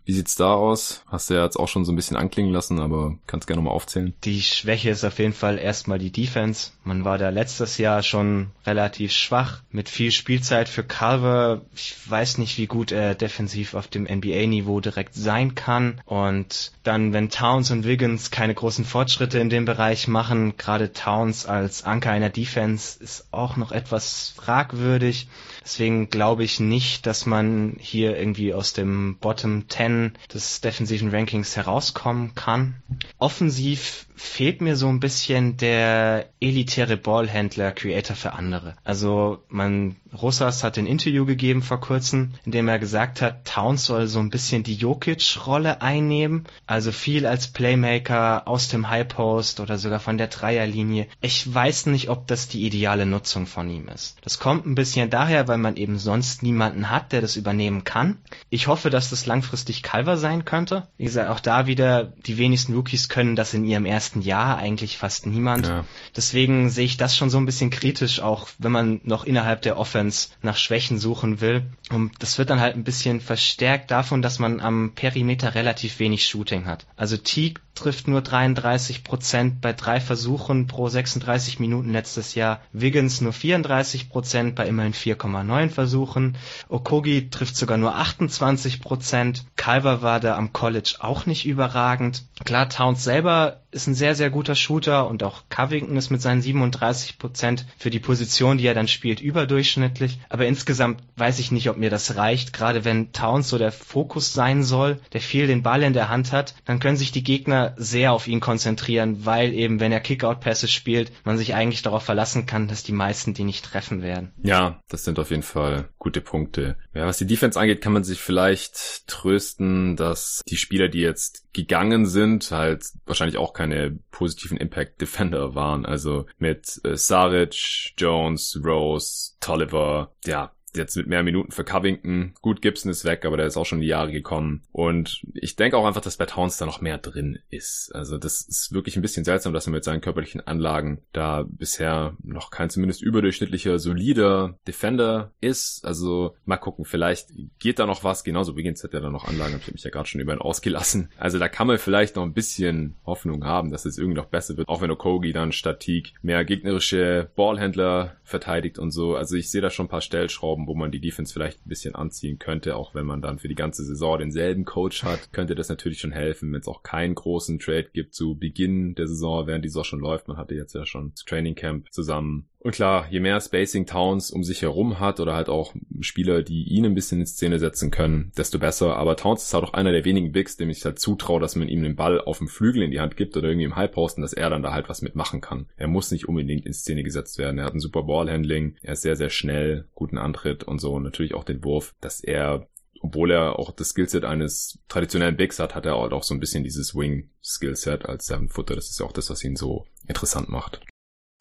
wie 0.10 0.14
sieht's 0.14 0.36
da 0.36 0.56
aus? 0.56 1.04
Hast 1.06 1.30
du 1.30 1.36
ja 1.36 1.44
jetzt 1.44 1.56
auch 1.56 1.68
schon 1.68 1.86
so 1.86 1.92
ein 1.92 1.96
bisschen 1.96 2.18
anklingen 2.18 2.52
lassen, 2.52 2.80
aber 2.80 3.20
kannst 3.28 3.46
gerne 3.46 3.62
mal 3.62 3.70
aufzählen. 3.70 4.16
Die 4.24 4.42
Schwäche 4.42 4.90
ist 4.90 5.04
auf 5.04 5.20
jeden 5.20 5.34
Fall 5.34 5.60
erstmal 5.60 6.00
die 6.00 6.12
Defense. 6.12 6.72
Man 6.84 7.06
war 7.06 7.20
da 7.20 7.30
letztes 7.30 7.78
Jahr 7.78 8.02
schon 8.02 8.48
relativ 8.66 9.12
schwach 9.12 9.62
mit 9.70 9.88
viel 9.88 10.12
Spielzeit 10.12 10.68
für 10.68 10.84
Carver. 10.84 11.62
Ich 11.76 11.94
weiß 12.10 12.40
nicht, 12.40 12.58
wie 12.58 12.66
gut 12.66 12.92
er 12.92 13.14
defensiv 13.14 13.76
auf 13.76 13.88
dem 13.88 14.06
NBA-Niveau 14.06 14.80
direkt 14.80 15.14
sein 15.14 15.54
kann. 15.54 16.02
Und 16.06 16.72
dann, 16.82 17.14
wenn 17.14 17.30
Towns 17.30 17.70
und 17.70 17.86
Wiggins 17.86 18.32
keine 18.32 18.56
großen 18.56 18.86
Fortschritte 18.86 19.38
in 19.38 19.52
dem 19.52 19.66
Bereich 19.66 20.08
machen, 20.08 20.58
gerade 20.58 20.92
Towns 20.92 21.46
als 21.46 21.84
Anker 21.84 22.10
einer 22.10 22.32
Defense 22.32 22.98
ist 23.00 23.28
auch 23.30 23.58
noch 23.58 23.72
etwas 23.72 24.34
fragwürdig. 24.36 25.28
Deswegen 25.64 26.10
glaube 26.10 26.44
ich 26.44 26.60
nicht, 26.60 27.06
dass 27.06 27.26
man 27.26 27.76
hier 27.80 28.18
irgendwie 28.18 28.54
aus 28.54 28.74
dem 28.74 29.18
Bottom 29.20 29.68
10 29.68 29.80
10 29.80 30.14
des 30.34 30.62
defensiven 30.62 31.10
Rankings 31.10 31.56
herauskommen 31.56 32.36
kann. 32.36 32.82
Offensiv 33.18 34.08
fehlt 34.20 34.60
mir 34.62 34.76
so 34.76 34.90
ein 34.90 35.00
bisschen 35.00 35.56
der 35.56 36.30
elitäre 36.42 36.98
Ballhändler, 36.98 37.72
Creator 37.72 38.16
für 38.16 38.34
andere. 38.34 38.76
Also 38.84 39.44
man, 39.48 39.96
Rosas 40.14 40.64
hat 40.64 40.78
ein 40.78 40.88
Interview 40.88 41.26
gegeben 41.26 41.62
vor 41.62 41.80
kurzem, 41.80 42.34
in 42.44 42.52
dem 42.52 42.68
er 42.68 42.80
gesagt 42.80 43.22
hat, 43.22 43.46
Towns 43.46 43.86
soll 43.86 44.08
so 44.08 44.20
ein 44.20 44.30
bisschen 44.30 44.64
die 44.64 44.76
Jokic-Rolle 44.76 45.82
einnehmen. 45.82 46.44
Also 46.68 46.92
viel 46.92 47.26
als 47.26 47.48
Playmaker 47.48 48.48
aus 48.48 48.68
dem 48.68 48.90
High 48.90 49.08
Post 49.08 49.62
oder 49.62 49.78
sogar 49.78 50.02
von 50.02 50.18
der 50.18 50.28
Dreierlinie. 50.28 51.08
Ich 51.22 51.52
weiß 51.52 51.86
nicht, 51.86 52.10
ob 52.10 52.28
das 52.28 52.50
die 52.50 52.66
ideale 52.66 53.06
Nutzung 53.06 53.48
von 53.48 53.70
ihm 53.70 53.88
ist. 53.88 54.18
Das 54.22 54.38
kommt 54.38 54.66
ein 54.66 54.76
bisschen 54.76 55.10
daher, 55.10 55.48
weil 55.48 55.58
man 55.58 55.78
eben 55.78 55.98
sonst 55.98 56.44
niemanden 56.44 56.90
hat, 56.90 57.14
der 57.14 57.22
das 57.22 57.38
übernehmen 57.38 57.86
kann. 57.86 58.18
Ich 58.50 58.68
hoffe, 58.68 58.90
dass 58.90 59.10
das 59.10 59.26
langfristig 59.26 59.82
Calver 59.82 60.18
sein 60.18 60.44
könnte. 60.44 60.88
Wie 60.98 61.06
gesagt, 61.06 61.30
auch 61.30 61.40
da 61.40 61.68
wieder, 61.68 62.12
die 62.26 62.38
wenigsten 62.38 62.74
Rookies 62.74 63.08
können 63.08 63.38
das 63.38 63.54
in 63.54 63.64
ihrem 63.64 63.86
ersten 63.86 64.09
ersten 64.10 64.22
Jahr 64.22 64.58
eigentlich 64.58 64.98
fast 64.98 65.28
niemand. 65.28 65.68
Ja. 65.68 65.86
Deswegen 66.16 66.72
sehe 66.72 66.86
ich 66.86 66.98
das 66.98 67.16
schon 67.16 67.30
so 67.30 67.38
ein 67.38 67.46
bisschen 67.46 67.70
kritisch, 67.70 68.22
auch 68.22 68.48
wenn 68.58 68.72
man 68.72 69.02
noch 69.04 69.24
innerhalb 69.24 69.62
der 69.62 69.78
Offense 69.78 70.30
nach 70.42 70.58
Schwächen 70.58 70.98
suchen 70.98 71.42
will. 71.42 71.64
Und 71.92 72.12
das 72.20 72.40
wird 72.40 72.50
dann 72.50 72.60
halt 72.60 72.76
ein 72.76 72.84
bisschen 72.84 73.22
verstärkt 73.22 73.92
davon, 73.92 74.24
dass 74.24 74.40
man 74.40 74.62
am 74.62 74.94
Perimeter 74.96 75.54
relativ 75.54 76.00
wenig 76.00 76.26
Shooting 76.26 76.66
hat. 76.66 76.88
Also 76.96 77.18
Teague 77.18 77.62
trifft 77.76 78.08
nur 78.08 78.22
33 78.22 79.04
Prozent 79.04 79.62
bei 79.62 79.72
drei 79.74 80.02
Versuchen 80.02 80.68
pro 80.68 80.90
36 80.90 81.60
Minuten 81.60 81.92
letztes 81.92 82.36
Jahr. 82.36 82.62
Wiggins 82.74 83.22
nur 83.22 83.32
34 83.32 84.10
Prozent 84.10 84.56
bei 84.56 84.68
immerhin 84.68 84.94
4,9 84.94 85.70
Versuchen. 85.70 86.38
Okogi 86.68 87.30
trifft 87.30 87.56
sogar 87.56 87.78
nur 87.78 87.96
28 87.96 88.82
Prozent. 88.82 89.46
Calver 89.56 90.02
war 90.02 90.20
da 90.20 90.36
am 90.36 90.52
College 90.52 90.96
auch 91.00 91.26
nicht 91.26 91.46
überragend. 91.46 92.24
Klar, 92.44 92.68
Towns 92.68 93.04
selber 93.04 93.62
ist 93.72 93.88
ein 93.88 93.96
sehr, 94.00 94.16
sehr 94.16 94.32
guter 94.32 94.56
Shooter 94.56 95.08
und 95.08 95.22
auch 95.22 95.44
Covington 95.50 95.96
ist 95.96 96.10
mit 96.10 96.22
seinen 96.22 96.42
37 96.42 97.20
Prozent 97.20 97.68
für 97.78 97.92
die 97.92 98.00
Position, 98.00 98.58
die 98.58 98.66
er 98.66 98.74
dann 98.74 98.88
spielt, 98.88 99.22
überdurchschnittlich. 99.22 100.20
Aber 100.30 100.48
insgesamt 100.48 101.04
weiß 101.18 101.38
ich 101.38 101.52
nicht, 101.52 101.70
ob 101.70 101.78
mir 101.78 101.92
das 101.92 102.16
reicht. 102.16 102.54
Gerade 102.54 102.84
wenn 102.86 103.12
Towns 103.12 103.50
so 103.50 103.60
der 103.60 103.72
Fokus 103.72 104.34
sein 104.34 104.64
soll, 104.64 105.00
der 105.14 105.22
viel 105.22 105.46
den 105.46 105.62
Ball 105.62 105.84
in 105.84 105.94
der 105.94 106.10
Hand 106.10 106.32
hat, 106.32 106.56
dann 106.66 106.80
können 106.80 106.98
sich 106.98 107.12
die 107.12 107.24
Gegner 107.24 107.74
sehr 107.78 108.14
auf 108.14 108.28
ihn 108.28 108.40
konzentrieren, 108.40 109.26
weil 109.26 109.54
eben, 109.54 109.80
wenn 109.80 109.92
er 109.92 110.00
Kickout-Pässe 110.00 110.68
spielt, 110.68 111.12
man 111.26 111.38
sich 111.38 111.54
eigentlich 111.54 111.84
darauf 111.84 112.04
verlassen 112.04 112.48
kann, 112.48 112.68
dass 112.68 112.84
die 112.84 112.94
meisten 112.94 113.36
die 113.36 113.44
nicht 113.44 113.66
treffen 113.66 114.02
werden. 114.02 114.32
Ja, 114.42 114.82
das 114.90 115.04
sind 115.04 115.20
auf 115.20 115.30
jeden 115.30 115.44
Fall 115.44 115.90
gute 116.00 116.22
Punkte. 116.22 116.78
Ja, 116.94 117.06
was 117.06 117.18
die 117.18 117.28
Defense 117.28 117.60
angeht, 117.60 117.82
kann 117.82 117.94
man 117.94 118.04
sich 118.04 118.20
vielleicht 118.20 119.06
trösten, 119.08 119.98
dass 119.98 120.42
die 120.48 120.58
Spieler, 120.58 120.88
die 120.88 121.02
jetzt 121.02 121.54
gegangen 121.54 122.06
sind, 122.06 122.52
halt 122.52 122.86
wahrscheinlich 123.06 123.38
auch 123.38 123.54
keine 123.54 124.00
positiven 124.10 124.58
Impact 124.58 125.02
Defender 125.02 125.56
waren. 125.56 125.86
Also 125.86 126.26
mit 126.38 126.80
äh, 126.86 126.96
Saric, 126.96 127.94
Jones, 127.98 128.60
Rose, 128.64 129.34
Tolliver, 129.42 130.14
ja, 130.26 130.54
jetzt 130.78 130.96
mit 130.96 131.08
mehr 131.08 131.24
Minuten 131.24 131.52
für 131.52 131.64
Covington. 131.64 132.34
Gut, 132.42 132.62
Gibson 132.62 132.92
ist 132.92 133.06
weg, 133.06 133.26
aber 133.26 133.38
der 133.38 133.48
ist 133.48 133.58
auch 133.58 133.66
schon 133.66 133.82
die 133.82 133.88
Jahre 133.88 134.12
gekommen. 134.12 134.64
Und 134.72 135.24
ich 135.34 135.56
denke 135.56 135.78
auch 135.78 135.86
einfach, 135.86 136.02
dass 136.02 136.18
bei 136.18 136.26
Towns 136.26 136.58
da 136.58 136.66
noch 136.66 136.82
mehr 136.82 136.98
drin 136.98 137.40
ist. 137.50 137.92
Also 137.94 138.18
das 138.18 138.42
ist 138.42 138.72
wirklich 138.72 138.96
ein 138.96 139.02
bisschen 139.02 139.26
seltsam, 139.26 139.54
dass 139.54 139.68
er 139.68 139.72
mit 139.72 139.84
seinen 139.84 140.02
körperlichen 140.02 140.46
Anlagen 140.46 141.02
da 141.12 141.46
bisher 141.48 142.16
noch 142.24 142.52
kein 142.52 142.70
zumindest 142.70 143.02
überdurchschnittlicher, 143.02 143.80
solider 143.80 144.58
Defender 144.68 145.32
ist. 145.42 145.86
Also 145.86 146.36
mal 146.46 146.58
gucken, 146.58 146.86
vielleicht 146.86 147.30
geht 147.60 147.80
da 147.80 147.86
noch 147.86 148.04
was. 148.04 148.24
Genauso 148.24 148.56
Wiggins 148.56 148.84
hat 148.84 148.94
ja 148.94 149.00
da 149.00 149.10
noch 149.10 149.28
Anlagen, 149.28 149.56
hab 149.56 149.62
ich 149.62 149.74
mich 149.74 149.84
ja 149.84 149.90
gerade 149.90 150.08
schon 150.08 150.22
über 150.22 150.34
ihn 150.34 150.40
ausgelassen. 150.40 151.10
Also 151.18 151.40
da 151.40 151.48
kann 151.48 151.68
man 151.68 151.78
vielleicht 151.78 152.16
noch 152.16 152.24
ein 152.24 152.34
bisschen 152.34 152.96
Hoffnung 153.06 153.46
haben, 153.46 153.72
dass 153.72 153.86
es 153.86 153.98
irgendwie 153.98 154.18
noch 154.18 154.28
besser 154.28 154.58
wird. 154.58 154.68
Auch 154.68 154.82
wenn 154.82 154.92
Okogi 154.92 155.34
dann 155.34 155.52
statt 155.52 155.80
mehr 156.22 156.46
gegnerische 156.46 157.32
Ballhändler 157.36 158.18
verteidigt 158.24 158.80
und 158.80 158.92
so. 158.92 159.16
Also 159.16 159.36
ich 159.36 159.50
sehe 159.50 159.62
da 159.62 159.70
schon 159.70 159.86
ein 159.86 159.90
paar 159.90 160.02
Stellschrauben 160.02 160.59
Schrauben, 160.60 160.68
wo 160.68 160.76
man 160.76 160.92
die 160.92 161.00
Defense 161.00 161.34
vielleicht 161.34 161.66
ein 161.66 161.70
bisschen 161.70 161.96
anziehen 161.96 162.40
könnte, 162.40 162.76
auch 162.76 162.96
wenn 162.96 163.06
man 163.06 163.22
dann 163.22 163.40
für 163.40 163.48
die 163.48 163.56
ganze 163.56 163.84
Saison 163.84 164.20
denselben 164.20 164.66
Coach 164.66 165.04
hat, 165.04 165.32
könnte 165.32 165.56
das 165.56 165.70
natürlich 165.70 166.00
schon 166.00 166.12
helfen, 166.12 166.52
wenn 166.52 166.60
es 166.60 166.68
auch 166.68 166.84
keinen 166.84 167.16
großen 167.16 167.60
Trade 167.60 167.90
gibt 167.94 168.14
zu 168.14 168.36
Beginn 168.36 168.96
der 168.96 169.08
Saison, 169.08 169.48
während 169.48 169.66
die 169.66 169.70
Saison 169.70 169.84
schon 169.84 170.00
läuft. 170.00 170.28
Man 170.28 170.38
hatte 170.38 170.56
jetzt 170.56 170.74
ja 170.74 170.86
schon 170.86 171.12
das 171.12 171.26
Training 171.26 171.56
Camp 171.56 171.92
zusammen 171.92 172.50
und 172.62 172.72
klar, 172.72 173.08
je 173.10 173.22
mehr 173.22 173.40
Spacing 173.40 173.86
Towns 173.86 174.32
um 174.32 174.44
sich 174.44 174.62
herum 174.62 175.00
hat 175.00 175.22
oder 175.22 175.34
halt 175.34 175.48
auch 175.48 175.74
Spieler, 176.02 176.44
die 176.44 176.64
ihn 176.64 176.86
ein 176.86 176.94
bisschen 176.94 177.22
in 177.22 177.26
Szene 177.26 177.58
setzen 177.58 177.90
können, 177.90 178.34
desto 178.38 178.60
besser. 178.60 178.98
Aber 178.98 179.16
Towns 179.16 179.44
ist 179.44 179.54
halt 179.54 179.64
auch 179.64 179.74
einer 179.74 179.94
der 179.94 180.04
wenigen 180.04 180.34
Bigs, 180.34 180.58
dem 180.58 180.70
ich 180.70 180.84
halt 180.84 181.00
zutraue, 181.00 181.40
dass 181.40 181.56
man 181.56 181.70
ihm 181.70 181.84
den 181.84 181.96
Ball 181.96 182.20
auf 182.20 182.40
dem 182.40 182.50
Flügel 182.50 182.84
in 182.84 182.92
die 182.92 183.00
Hand 183.00 183.16
gibt 183.16 183.38
oder 183.38 183.48
irgendwie 183.48 183.66
im 183.66 183.78
Halbposten, 183.78 184.22
dass 184.22 184.34
er 184.34 184.50
dann 184.50 184.62
da 184.62 184.74
halt 184.74 184.90
was 184.90 185.02
mitmachen 185.02 185.40
kann. 185.40 185.68
Er 185.78 185.88
muss 185.88 186.12
nicht 186.12 186.28
unbedingt 186.28 186.66
in 186.66 186.74
Szene 186.74 187.04
gesetzt 187.04 187.38
werden. 187.38 187.60
Er 187.60 187.66
hat 187.66 187.76
ein 187.76 187.80
super 187.80 188.04
Ballhandling, 188.04 188.76
er 188.82 188.94
ist 188.94 189.04
sehr, 189.04 189.16
sehr 189.16 189.30
schnell, 189.30 189.88
guten 189.96 190.18
Antritt 190.18 190.66
und 190.66 190.80
so. 190.80 190.92
Und 190.94 191.04
natürlich 191.04 191.36
auch 191.36 191.46
den 191.46 191.64
Wurf, 191.64 191.96
dass 192.02 192.22
er 192.22 192.68
obwohl 193.02 193.32
er 193.32 193.58
auch 193.58 193.72
das 193.72 193.92
Skillset 193.92 194.26
eines 194.26 194.80
traditionellen 194.90 195.38
Bigs 195.38 195.60
hat, 195.60 195.74
hat 195.74 195.86
er 195.86 195.98
halt 195.98 196.12
auch 196.12 196.24
so 196.24 196.34
ein 196.34 196.42
bisschen 196.42 196.66
dieses 196.66 196.94
Wing-Skillset 196.94 198.06
als 198.06 198.26
Seven 198.26 198.50
Footer. 198.50 198.76
Das 198.76 198.90
ist 198.90 199.00
ja 199.00 199.06
auch 199.06 199.14
das, 199.14 199.30
was 199.30 199.42
ihn 199.46 199.56
so 199.56 199.86
interessant 200.06 200.50
macht. 200.50 200.82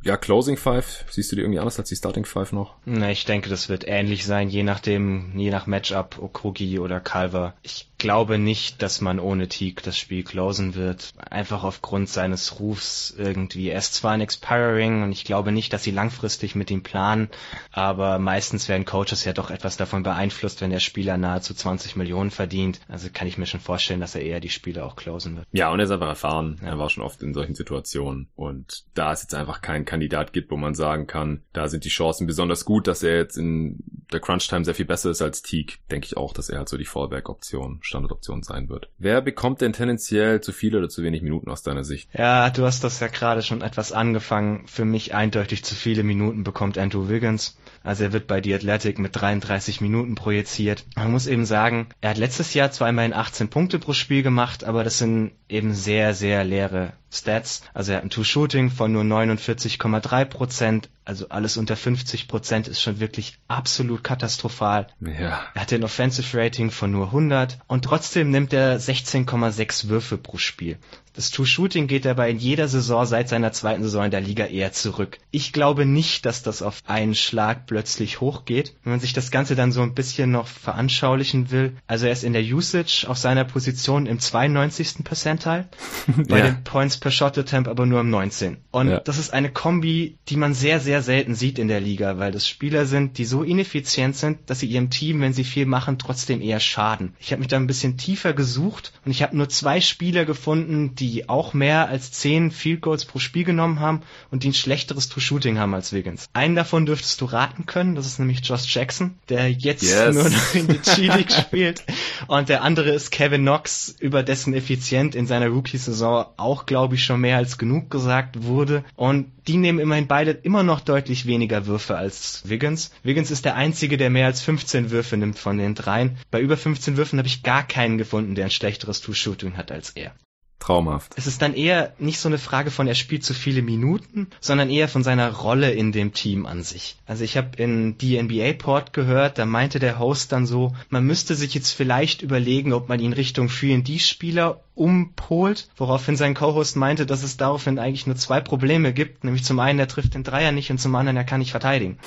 Ja, 0.05 0.17
Closing 0.17 0.57
Five, 0.57 1.05
siehst 1.11 1.33
du 1.33 1.37
die 1.37 1.43
irgendwie 1.43 1.59
anders 1.59 1.79
als 1.79 1.89
die 1.89 1.97
Starting 1.97 2.25
Five 2.25 2.53
noch? 2.53 2.77
Na, 2.85 3.11
ich 3.11 3.25
denke, 3.25 3.51
das 3.51 3.69
wird 3.69 3.87
ähnlich 3.87 4.25
sein, 4.25 4.49
je 4.49 4.63
nachdem, 4.63 5.37
je 5.37 5.51
nach 5.51 5.67
Matchup, 5.67 6.19
Okogi 6.21 6.79
oder 6.79 7.01
Calver. 7.01 7.55
Ich 7.63 7.89
glaube 7.99 8.39
nicht, 8.39 8.81
dass 8.81 9.01
man 9.01 9.19
ohne 9.19 9.49
Teague 9.49 9.83
das 9.85 9.99
Spiel 9.99 10.23
closen 10.23 10.77
wird. 10.77 11.13
Einfach 11.31 11.65
aufgrund 11.65 12.09
seines 12.09 12.61
Rufs 12.61 13.13
irgendwie. 13.17 13.69
Er 13.69 13.79
ist 13.79 13.95
zwar 13.95 14.13
ein 14.13 14.21
Expiring 14.21 15.03
und 15.03 15.11
ich 15.11 15.25
glaube 15.25 15.51
nicht, 15.51 15.73
dass 15.73 15.83
sie 15.83 15.91
langfristig 15.91 16.55
mit 16.55 16.71
ihm 16.71 16.85
planen, 16.85 17.29
aber 17.73 18.21
meistens 18.21 18.69
werden 18.69 18.85
Coaches 18.85 19.25
ja 19.25 19.33
doch 19.33 19.51
etwas 19.51 19.77
davon 19.77 20.05
beeinflusst, 20.05 20.61
wenn 20.61 20.71
der 20.71 20.79
Spieler 20.79 21.19
nahezu 21.19 21.55
20 21.55 21.97
Millionen 21.97 22.31
verdient. 22.31 22.81
Also 22.89 23.09
kann 23.13 23.27
ich 23.27 23.37
mir 23.37 23.47
schon 23.47 23.61
vorstellen, 23.61 24.01
dass 24.01 24.15
er 24.15 24.23
eher 24.23 24.41
die 24.41 24.49
Spiele 24.49 24.85
auch 24.85 24.95
closen 24.95 25.37
wird. 25.37 25.47
Ja, 25.51 25.71
und 25.71 25.81
er 25.81 25.87
ist 25.87 25.91
einfach 25.91 26.09
erfahren. 26.09 26.61
Ja. 26.63 26.69
Er 26.69 26.79
war 26.79 26.89
schon 26.89 27.03
oft 27.03 27.21
in 27.23 27.35
solchen 27.35 27.57
Situationen 27.57 28.29
und 28.37 28.85
da 28.95 29.13
ist 29.13 29.23
jetzt 29.23 29.35
einfach 29.35 29.61
kein 29.61 29.85
Kandidat 29.89 30.35
gibt, 30.35 30.51
wo 30.51 30.57
man 30.57 30.75
sagen 30.75 31.07
kann, 31.07 31.43
da 31.55 31.67
sind 31.67 31.85
die 31.85 31.89
Chancen 31.89 32.27
besonders 32.27 32.67
gut, 32.67 32.87
dass 32.87 33.03
er 33.03 33.17
jetzt 33.17 33.39
in 33.39 33.98
der 34.13 34.21
Crunch-Time 34.21 34.65
sehr 34.65 34.75
viel 34.75 34.87
besser 34.87 35.11
ist 35.11 35.23
als 35.23 35.43
Teague. 35.43 35.77
Denke 35.91 36.07
ich 36.07 36.17
auch, 36.17 36.33
dass 36.33 36.49
er 36.49 36.59
halt 36.59 36.69
so 36.69 36.77
die 36.77 36.85
Fallback-Option, 36.85 37.79
Standardoption 37.83 38.43
sein 38.43 38.69
wird. 38.69 38.89
Wer 38.99 39.21
bekommt 39.21 39.61
denn 39.61 39.73
tendenziell 39.73 40.41
zu 40.41 40.53
viele 40.53 40.79
oder 40.79 40.89
zu 40.89 41.03
wenig 41.03 41.23
Minuten 41.23 41.51
aus 41.51 41.63
deiner 41.63 41.85
Sicht? 41.85 42.09
Ja, 42.13 42.51
du 42.51 42.65
hast 42.65 42.85
das 42.85 43.01
ja 43.01 43.09
gerade 43.09 43.43
schon 43.43 43.63
etwas 43.63 43.93
angefangen. 43.93 44.67
Für 44.67 44.85
mich 44.85 45.15
eindeutig 45.15 45.65
zu 45.65 45.75
viele 45.75 46.03
Minuten 46.03 46.45
bekommt 46.45 46.79
Andrew 46.79 47.09
Wiggins. 47.09 47.59
Also 47.83 48.05
er 48.05 48.13
wird 48.13 48.27
bei 48.27 48.43
The 48.43 48.55
Athletic 48.55 48.99
mit 48.99 49.15
33 49.15 49.81
Minuten 49.81 50.15
projiziert. 50.15 50.85
Man 50.97 51.13
muss 51.13 51.27
eben 51.27 51.45
sagen, 51.45 51.89
er 52.01 52.11
hat 52.11 52.19
letztes 52.19 52.55
Jahr 52.55 52.71
zwar 52.71 52.89
immerhin 52.89 53.13
18 53.13 53.49
Punkte 53.49 53.79
pro 53.79 53.93
Spiel 53.93 54.23
gemacht, 54.23 54.65
aber 54.65 54.85
das 54.85 54.99
sind 54.99 55.33
eben 55.49 55.75
sehr, 55.75 56.15
sehr 56.15 56.45
leere 56.45 56.93
Stats. 57.11 57.63
Also 57.73 57.93
er 57.93 57.99
hat 57.99 58.05
ein 58.05 58.11
Two-Shooting 58.11 58.71
von 58.71 58.93
nur 58.93 59.03
49,3 59.03 60.25
Prozent. 60.27 60.91
Also 61.05 61.29
alles 61.31 61.57
unter 61.57 61.77
50 61.77 62.29
Prozent 62.29 62.69
ist 62.69 62.83
schon 62.83 63.01
wirklich 63.01 63.39
absolut 63.49 63.98
katastrophal. 64.03 64.87
Ja. 65.01 65.41
Er 65.55 65.63
hat 65.63 65.73
ein 65.73 65.85
Offensive 65.85 66.37
Rating 66.37 66.71
von 66.71 66.91
nur 66.91 67.07
100 67.07 67.59
und 67.67 67.85
trotzdem 67.85 68.31
nimmt 68.31 68.53
er 68.53 68.79
16,6 68.81 69.89
Würfe 69.89 70.19
pro 70.19 70.39
Spiel. 70.39 70.79
Das 71.19 71.33
Two-Shooting 71.33 71.89
geht 71.89 72.05
dabei 72.05 72.31
in 72.31 72.39
jeder 72.39 72.69
Saison 72.69 73.05
seit 73.05 73.29
seiner 73.29 73.51
zweiten 73.51 73.83
Saison 73.83 74.05
in 74.05 74.13
der 74.13 74.21
Liga 74.21 74.47
eher 74.47 74.71
zurück. 74.71 75.19
Ich 75.33 75.53
glaube 75.53 75.85
nicht, 75.85 76.25
dass 76.25 76.45
das 76.45 76.63
auf 76.63 76.81
einen 76.87 77.17
Schlag 77.17 77.67
plötzlich 77.67 78.21
hochgeht. 78.21 78.77
Wenn 78.85 78.93
man 78.93 79.01
sich 79.01 79.15
das 79.15 79.33
Ganze 79.33 79.57
dann 79.57 79.73
so 79.73 79.83
ein 79.83 79.95
bisschen 79.95 80.31
noch 80.31 80.47
veranschaulichen 80.47 81.51
will, 81.51 81.77
also 81.89 82.07
er 82.07 82.13
ist 82.13 82.23
in 82.23 82.35
der 82.35 82.45
Usage 82.45 83.07
auf 83.09 83.19
seiner 83.19 83.43
Position 83.43 84.07
im 84.07 84.21
92. 84.21 85.03
Percentile, 85.03 85.69
bei 86.29 86.39
ja. 86.39 86.45
den 86.45 86.63
Points 86.63 86.99
per 86.99 87.11
Shot 87.11 87.37
Attempt 87.37 87.69
aber 87.69 87.85
nur 87.85 87.99
im 87.99 88.11
19. 88.11 88.59
Und 88.71 88.89
ja. 88.89 89.01
das 89.01 89.19
ist 89.19 89.33
eine 89.33 89.51
Kombi, 89.51 90.19
die 90.29 90.37
man 90.37 90.55
sehr, 90.55 90.79
sehr 90.79 91.03
selten 91.03 91.35
sieht 91.35 91.59
in 91.59 91.67
der 91.67 91.81
Liga, 91.81 92.19
weil 92.19 92.31
das 92.31 92.47
Spieler 92.47 92.87
sind, 92.87 93.19
die 93.19 93.25
so 93.25 93.43
ineffizient 93.43 94.15
sind, 94.15 94.39
dass 94.47 94.61
sie 94.61 94.69
ihrem 94.69 94.91
Team, 94.91 95.21
wenn 95.21 95.33
sie 95.33 95.43
viel 95.43 95.67
machen, 95.67 95.99
trotzdem 95.99 96.41
eher 96.41 96.61
schaden. 96.61 97.17
Ich 97.19 97.33
habe 97.33 97.41
mich 97.41 97.49
da 97.49 97.57
ein 97.57 97.67
bisschen 97.67 97.97
tiefer 97.97 98.35
gesucht 98.35 98.93
und 99.05 99.11
ich 99.11 99.25
habe 99.25 99.37
nur 99.37 99.49
zwei 99.49 99.81
Spieler 99.81 100.25
gefunden, 100.25 100.95
die 100.95 101.08
die 101.11 101.29
auch 101.29 101.55
mehr 101.55 101.89
als 101.89 102.13
10 102.13 102.51
Field 102.51 102.83
Goals 102.83 103.05
pro 103.05 103.19
Spiel 103.19 103.45
genommen 103.45 103.81
haben 103.81 104.03
und 104.31 104.43
die 104.43 104.51
ein 104.51 104.55
schlechteres 104.55 105.09
True-Shooting 105.09 105.59
haben 105.59 105.75
als 105.75 105.93
Wiggins. 105.93 106.27
Einen 106.33 106.55
davon 106.55 106.87
dürftest 106.87 107.21
du 107.21 107.25
raten 107.25 107.67
können, 107.67 107.95
das 107.95 108.07
ist 108.07 108.19
nämlich 108.19 108.41
Josh 108.45 108.75
Jackson, 108.75 109.19
der 109.29 109.51
jetzt 109.51 109.83
yes. 109.83 110.15
nur 110.15 110.29
noch 110.29 110.55
in 110.55 110.69
die 110.69 110.79
G-League 110.79 111.33
spielt 111.33 111.85
Und 112.27 112.49
der 112.49 112.63
andere 112.63 112.91
ist 112.91 113.11
Kevin 113.11 113.43
Knox, 113.43 113.95
über 114.01 114.23
dessen 114.23 114.55
Effizient 114.55 115.15
in 115.15 115.27
seiner 115.27 115.49
Rookie-Saison 115.49 116.27
auch, 116.37 116.67
glaube 116.67 116.97
ich, 116.97 117.05
schon 117.05 117.21
mehr 117.21 117.37
als 117.37 117.59
genug 117.59 117.91
gesagt 117.91 118.45
wurde. 118.45 118.85
Und 118.97 119.33
die 119.47 119.57
nehmen 119.57 119.79
immerhin 119.79 120.07
beide 120.07 120.33
immer 120.33 120.63
noch 120.63 120.81
deutlich 120.81 121.27
weniger 121.27 121.67
Würfe 121.67 121.97
als 121.97 122.43
Wiggins. 122.45 122.91
Wiggins 123.03 123.31
ist 123.31 123.45
der 123.45 123.55
einzige, 123.55 123.97
der 123.97 124.11
mehr 124.11 124.27
als 124.27 124.43
15 124.43 124.91
Würfe 124.91 125.17
nimmt 125.17 125.39
von 125.39 125.59
den 125.59 125.75
dreien. 125.75 126.19
Bei 126.31 126.41
über 126.41 126.57
15 126.57 126.97
Würfen 126.97 127.19
habe 127.19 127.29
ich 127.29 127.43
gar 127.43 127.67
keinen 127.67 127.99
gefunden, 127.99 128.35
der 128.35 128.47
ein 128.47 128.51
schlechteres 128.51 129.01
Two-Shooting 129.01 129.57
hat 129.57 129.73
als 129.73 129.91
er. 129.91 130.13
Traumhaft. 130.59 131.15
Es 131.17 131.27
ist 131.27 131.41
dann 131.41 131.55
eher 131.55 131.95
nicht 131.99 132.19
so 132.19 132.29
eine 132.29 132.39
Frage 132.39 132.71
von, 132.71 132.87
er 132.87 132.95
spielt 132.95 133.25
zu 133.25 133.33
viele 133.33 133.63
Minuten, 133.63 134.29
sondern 134.41 134.71
eher 134.71 134.89
von 134.89 135.03
seiner 135.05 135.31
Rolle 135.33 135.71
in 135.71 135.93
dem 135.93 136.13
Team 136.13 136.47
an 136.47 136.63
sich. 136.63 136.97
Also 137.07 137.25
ich 137.25 137.37
habe 137.37 137.51
in 137.57 137.97
die 137.99 138.21
NBA-Port 138.21 138.93
gehört, 138.93 139.39
da 139.39 139.47
meinte 139.47 139.79
der 139.79 139.99
Host 139.99 140.33
dann 140.33 140.47
so, 140.47 140.75
man 140.91 141.05
müsste 141.05 141.35
sich 141.35 141.55
jetzt 141.55 141.73
vielleicht 141.73 142.23
überlegen, 142.23 142.73
ob 142.73 142.89
man 142.89 143.01
ihn 143.01 143.13
Richtung 143.13 143.49
4D-Spieler 143.49 144.61
umpolt, 144.79 145.69
woraufhin 145.77 146.17
sein 146.17 146.35
Co-Host 146.35 146.77
meinte, 146.77 147.05
dass 147.05 147.23
es 147.23 147.37
daraufhin 147.37 147.79
eigentlich 147.79 148.07
nur 148.07 148.17
zwei 148.17 148.41
Probleme 148.41 148.93
gibt, 148.93 149.25
nämlich 149.25 149.45
zum 149.45 149.59
einen, 149.59 149.79
er 149.79 149.89
trifft 149.89 150.15
den 150.15 150.25
Dreier 150.25 150.53
nicht 150.53 150.71
und 150.71 150.79
zum 150.79 150.95
anderen, 150.95 151.17
er 151.17 151.25
kann 151.25 151.41
nicht 151.41 151.51
verteidigen. 151.51 151.99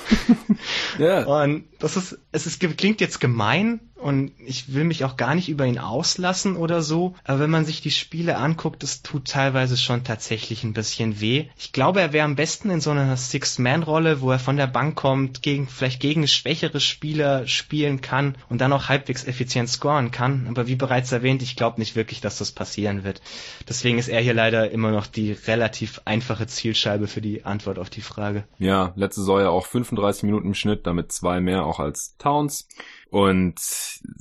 ja. 0.98 1.24
Und 1.24 1.64
das 1.78 1.96
ist, 1.96 2.18
es 2.32 2.46
ist, 2.46 2.60
klingt 2.78 3.00
jetzt 3.00 3.20
gemein, 3.20 3.80
und 4.02 4.32
ich 4.44 4.74
will 4.74 4.84
mich 4.84 5.04
auch 5.04 5.16
gar 5.16 5.34
nicht 5.34 5.48
über 5.48 5.64
ihn 5.64 5.78
auslassen 5.78 6.56
oder 6.56 6.82
so, 6.82 7.14
aber 7.24 7.38
wenn 7.38 7.50
man 7.50 7.64
sich 7.64 7.80
die 7.80 7.90
Spiele 7.90 8.36
anguckt, 8.36 8.82
es 8.82 9.02
tut 9.02 9.28
teilweise 9.28 9.76
schon 9.76 10.02
tatsächlich 10.02 10.64
ein 10.64 10.72
bisschen 10.72 11.20
weh. 11.20 11.46
Ich 11.56 11.72
glaube, 11.72 12.00
er 12.00 12.12
wäre 12.12 12.24
am 12.24 12.34
besten 12.34 12.70
in 12.70 12.80
so 12.80 12.90
einer 12.90 13.16
Six-Man-Rolle, 13.16 14.20
wo 14.20 14.32
er 14.32 14.40
von 14.40 14.56
der 14.56 14.66
Bank 14.66 14.96
kommt, 14.96 15.42
gegen 15.42 15.68
vielleicht 15.68 16.00
gegen 16.00 16.26
schwächere 16.26 16.80
Spieler 16.80 17.46
spielen 17.46 18.00
kann 18.00 18.34
und 18.48 18.60
dann 18.60 18.72
auch 18.72 18.88
halbwegs 18.88 19.24
effizient 19.24 19.68
scoren 19.68 20.10
kann. 20.10 20.46
Aber 20.48 20.66
wie 20.66 20.76
bereits 20.76 21.12
erwähnt, 21.12 21.42
ich 21.42 21.54
glaube 21.54 21.78
nicht 21.78 21.94
wirklich, 21.94 22.20
dass 22.20 22.38
das 22.38 22.50
passieren 22.62 23.02
wird. 23.02 23.20
Deswegen 23.68 23.98
ist 23.98 24.08
er 24.08 24.20
hier 24.20 24.34
leider 24.34 24.70
immer 24.70 24.92
noch 24.92 25.08
die 25.08 25.32
relativ 25.32 26.00
einfache 26.04 26.46
Zielscheibe 26.46 27.08
für 27.08 27.20
die 27.20 27.44
Antwort 27.44 27.76
auf 27.76 27.90
die 27.90 28.02
Frage. 28.02 28.44
Ja, 28.58 28.92
letzte 28.94 29.22
ja 29.40 29.48
auch 29.48 29.66
35 29.66 30.22
Minuten 30.22 30.46
im 30.46 30.54
Schnitt, 30.54 30.86
damit 30.86 31.10
zwei 31.10 31.40
mehr 31.40 31.66
auch 31.66 31.80
als 31.80 32.16
Towns. 32.18 32.68
Und 33.12 33.60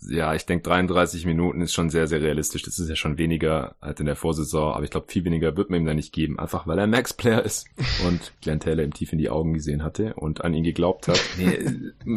ja, 0.10 0.36
ich 0.36 0.46
denke 0.46 0.64
33 0.64 1.26
Minuten 1.26 1.62
ist 1.62 1.72
schon 1.72 1.90
sehr, 1.90 2.08
sehr 2.08 2.22
realistisch. 2.22 2.64
Das 2.64 2.78
ist 2.78 2.90
ja 2.90 2.98
schon 2.98 3.18
weniger 3.18 3.76
als 3.80 4.02
in 4.02 4.06
der 4.06 4.18
Vorsaison, 4.18 4.74
aber 4.74 4.84
ich 4.84 4.90
glaube, 4.90 5.10
viel 5.10 5.24
weniger 5.24 5.56
wird 5.56 5.70
man 5.70 5.80
ihm 5.80 5.86
da 5.86 5.94
nicht 5.94 6.12
geben, 6.12 6.38
einfach 6.38 6.68
weil 6.68 6.78
er 6.78 6.88
Max-Player 6.88 7.42
ist 7.42 7.68
und 8.06 8.34
Glenn 8.42 8.60
Taylor 8.60 8.84
ihm 8.84 8.94
tief 8.94 9.14
in 9.14 9.18
die 9.18 9.30
Augen 9.30 9.54
gesehen 9.54 9.82
hatte 9.82 10.14
und 10.16 10.44
an 10.44 10.54
ihn 10.54 10.66
geglaubt 10.66 11.08
hat. 11.08 11.22
Nee, 11.38 11.58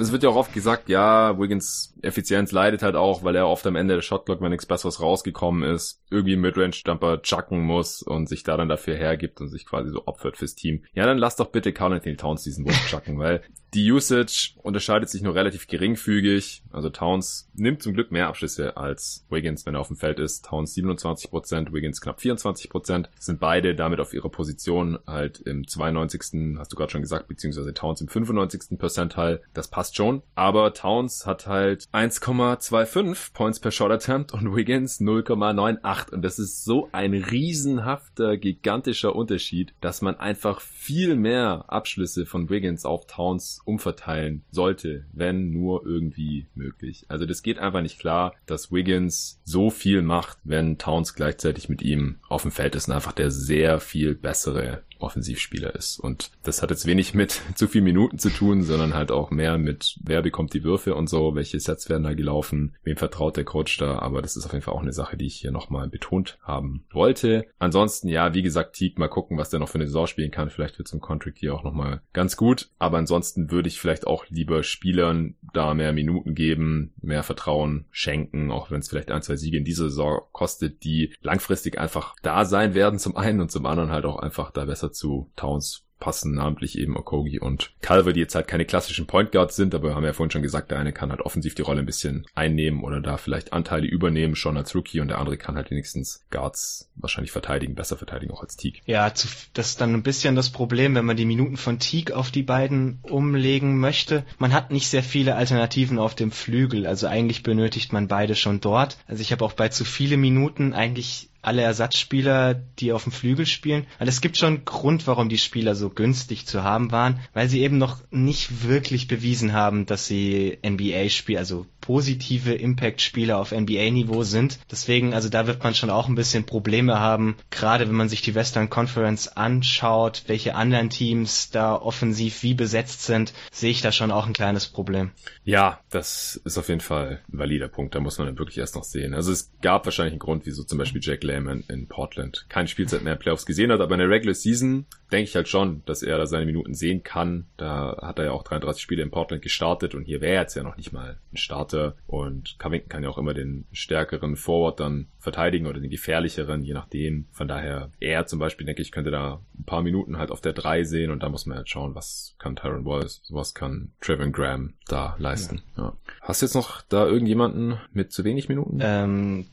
es 0.01 0.11
wird 0.11 0.25
ja 0.25 0.31
auch 0.31 0.35
oft 0.35 0.53
gesagt, 0.53 0.89
ja, 0.89 1.39
Wiggins 1.39 1.95
Effizienz 2.03 2.51
leidet 2.51 2.83
halt 2.83 2.97
auch, 2.97 3.23
weil 3.23 3.37
er 3.37 3.47
oft 3.47 3.65
am 3.69 3.77
Ende 3.77 3.95
der 3.95 4.03
Shotclock, 4.03 4.41
wenn 4.41 4.51
nichts 4.51 4.67
Besseres 4.67 5.01
rausgekommen 5.01 5.63
ist, 5.63 6.03
irgendwie 6.11 6.35
Midrange-Jumper 6.35 7.23
chucken 7.23 7.61
muss 7.61 8.03
und 8.03 8.29
sich 8.29 8.43
da 8.43 8.57
dann 8.57 8.69
dafür 8.69 8.97
hergibt 8.97 9.41
und 9.41 9.49
sich 9.49 9.65
quasi 9.65 9.91
so 9.91 10.09
opfert 10.09 10.37
fürs 10.37 10.57
Team. 10.57 10.83
Ja, 10.93 11.07
dann 11.07 11.19
lass 11.19 11.37
doch 11.37 11.53
bitte 11.53 11.73
Carl 11.73 11.93
Anthony 11.93 12.17
Towns 12.17 12.43
diesen 12.43 12.65
Wurf 12.65 12.87
chucken, 12.89 13.17
weil 13.21 13.43
die 13.75 13.91
Usage 13.91 14.53
unterscheidet 14.63 15.09
sich 15.09 15.23
nur 15.23 15.35
relativ 15.35 15.67
geringfügig. 15.67 16.63
Also 16.71 16.91
Towns 16.91 17.51
nimmt 17.55 17.83
zum 17.83 17.93
Glück 17.93 18.13
mehr 18.13 18.29
Abschlüsse 18.29 18.77
als 18.77 19.27
Wiggins, 19.31 19.67
wenn 19.67 19.75
er 19.75 19.81
auf 19.81 19.89
dem 19.89 19.97
Feld 19.97 20.21
ist. 20.21 20.45
Towns 20.45 20.77
27%, 20.77 21.73
Wiggins 21.73 22.01
knapp 22.01 22.21
24%. 22.21 23.07
Sind 23.19 23.41
beide 23.41 23.75
damit 23.75 23.99
auf 23.99 24.15
ihrer 24.15 24.29
Position 24.29 24.99
halt 25.07 25.41
im 25.41 25.67
92. 25.67 26.57
hast 26.57 26.73
du 26.73 26.77
gerade 26.77 26.93
schon 26.93 27.03
gesagt, 27.03 27.27
beziehungsweise 27.27 27.75
Towns 27.75 28.01
im 28.01 28.09
95. 28.09 28.79
Percentile. 28.79 29.43
Das 29.55 29.69
passt 29.69 29.97
schon. 29.97 30.23
Aber 30.37 30.73
Towns 30.73 31.27
hat 31.27 31.47
halt 31.49 31.89
1,25 31.93 33.33
Points 33.33 33.59
per 33.59 33.73
Shot 33.73 33.91
Attempt 33.91 34.33
und 34.33 34.55
Wiggins 34.55 35.01
0,98. 35.01 36.13
Und 36.13 36.23
das 36.23 36.39
ist 36.39 36.65
so 36.65 36.89
ein 36.93 37.15
riesenhafter, 37.15 38.37
gigantischer 38.37 39.17
Unterschied, 39.17 39.75
dass 39.81 40.01
man 40.01 40.15
einfach 40.15 40.61
viel 40.61 41.17
mehr 41.17 41.65
Abschlüsse 41.69 42.25
von 42.25 42.49
Wiggins 42.51 42.85
auf 42.85 43.07
Towns 43.07 43.64
umverteilen 43.65 44.43
sollte, 44.51 45.05
wenn 45.13 45.51
nur 45.51 45.87
irgendwie 45.87 46.47
möglich. 46.55 47.05
Also 47.09 47.27
das 47.27 47.43
geht 47.43 47.59
einfach 47.59 47.83
nicht 47.83 47.99
klar, 47.99 48.35
dass 48.47 48.73
Wiggins 48.73 49.41
so 49.45 49.71
viel 49.71 50.03
macht, 50.03 50.39
wenn 50.45 50.79
Towns 50.79 51.15
gleichzeitig 51.15 51.69
mit 51.69 51.83
ihm 51.83 52.17
auf 52.29 52.43
dem 52.43 52.51
Feld 52.51 52.75
ist 52.75 52.89
und 52.89 52.95
einfach 52.95 53.13
der 53.13 53.31
sehr 53.31 53.81
viel 53.81 54.15
bessere 54.15 54.83
Offensivspieler 55.05 55.75
ist. 55.75 55.99
Und 55.99 56.31
das 56.43 56.63
hat 56.63 56.71
jetzt 56.71 56.87
wenig 56.87 57.15
mit 57.15 57.41
zu 57.55 57.69
viel 57.69 57.83
Minuten 57.83 58.19
zu 58.19 58.31
tun, 58.31 58.63
sondern 58.63 58.95
halt 58.95 59.11
auch 59.11 59.31
mehr 59.31 59.59
mit, 59.59 59.99
wer 60.03 60.23
bekommt 60.23 60.55
die 60.55 60.65
Würfe 60.65 60.95
und 60.95 61.09
so, 61.09 61.35
welche 61.35 61.61
Sets 61.61 61.89
werden 61.89 62.05
da 62.05 62.15
gelaufen, 62.15 62.75
wem 62.83 62.97
vertraut 62.97 63.37
der 63.37 63.45
Coach 63.45 63.77
da. 63.79 63.99
Aber 63.99 64.23
das 64.23 64.37
ist 64.37 64.47
auf 64.47 64.53
jeden 64.53 64.65
Fall 64.65 64.75
auch 64.75 64.83
eine 64.83 64.93
Sache, 64.93 65.17
die 65.17 65.27
ich 65.27 65.37
hier 65.37 65.53
nochmal 65.53 65.89
betont 65.89 66.39
haben 66.43 66.85
wollte. 66.93 67.47
Ansonsten, 67.59 68.09
ja, 68.09 68.35
wie 68.35 68.43
gesagt, 68.43 68.75
Teague, 68.75 68.99
mal 68.99 69.09
gucken, 69.09 69.39
was 69.39 69.51
der 69.51 69.61
noch 69.61 69.69
für 69.69 69.77
eine 69.77 69.87
Saison 69.87 70.07
spielen 70.07 70.31
kann. 70.31 70.51
Vielleicht 70.51 70.79
wird 70.79 70.89
zum 70.89 71.01
Contract 71.01 71.39
hier 71.39 71.55
auch 71.55 71.63
nochmal 71.63 72.03
ganz 72.13 72.37
gut. 72.37 72.71
Aber 72.79 72.99
ansonsten 72.99 73.51
würde 73.51 73.69
ich 73.69 73.81
vielleicht 73.81 74.07
auch 74.07 74.27
lieber 74.29 74.63
Spielern 74.63 75.35
da 75.53 75.75
mehr 75.75 75.93
Minuten 75.93 76.35
geben, 76.35 76.93
mehr 77.01 77.23
Vertrauen 77.23 77.87
schenken, 77.91 78.51
auch 78.51 78.71
wenn 78.71 78.81
es 78.81 78.89
vielleicht 78.89 79.11
ein, 79.11 79.23
zwei 79.23 79.37
Siege 79.37 79.57
in 79.57 79.65
dieser 79.65 79.85
Saison 79.85 80.23
kostet, 80.33 80.85
die 80.85 81.15
langfristig 81.23 81.79
einfach 81.79 82.15
da 82.23 82.45
sein 82.45 82.75
werden 82.75 82.99
zum 82.99 83.17
einen 83.17 83.41
und 83.41 83.51
zum 83.51 83.67
anderen 83.67 83.91
halt 83.91 84.05
auch 84.05 84.19
einfach 84.19 84.51
da 84.51 84.65
besser 84.65 84.93
zu 84.95 85.31
Towns 85.37 85.85
passen, 86.05 86.35
namentlich 86.35 86.79
eben 86.79 86.99
Okogi 86.99 87.41
und 87.41 87.73
Calver, 87.81 88.13
die 88.13 88.21
jetzt 88.21 88.35
halt 88.35 88.47
keine 88.47 88.67
klassischen 88.67 89.07
Point 89.07 89.33
Guards 89.33 89.57
sind, 89.57 89.75
aber 89.75 89.89
wir 89.89 89.95
haben 89.95 90.05
ja 90.05 90.13
vorhin 90.13 90.31
schon 90.31 90.43
gesagt, 90.43 90.71
der 90.71 90.79
eine 90.79 90.93
kann 90.93 91.11
halt 91.11 91.23
offensiv 91.23 91.55
die 91.55 91.63
Rolle 91.63 91.81
ein 91.81 91.87
bisschen 91.87 92.27
einnehmen 92.35 92.85
oder 92.85 93.01
da 93.01 93.17
vielleicht 93.17 93.55
Anteile 93.55 93.87
übernehmen, 93.87 94.37
schon 94.37 94.59
als 94.59 94.75
Rookie 94.75 95.01
und 95.01 95.09
der 95.09 95.19
andere 95.19 95.39
kann 95.39 95.57
halt 95.57 95.71
wenigstens 95.71 96.23
Guards 96.31 96.91
wahrscheinlich 96.97 97.33
verteidigen, 97.33 97.75
besser 97.75 97.97
verteidigen 97.97 98.33
auch 98.35 98.43
als 98.43 98.57
Teague. 98.57 98.83
Ja, 98.85 99.09
das 99.09 99.47
ist 99.55 99.81
dann 99.81 99.95
ein 99.95 100.03
bisschen 100.03 100.37
das 100.37 100.51
Problem, 100.51 100.95
wenn 100.95 101.07
man 101.07 101.17
die 101.17 101.25
Minuten 101.25 101.57
von 101.57 101.79
Teague 101.79 102.15
auf 102.15 102.31
die 102.31 102.43
beiden 102.43 102.99
umlegen 103.03 103.79
möchte. 103.79 104.25
Man 104.39 104.53
hat 104.53 104.71
nicht 104.71 104.89
sehr 104.89 105.03
viele 105.03 105.37
Alternativen 105.37 105.99
auf 105.99 106.15
dem 106.15 106.33
Flügel, 106.33 106.87
also 106.87 107.07
eigentlich 107.07 107.43
benötigt 107.43 107.95
man 107.95 108.09
beide 108.09 108.35
schon 108.35 108.61
dort. 108.61 108.99
Also 109.07 109.23
ich 109.23 109.33
habe 109.33 109.45
auch 109.45 109.55
bei 109.55 109.71
zu 109.71 109.87
viele 109.87 110.19
Minuten 110.19 110.75
eigentlich 110.75 111.31
alle 111.45 111.63
Ersatzspieler, 111.63 112.55
die 112.55 112.93
auf 112.93 113.05
dem 113.05 113.13
Flügel 113.13 113.47
spielen. 113.47 113.87
Weil 113.99 114.09
es 114.09 114.21
gibt 114.21 114.37
schon 114.37 114.65
Grund, 114.65 115.07
warum 115.07 115.29
die 115.29 115.39
Spieler 115.39 115.75
so 115.75 115.91
günstig 115.91 116.47
zu 116.47 116.65
haben 116.65 116.93
waren, 116.93 117.21
weil 117.33 117.49
sie 117.49 117.61
eben 117.61 117.79
noch 117.79 117.99
nicht 118.11 118.65
wirklich 118.65 119.09
bewiesen 119.09 119.53
haben, 119.53 119.87
dass 119.87 120.07
sie 120.07 120.59
NBA-Spieler, 120.65 121.41
also 121.41 121.67
positive 121.85 122.55
Impact-Spieler 122.55 123.39
auf 123.39 123.53
NBA-Niveau 123.53 124.23
sind. 124.23 124.59
Deswegen, 124.71 125.13
also 125.13 125.29
da 125.29 125.47
wird 125.47 125.63
man 125.63 125.75
schon 125.75 125.91
auch 125.91 126.09
ein 126.09 126.15
bisschen 126.15 126.45
Probleme 126.45 126.99
haben, 126.99 127.37
gerade 127.51 127.87
wenn 127.87 127.95
man 127.95 128.09
sich 128.09 128.23
die 128.23 128.35
Western 128.35 128.71
Conference 128.71 129.29
anschaut, 129.29 130.23
welche 130.27 130.55
anderen 130.55 130.89
Teams 130.89 131.51
da 131.51 131.77
offensiv 131.77 132.43
wie 132.43 132.55
besetzt 132.55 133.03
sind, 133.03 133.35
sehe 133.53 133.71
ich 133.71 133.83
da 133.83 133.93
schon 133.93 134.13
auch 134.13 134.27
ein 134.27 134.33
kleines 134.33 134.67
Problem. 134.67 135.11
Ja, 135.45 135.79
das 135.91 136.41
ist 136.47 136.57
auf 136.57 136.71
jeden 136.71 136.81
Fall 136.81 137.21
ein 137.31 137.39
valider 137.39 137.69
Punkt. 137.69 137.95
Da 137.95 138.01
muss 138.01 138.17
man 138.17 138.29
dann 138.29 138.39
wirklich 138.39 138.57
erst 138.57 138.77
noch 138.77 138.85
sehen. 138.85 139.13
Also 139.13 139.31
es 139.31 139.53
gab 139.61 139.85
wahrscheinlich 139.85 140.15
einen 140.15 140.21
Grund, 140.21 140.47
wieso 140.47 140.65
zum 140.65 140.79
Beispiel 140.79 141.03
Jack 141.05 141.23
Lehman 141.23 141.65
in 141.69 141.87
Portland 141.87 142.47
keine 142.49 142.69
Spielzeit 142.69 143.03
mehr 143.03 143.13
in 143.13 143.19
Playoffs 143.19 143.45
gesehen 143.45 143.71
hat, 143.71 143.83
aber 143.83 143.95
in 143.95 144.01
der 144.01 144.09
Regular 144.09 144.35
Season 144.35 144.87
denke 145.13 145.29
ich 145.29 145.37
halt 145.37 145.49
schon, 145.49 145.83
dass 145.85 146.03
er 146.03 146.17
da 146.17 146.27
seine 146.27 146.47
Minuten 146.47 146.75
sehen 146.75 147.03
kann. 147.03 147.47
Da 147.59 147.99
hat 148.01 148.19
er 148.19 148.27
ja 148.27 148.33
auch 148.33 148.43
33 148.43 148.83
Spiele 148.83 149.03
in 149.03 149.11
Portland 149.11 149.43
gestartet 149.43 149.95
und 149.95 150.05
hier 150.05 150.23
wäre 150.23 150.41
jetzt 150.41 150.57
ja 150.57 150.63
noch 150.63 150.77
nicht 150.79 150.93
mal 150.93 151.19
ein 151.33 151.37
Starter 151.75 151.97
und 152.07 152.57
Covington 152.59 152.89
kann 152.89 153.03
ja 153.03 153.09
auch 153.09 153.19
immer 153.19 153.35
den 153.35 153.67
stärkeren 153.73 154.37
Forward 154.37 154.81
dann 154.81 155.09
verteidigen 155.19 155.67
oder 155.67 155.81
den 155.81 155.91
gefährlicheren, 155.91 156.63
je 156.63 156.75
nachdem. 156.75 157.27
Von 157.33 157.49
daher, 157.49 157.91
er 158.01 158.27
zum 158.27 158.39
Beispiel, 158.39 158.67
denke 158.67 158.83
ich, 158.83 158.93
könnte 158.93 159.11
da 159.11 159.41
ein 159.59 159.65
paar 159.65 159.83
Minuten 159.83 160.19
halt 160.19 160.31
auf 160.31 160.41
der 160.41 160.53
3 160.53 160.85
sehen 160.85 161.11
und 161.11 161.23
da 161.23 161.29
muss 161.29 161.47
man 161.47 161.57
halt 161.57 161.69
schauen, 161.69 161.95
was 161.95 162.37
kann 162.39 162.57
Tyron 162.57 162.85
Wallace, 162.85 163.23
was 163.31 163.55
kann 163.55 163.93
Trevor 164.01 164.27
Graham 164.29 164.75
da 164.87 165.17
leisten. 165.19 165.63
Ja. 165.77 165.85
Ja. 165.85 165.93
Hast 166.21 166.43
du 166.43 166.47
jetzt 166.47 166.55
noch 166.55 166.83
da 166.83 167.07
irgendjemanden 167.07 167.79
mit 167.93 168.13
zu 168.13 168.25
wenig 168.25 168.49
Minuten? 168.49 168.79
Ähm, 168.83 169.47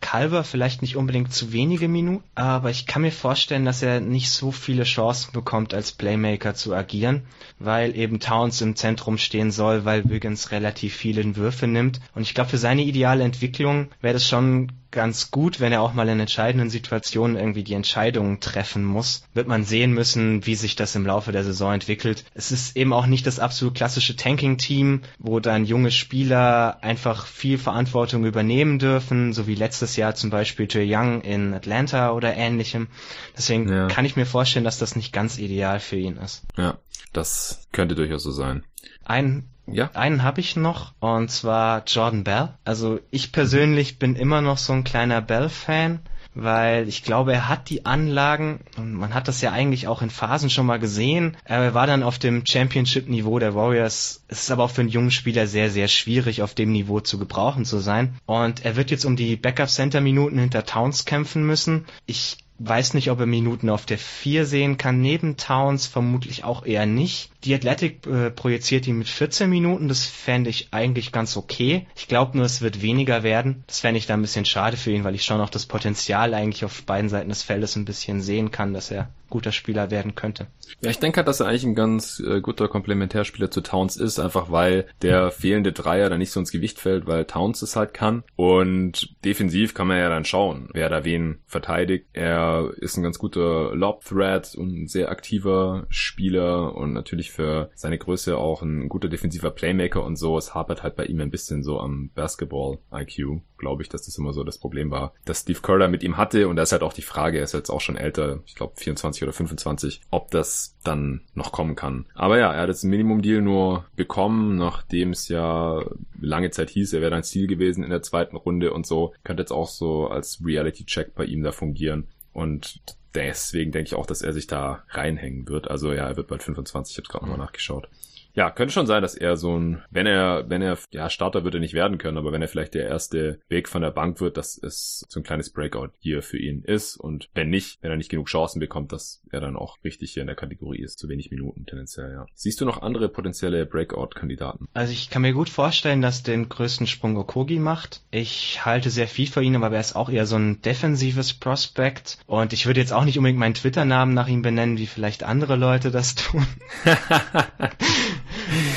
Calver 0.00 0.44
vielleicht 0.44 0.82
nicht 0.82 0.96
unbedingt 0.96 1.32
zu 1.32 1.52
wenige 1.52 1.88
Minuten, 1.88 2.24
aber 2.34 2.70
ich 2.70 2.86
kann 2.86 3.02
mir 3.02 3.12
vorstellen, 3.12 3.64
dass 3.64 3.82
er 3.82 4.00
nicht 4.00 4.30
so 4.30 4.52
viele 4.52 4.84
Chancen 4.84 5.32
bekommt, 5.32 5.74
als 5.74 5.92
Playmaker 5.92 6.54
zu 6.54 6.74
agieren, 6.74 7.22
weil 7.58 7.96
eben 7.96 8.20
Towns 8.20 8.60
im 8.60 8.76
Zentrum 8.76 9.18
stehen 9.18 9.50
soll, 9.50 9.84
weil 9.84 10.08
Wiggins 10.08 10.50
relativ 10.52 10.94
viele 10.94 11.16
Würfe 11.34 11.65
nimmt. 11.66 12.00
Und 12.14 12.22
ich 12.22 12.34
glaube, 12.34 12.50
für 12.50 12.58
seine 12.58 12.82
ideale 12.82 13.24
Entwicklung 13.24 13.88
wäre 14.00 14.14
das 14.14 14.26
schon 14.26 14.72
ganz 14.96 15.30
gut, 15.30 15.60
wenn 15.60 15.72
er 15.72 15.82
auch 15.82 15.92
mal 15.92 16.08
in 16.08 16.20
entscheidenden 16.20 16.70
Situationen 16.70 17.36
irgendwie 17.36 17.62
die 17.62 17.74
Entscheidungen 17.74 18.40
treffen 18.40 18.82
muss. 18.82 19.24
Wird 19.34 19.46
man 19.46 19.62
sehen 19.62 19.92
müssen, 19.92 20.46
wie 20.46 20.54
sich 20.54 20.74
das 20.74 20.94
im 20.94 21.04
Laufe 21.04 21.32
der 21.32 21.44
Saison 21.44 21.74
entwickelt. 21.74 22.24
Es 22.32 22.50
ist 22.50 22.76
eben 22.76 22.94
auch 22.94 23.04
nicht 23.04 23.26
das 23.26 23.38
absolut 23.38 23.74
klassische 23.74 24.16
Tanking-Team, 24.16 25.02
wo 25.18 25.38
dann 25.38 25.66
junge 25.66 25.90
Spieler 25.90 26.78
einfach 26.82 27.26
viel 27.26 27.58
Verantwortung 27.58 28.24
übernehmen 28.24 28.78
dürfen, 28.78 29.34
so 29.34 29.46
wie 29.46 29.54
letztes 29.54 29.96
Jahr 29.96 30.14
zum 30.14 30.30
Beispiel 30.30 30.66
Jay 30.68 30.86
Young 30.90 31.20
in 31.20 31.52
Atlanta 31.52 32.12
oder 32.12 32.34
ähnlichem. 32.34 32.88
Deswegen 33.36 33.68
ja. 33.68 33.88
kann 33.88 34.06
ich 34.06 34.16
mir 34.16 34.26
vorstellen, 34.26 34.64
dass 34.64 34.78
das 34.78 34.96
nicht 34.96 35.12
ganz 35.12 35.36
ideal 35.38 35.78
für 35.78 35.96
ihn 35.96 36.16
ist. 36.16 36.42
Ja, 36.56 36.78
das 37.12 37.68
könnte 37.72 37.96
durchaus 37.96 38.22
so 38.22 38.30
sein. 38.30 38.64
Ein 39.04 39.50
ja. 39.66 39.90
Einen 39.94 40.22
habe 40.22 40.40
ich 40.40 40.56
noch, 40.56 40.92
und 41.00 41.30
zwar 41.30 41.84
Jordan 41.86 42.24
Bell. 42.24 42.50
Also 42.64 43.00
ich 43.10 43.32
persönlich 43.32 43.98
bin 43.98 44.16
immer 44.16 44.40
noch 44.40 44.58
so 44.58 44.72
ein 44.72 44.84
kleiner 44.84 45.20
Bell-Fan, 45.20 46.00
weil 46.34 46.86
ich 46.86 47.02
glaube, 47.02 47.32
er 47.32 47.48
hat 47.48 47.70
die 47.70 47.86
Anlagen, 47.86 48.60
und 48.76 48.92
man 48.92 49.14
hat 49.14 49.26
das 49.26 49.40
ja 49.40 49.52
eigentlich 49.52 49.88
auch 49.88 50.02
in 50.02 50.10
Phasen 50.10 50.50
schon 50.50 50.66
mal 50.66 50.78
gesehen. 50.78 51.36
Er 51.44 51.72
war 51.72 51.86
dann 51.86 52.02
auf 52.02 52.18
dem 52.18 52.44
Championship-Niveau 52.46 53.38
der 53.38 53.54
Warriors. 53.54 54.22
Es 54.28 54.42
ist 54.42 54.50
aber 54.50 54.64
auch 54.64 54.70
für 54.70 54.82
einen 54.82 54.90
jungen 54.90 55.10
Spieler 55.10 55.46
sehr, 55.46 55.70
sehr 55.70 55.88
schwierig, 55.88 56.42
auf 56.42 56.54
dem 56.54 56.72
Niveau 56.72 57.00
zu 57.00 57.18
gebrauchen 57.18 57.64
zu 57.64 57.78
sein. 57.78 58.16
Und 58.26 58.64
er 58.66 58.76
wird 58.76 58.90
jetzt 58.90 59.06
um 59.06 59.16
die 59.16 59.36
Backup-Center-Minuten 59.36 60.38
hinter 60.38 60.66
Towns 60.66 61.06
kämpfen 61.06 61.46
müssen. 61.46 61.86
Ich 62.04 62.36
weiß 62.58 62.94
nicht, 62.94 63.10
ob 63.10 63.20
er 63.20 63.26
Minuten 63.26 63.70
auf 63.70 63.86
der 63.86 63.98
4 63.98 64.46
sehen 64.46 64.78
kann. 64.78 65.00
Neben 65.00 65.36
Towns 65.36 65.86
vermutlich 65.86 66.44
auch 66.44 66.64
eher 66.64 66.86
nicht. 66.86 67.30
Die 67.46 67.54
Athletic 67.54 68.04
äh, 68.08 68.30
projiziert 68.30 68.88
ihn 68.88 68.98
mit 68.98 69.08
14 69.08 69.48
Minuten. 69.48 69.86
Das 69.86 70.04
fände 70.04 70.50
ich 70.50 70.68
eigentlich 70.72 71.12
ganz 71.12 71.36
okay. 71.36 71.86
Ich 71.94 72.08
glaube 72.08 72.36
nur, 72.36 72.44
es 72.44 72.60
wird 72.60 72.82
weniger 72.82 73.22
werden. 73.22 73.62
Das 73.68 73.78
fände 73.78 73.98
ich 73.98 74.06
da 74.06 74.14
ein 74.14 74.22
bisschen 74.22 74.44
schade 74.44 74.76
für 74.76 74.90
ihn, 74.90 75.04
weil 75.04 75.14
ich 75.14 75.24
schon 75.24 75.40
auch 75.40 75.48
das 75.48 75.64
Potenzial 75.64 76.34
eigentlich 76.34 76.64
auf 76.64 76.82
beiden 76.82 77.08
Seiten 77.08 77.28
des 77.28 77.44
Feldes 77.44 77.76
ein 77.76 77.84
bisschen 77.84 78.20
sehen 78.20 78.50
kann, 78.50 78.74
dass 78.74 78.90
er 78.90 79.10
guter 79.28 79.52
Spieler 79.52 79.90
werden 79.90 80.14
könnte. 80.14 80.46
Ja, 80.80 80.90
ich 80.90 80.98
denke 80.98 81.18
halt, 81.18 81.28
dass 81.28 81.40
er 81.40 81.46
eigentlich 81.46 81.64
ein 81.64 81.74
ganz 81.74 82.20
äh, 82.20 82.40
guter 82.40 82.68
Komplementärspieler 82.68 83.50
zu 83.50 83.60
Towns 83.60 83.96
ist, 83.96 84.18
einfach 84.18 84.50
weil 84.50 84.86
der 85.02 85.30
fehlende 85.30 85.72
Dreier 85.72 86.10
da 86.10 86.16
nicht 86.16 86.30
so 86.30 86.40
ins 86.40 86.52
Gewicht 86.52 86.78
fällt, 86.78 87.06
weil 87.06 87.24
Towns 87.24 87.62
es 87.62 87.76
halt 87.76 87.94
kann. 87.94 88.24
Und 88.36 89.14
defensiv 89.24 89.74
kann 89.74 89.88
man 89.88 89.98
ja 89.98 90.08
dann 90.08 90.24
schauen, 90.24 90.68
wer 90.72 90.88
da 90.88 91.04
wen 91.04 91.38
verteidigt. 91.46 92.06
Er 92.12 92.70
ist 92.76 92.96
ein 92.96 93.02
ganz 93.02 93.18
guter 93.18 93.74
Lob-Threat 93.74 94.54
und 94.54 94.82
ein 94.82 94.88
sehr 94.88 95.10
aktiver 95.10 95.86
Spieler 95.88 96.74
und 96.74 96.92
natürlich 96.92 97.30
für 97.36 97.70
seine 97.74 97.98
Größe 97.98 98.36
auch 98.36 98.62
ein 98.62 98.88
guter 98.88 99.08
defensiver 99.08 99.50
Playmaker 99.50 100.02
und 100.02 100.16
so. 100.16 100.36
Es 100.38 100.54
hapert 100.54 100.82
halt 100.82 100.96
bei 100.96 101.04
ihm 101.04 101.20
ein 101.20 101.30
bisschen 101.30 101.62
so 101.62 101.78
am 101.78 102.10
Basketball-IQ, 102.14 103.40
glaube 103.58 103.82
ich, 103.82 103.88
dass 103.88 104.06
das 104.06 104.18
immer 104.18 104.32
so 104.32 104.42
das 104.42 104.58
Problem 104.58 104.90
war, 104.90 105.12
dass 105.24 105.40
Steve 105.40 105.60
da 105.78 105.88
mit 105.88 106.02
ihm 106.02 106.16
hatte 106.16 106.48
und 106.48 106.56
da 106.56 106.62
ist 106.62 106.72
halt 106.72 106.82
auch 106.82 106.92
die 106.92 107.02
Frage, 107.02 107.38
er 107.38 107.44
ist 107.44 107.52
jetzt 107.52 107.70
auch 107.70 107.80
schon 107.80 107.96
älter, 107.96 108.40
ich 108.46 108.54
glaube 108.54 108.74
24 108.76 109.22
oder 109.22 109.32
25, 109.32 110.00
ob 110.10 110.30
das 110.30 110.76
dann 110.82 111.22
noch 111.34 111.52
kommen 111.52 111.76
kann. 111.76 112.06
Aber 112.14 112.38
ja, 112.38 112.52
er 112.52 112.62
hat 112.62 112.68
jetzt 112.68 112.84
einen 112.84 112.92
Minimum-Deal 112.92 113.42
nur 113.42 113.86
bekommen, 113.96 114.56
nachdem 114.56 115.10
es 115.10 115.28
ja 115.28 115.84
lange 116.20 116.50
Zeit 116.50 116.70
hieß, 116.70 116.92
er 116.94 117.02
wäre 117.02 117.14
ein 117.14 117.22
Ziel 117.22 117.46
gewesen 117.46 117.84
in 117.84 117.90
der 117.90 118.02
zweiten 118.02 118.36
Runde 118.36 118.72
und 118.72 118.86
so. 118.86 119.12
Könnte 119.24 119.42
jetzt 119.42 119.52
auch 119.52 119.68
so 119.68 120.06
als 120.08 120.40
Reality-Check 120.44 121.14
bei 121.14 121.24
ihm 121.24 121.42
da 121.42 121.52
fungieren. 121.52 122.08
Und 122.32 122.80
deswegen 123.16 123.72
denke 123.72 123.88
ich 123.88 123.94
auch, 123.94 124.06
dass 124.06 124.22
er 124.22 124.32
sich 124.32 124.46
da 124.46 124.84
reinhängen 124.90 125.48
wird. 125.48 125.68
Also 125.70 125.92
ja, 125.92 126.08
er 126.08 126.16
wird 126.16 126.28
bald 126.28 126.42
25, 126.42 126.92
ich 126.92 126.98
habe 126.98 127.08
gerade 127.08 127.24
nochmal 127.24 127.44
nachgeschaut. 127.46 127.88
Ja, 128.36 128.50
könnte 128.50 128.74
schon 128.74 128.86
sein, 128.86 129.00
dass 129.00 129.14
er 129.14 129.38
so 129.38 129.58
ein, 129.58 129.82
wenn 129.90 130.06
er, 130.06 130.44
wenn 130.50 130.60
er, 130.60 130.76
ja, 130.92 131.08
Starter 131.08 131.42
würde 131.42 131.56
er 131.56 131.60
nicht 131.60 131.72
werden 131.72 131.96
können, 131.96 132.18
aber 132.18 132.32
wenn 132.32 132.42
er 132.42 132.48
vielleicht 132.48 132.74
der 132.74 132.86
erste 132.86 133.40
Weg 133.48 133.66
von 133.66 133.80
der 133.80 133.90
Bank 133.90 134.20
wird, 134.20 134.36
dass 134.36 134.58
es 134.58 135.06
so 135.08 135.20
ein 135.20 135.22
kleines 135.22 135.50
Breakout 135.50 135.92
hier 136.00 136.22
für 136.22 136.36
ihn 136.36 136.62
ist 136.62 136.98
und 136.98 137.30
wenn 137.32 137.48
nicht, 137.48 137.78
wenn 137.80 137.90
er 137.90 137.96
nicht 137.96 138.10
genug 138.10 138.28
Chancen 138.28 138.60
bekommt, 138.60 138.92
dass 138.92 139.22
er 139.30 139.40
dann 139.40 139.56
auch 139.56 139.78
richtig 139.84 140.12
hier 140.12 140.20
in 140.20 140.26
der 140.26 140.36
Kategorie 140.36 140.82
ist, 140.82 140.98
zu 140.98 141.08
wenig 141.08 141.30
Minuten 141.30 141.64
tendenziell, 141.64 142.12
ja. 142.12 142.26
Siehst 142.34 142.60
du 142.60 142.66
noch 142.66 142.82
andere 142.82 143.08
potenzielle 143.08 143.64
Breakout-Kandidaten? 143.64 144.68
Also 144.74 144.92
ich 144.92 145.08
kann 145.08 145.22
mir 145.22 145.32
gut 145.32 145.48
vorstellen, 145.48 146.02
dass 146.02 146.22
den 146.22 146.50
größten 146.50 146.86
Sprung 146.86 147.16
Okogi 147.16 147.58
macht. 147.58 148.02
Ich 148.10 148.66
halte 148.66 148.90
sehr 148.90 149.08
viel 149.08 149.28
für 149.28 149.42
ihn, 149.42 149.56
aber 149.56 149.74
er 149.74 149.80
ist 149.80 149.96
auch 149.96 150.10
eher 150.10 150.26
so 150.26 150.36
ein 150.36 150.60
defensives 150.60 151.32
Prospect 151.32 152.18
und 152.26 152.52
ich 152.52 152.66
würde 152.66 152.80
jetzt 152.80 152.92
auch 152.92 153.06
nicht 153.06 153.16
unbedingt 153.16 153.40
meinen 153.40 153.54
Twitter-Namen 153.54 154.12
nach 154.12 154.28
ihm 154.28 154.42
benennen, 154.42 154.76
wie 154.76 154.86
vielleicht 154.86 155.22
andere 155.22 155.56
Leute 155.56 155.90
das 155.90 156.16
tun. 156.16 156.46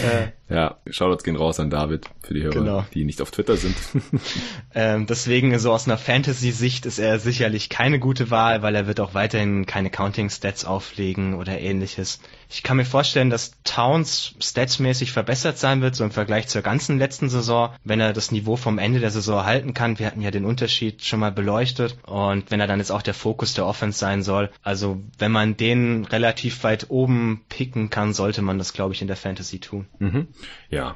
äh, 0.04 0.39
ja, 0.50 0.78
Shoutouts 0.89 1.24
gehen 1.24 1.36
raus 1.36 1.60
an 1.60 1.70
David 1.70 2.08
für 2.24 2.34
die 2.34 2.41
Hörer, 2.41 2.54
genau. 2.54 2.86
die 2.93 3.06
nicht 3.06 3.22
auf 3.22 3.30
Twitter 3.30 3.56
sind. 3.56 3.76
ähm, 4.74 5.06
deswegen, 5.06 5.58
so 5.60 5.72
aus 5.72 5.88
einer 5.88 5.97
Fantasy-Sicht 5.97 6.88
ist 6.88 6.97
er 6.97 7.20
sicherlich 7.20 7.70
keine 7.70 8.00
gute 8.00 8.32
Wahl, 8.32 8.64
weil 8.64 8.74
er 8.74 8.88
wird 8.88 9.00
auch 9.00 9.14
weiterhin 9.14 9.68
keine 9.68 9.91
Counting-Stats 9.91 10.66
auflegen 10.66 11.36
oder 11.36 11.60
ähnliches. 11.60 12.20
Ich 12.50 12.64
kann 12.64 12.78
mir 12.78 12.86
vorstellen, 12.86 13.30
dass 13.30 13.52
Towns 13.64 14.34
statsmäßig 14.39 15.12
verbessert 15.12 15.60
sein 15.60 15.82
wird, 15.82 15.95
so 15.95 16.04
im 16.04 16.10
Vergleich 16.10 16.47
zur 16.47 16.64
ganzen 16.64 16.97
letzten 16.97 17.30
Saison, 17.30 17.70
wenn 17.84 18.00
er 18.00 18.12
das 18.12 18.32
Niveau 18.32 18.56
vom 18.56 18.80
Ende 18.80 19.00
der 19.00 19.12
Saison 19.12 19.45
halten 19.45 19.76
kann. 19.76 20.00
Wir 20.00 20.08
hatten 20.08 20.22
ja 20.22 20.32
den 20.32 20.45
Unterschied 20.45 21.04
schon 21.04 21.20
mal 21.20 21.32
beleuchtet 21.32 22.00
und 22.08 22.50
wenn 22.50 22.60
er 22.60 22.66
dann 22.66 22.80
jetzt 22.80 22.91
auch 22.91 23.04
der 23.04 23.14
Fokus 23.14 23.54
der 23.54 23.68
Offense 23.68 24.00
sein 24.00 24.24
soll. 24.24 24.50
Also 24.64 25.00
wenn 25.20 25.32
man 25.32 25.58
den 25.58 26.06
relativ 26.06 26.64
weit 26.64 26.88
oben 26.89 27.41
picken 27.50 27.91
kann, 27.91 28.14
sollte 28.14 28.41
man 28.41 28.58
das, 28.58 28.74
glaube 28.74 28.95
ich, 28.95 29.02
in 29.04 29.08
der 29.08 29.18
Fantasy 29.18 29.60
tun. 29.60 29.86
Mhm. 30.00 30.28
Ja, 30.70 30.94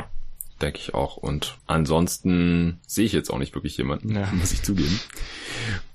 denke 0.64 0.80
ich 0.80 0.94
auch. 0.94 1.18
Und 1.18 1.58
ansonsten 1.68 2.80
sehe 2.88 3.06
ich 3.06 3.14
jetzt 3.14 3.30
auch 3.30 3.38
nicht 3.38 3.54
wirklich 3.54 3.78
jemanden, 3.78 4.16
ja. 4.16 4.28
muss 4.34 4.54
ich 4.54 4.64
zugeben. 4.64 5.00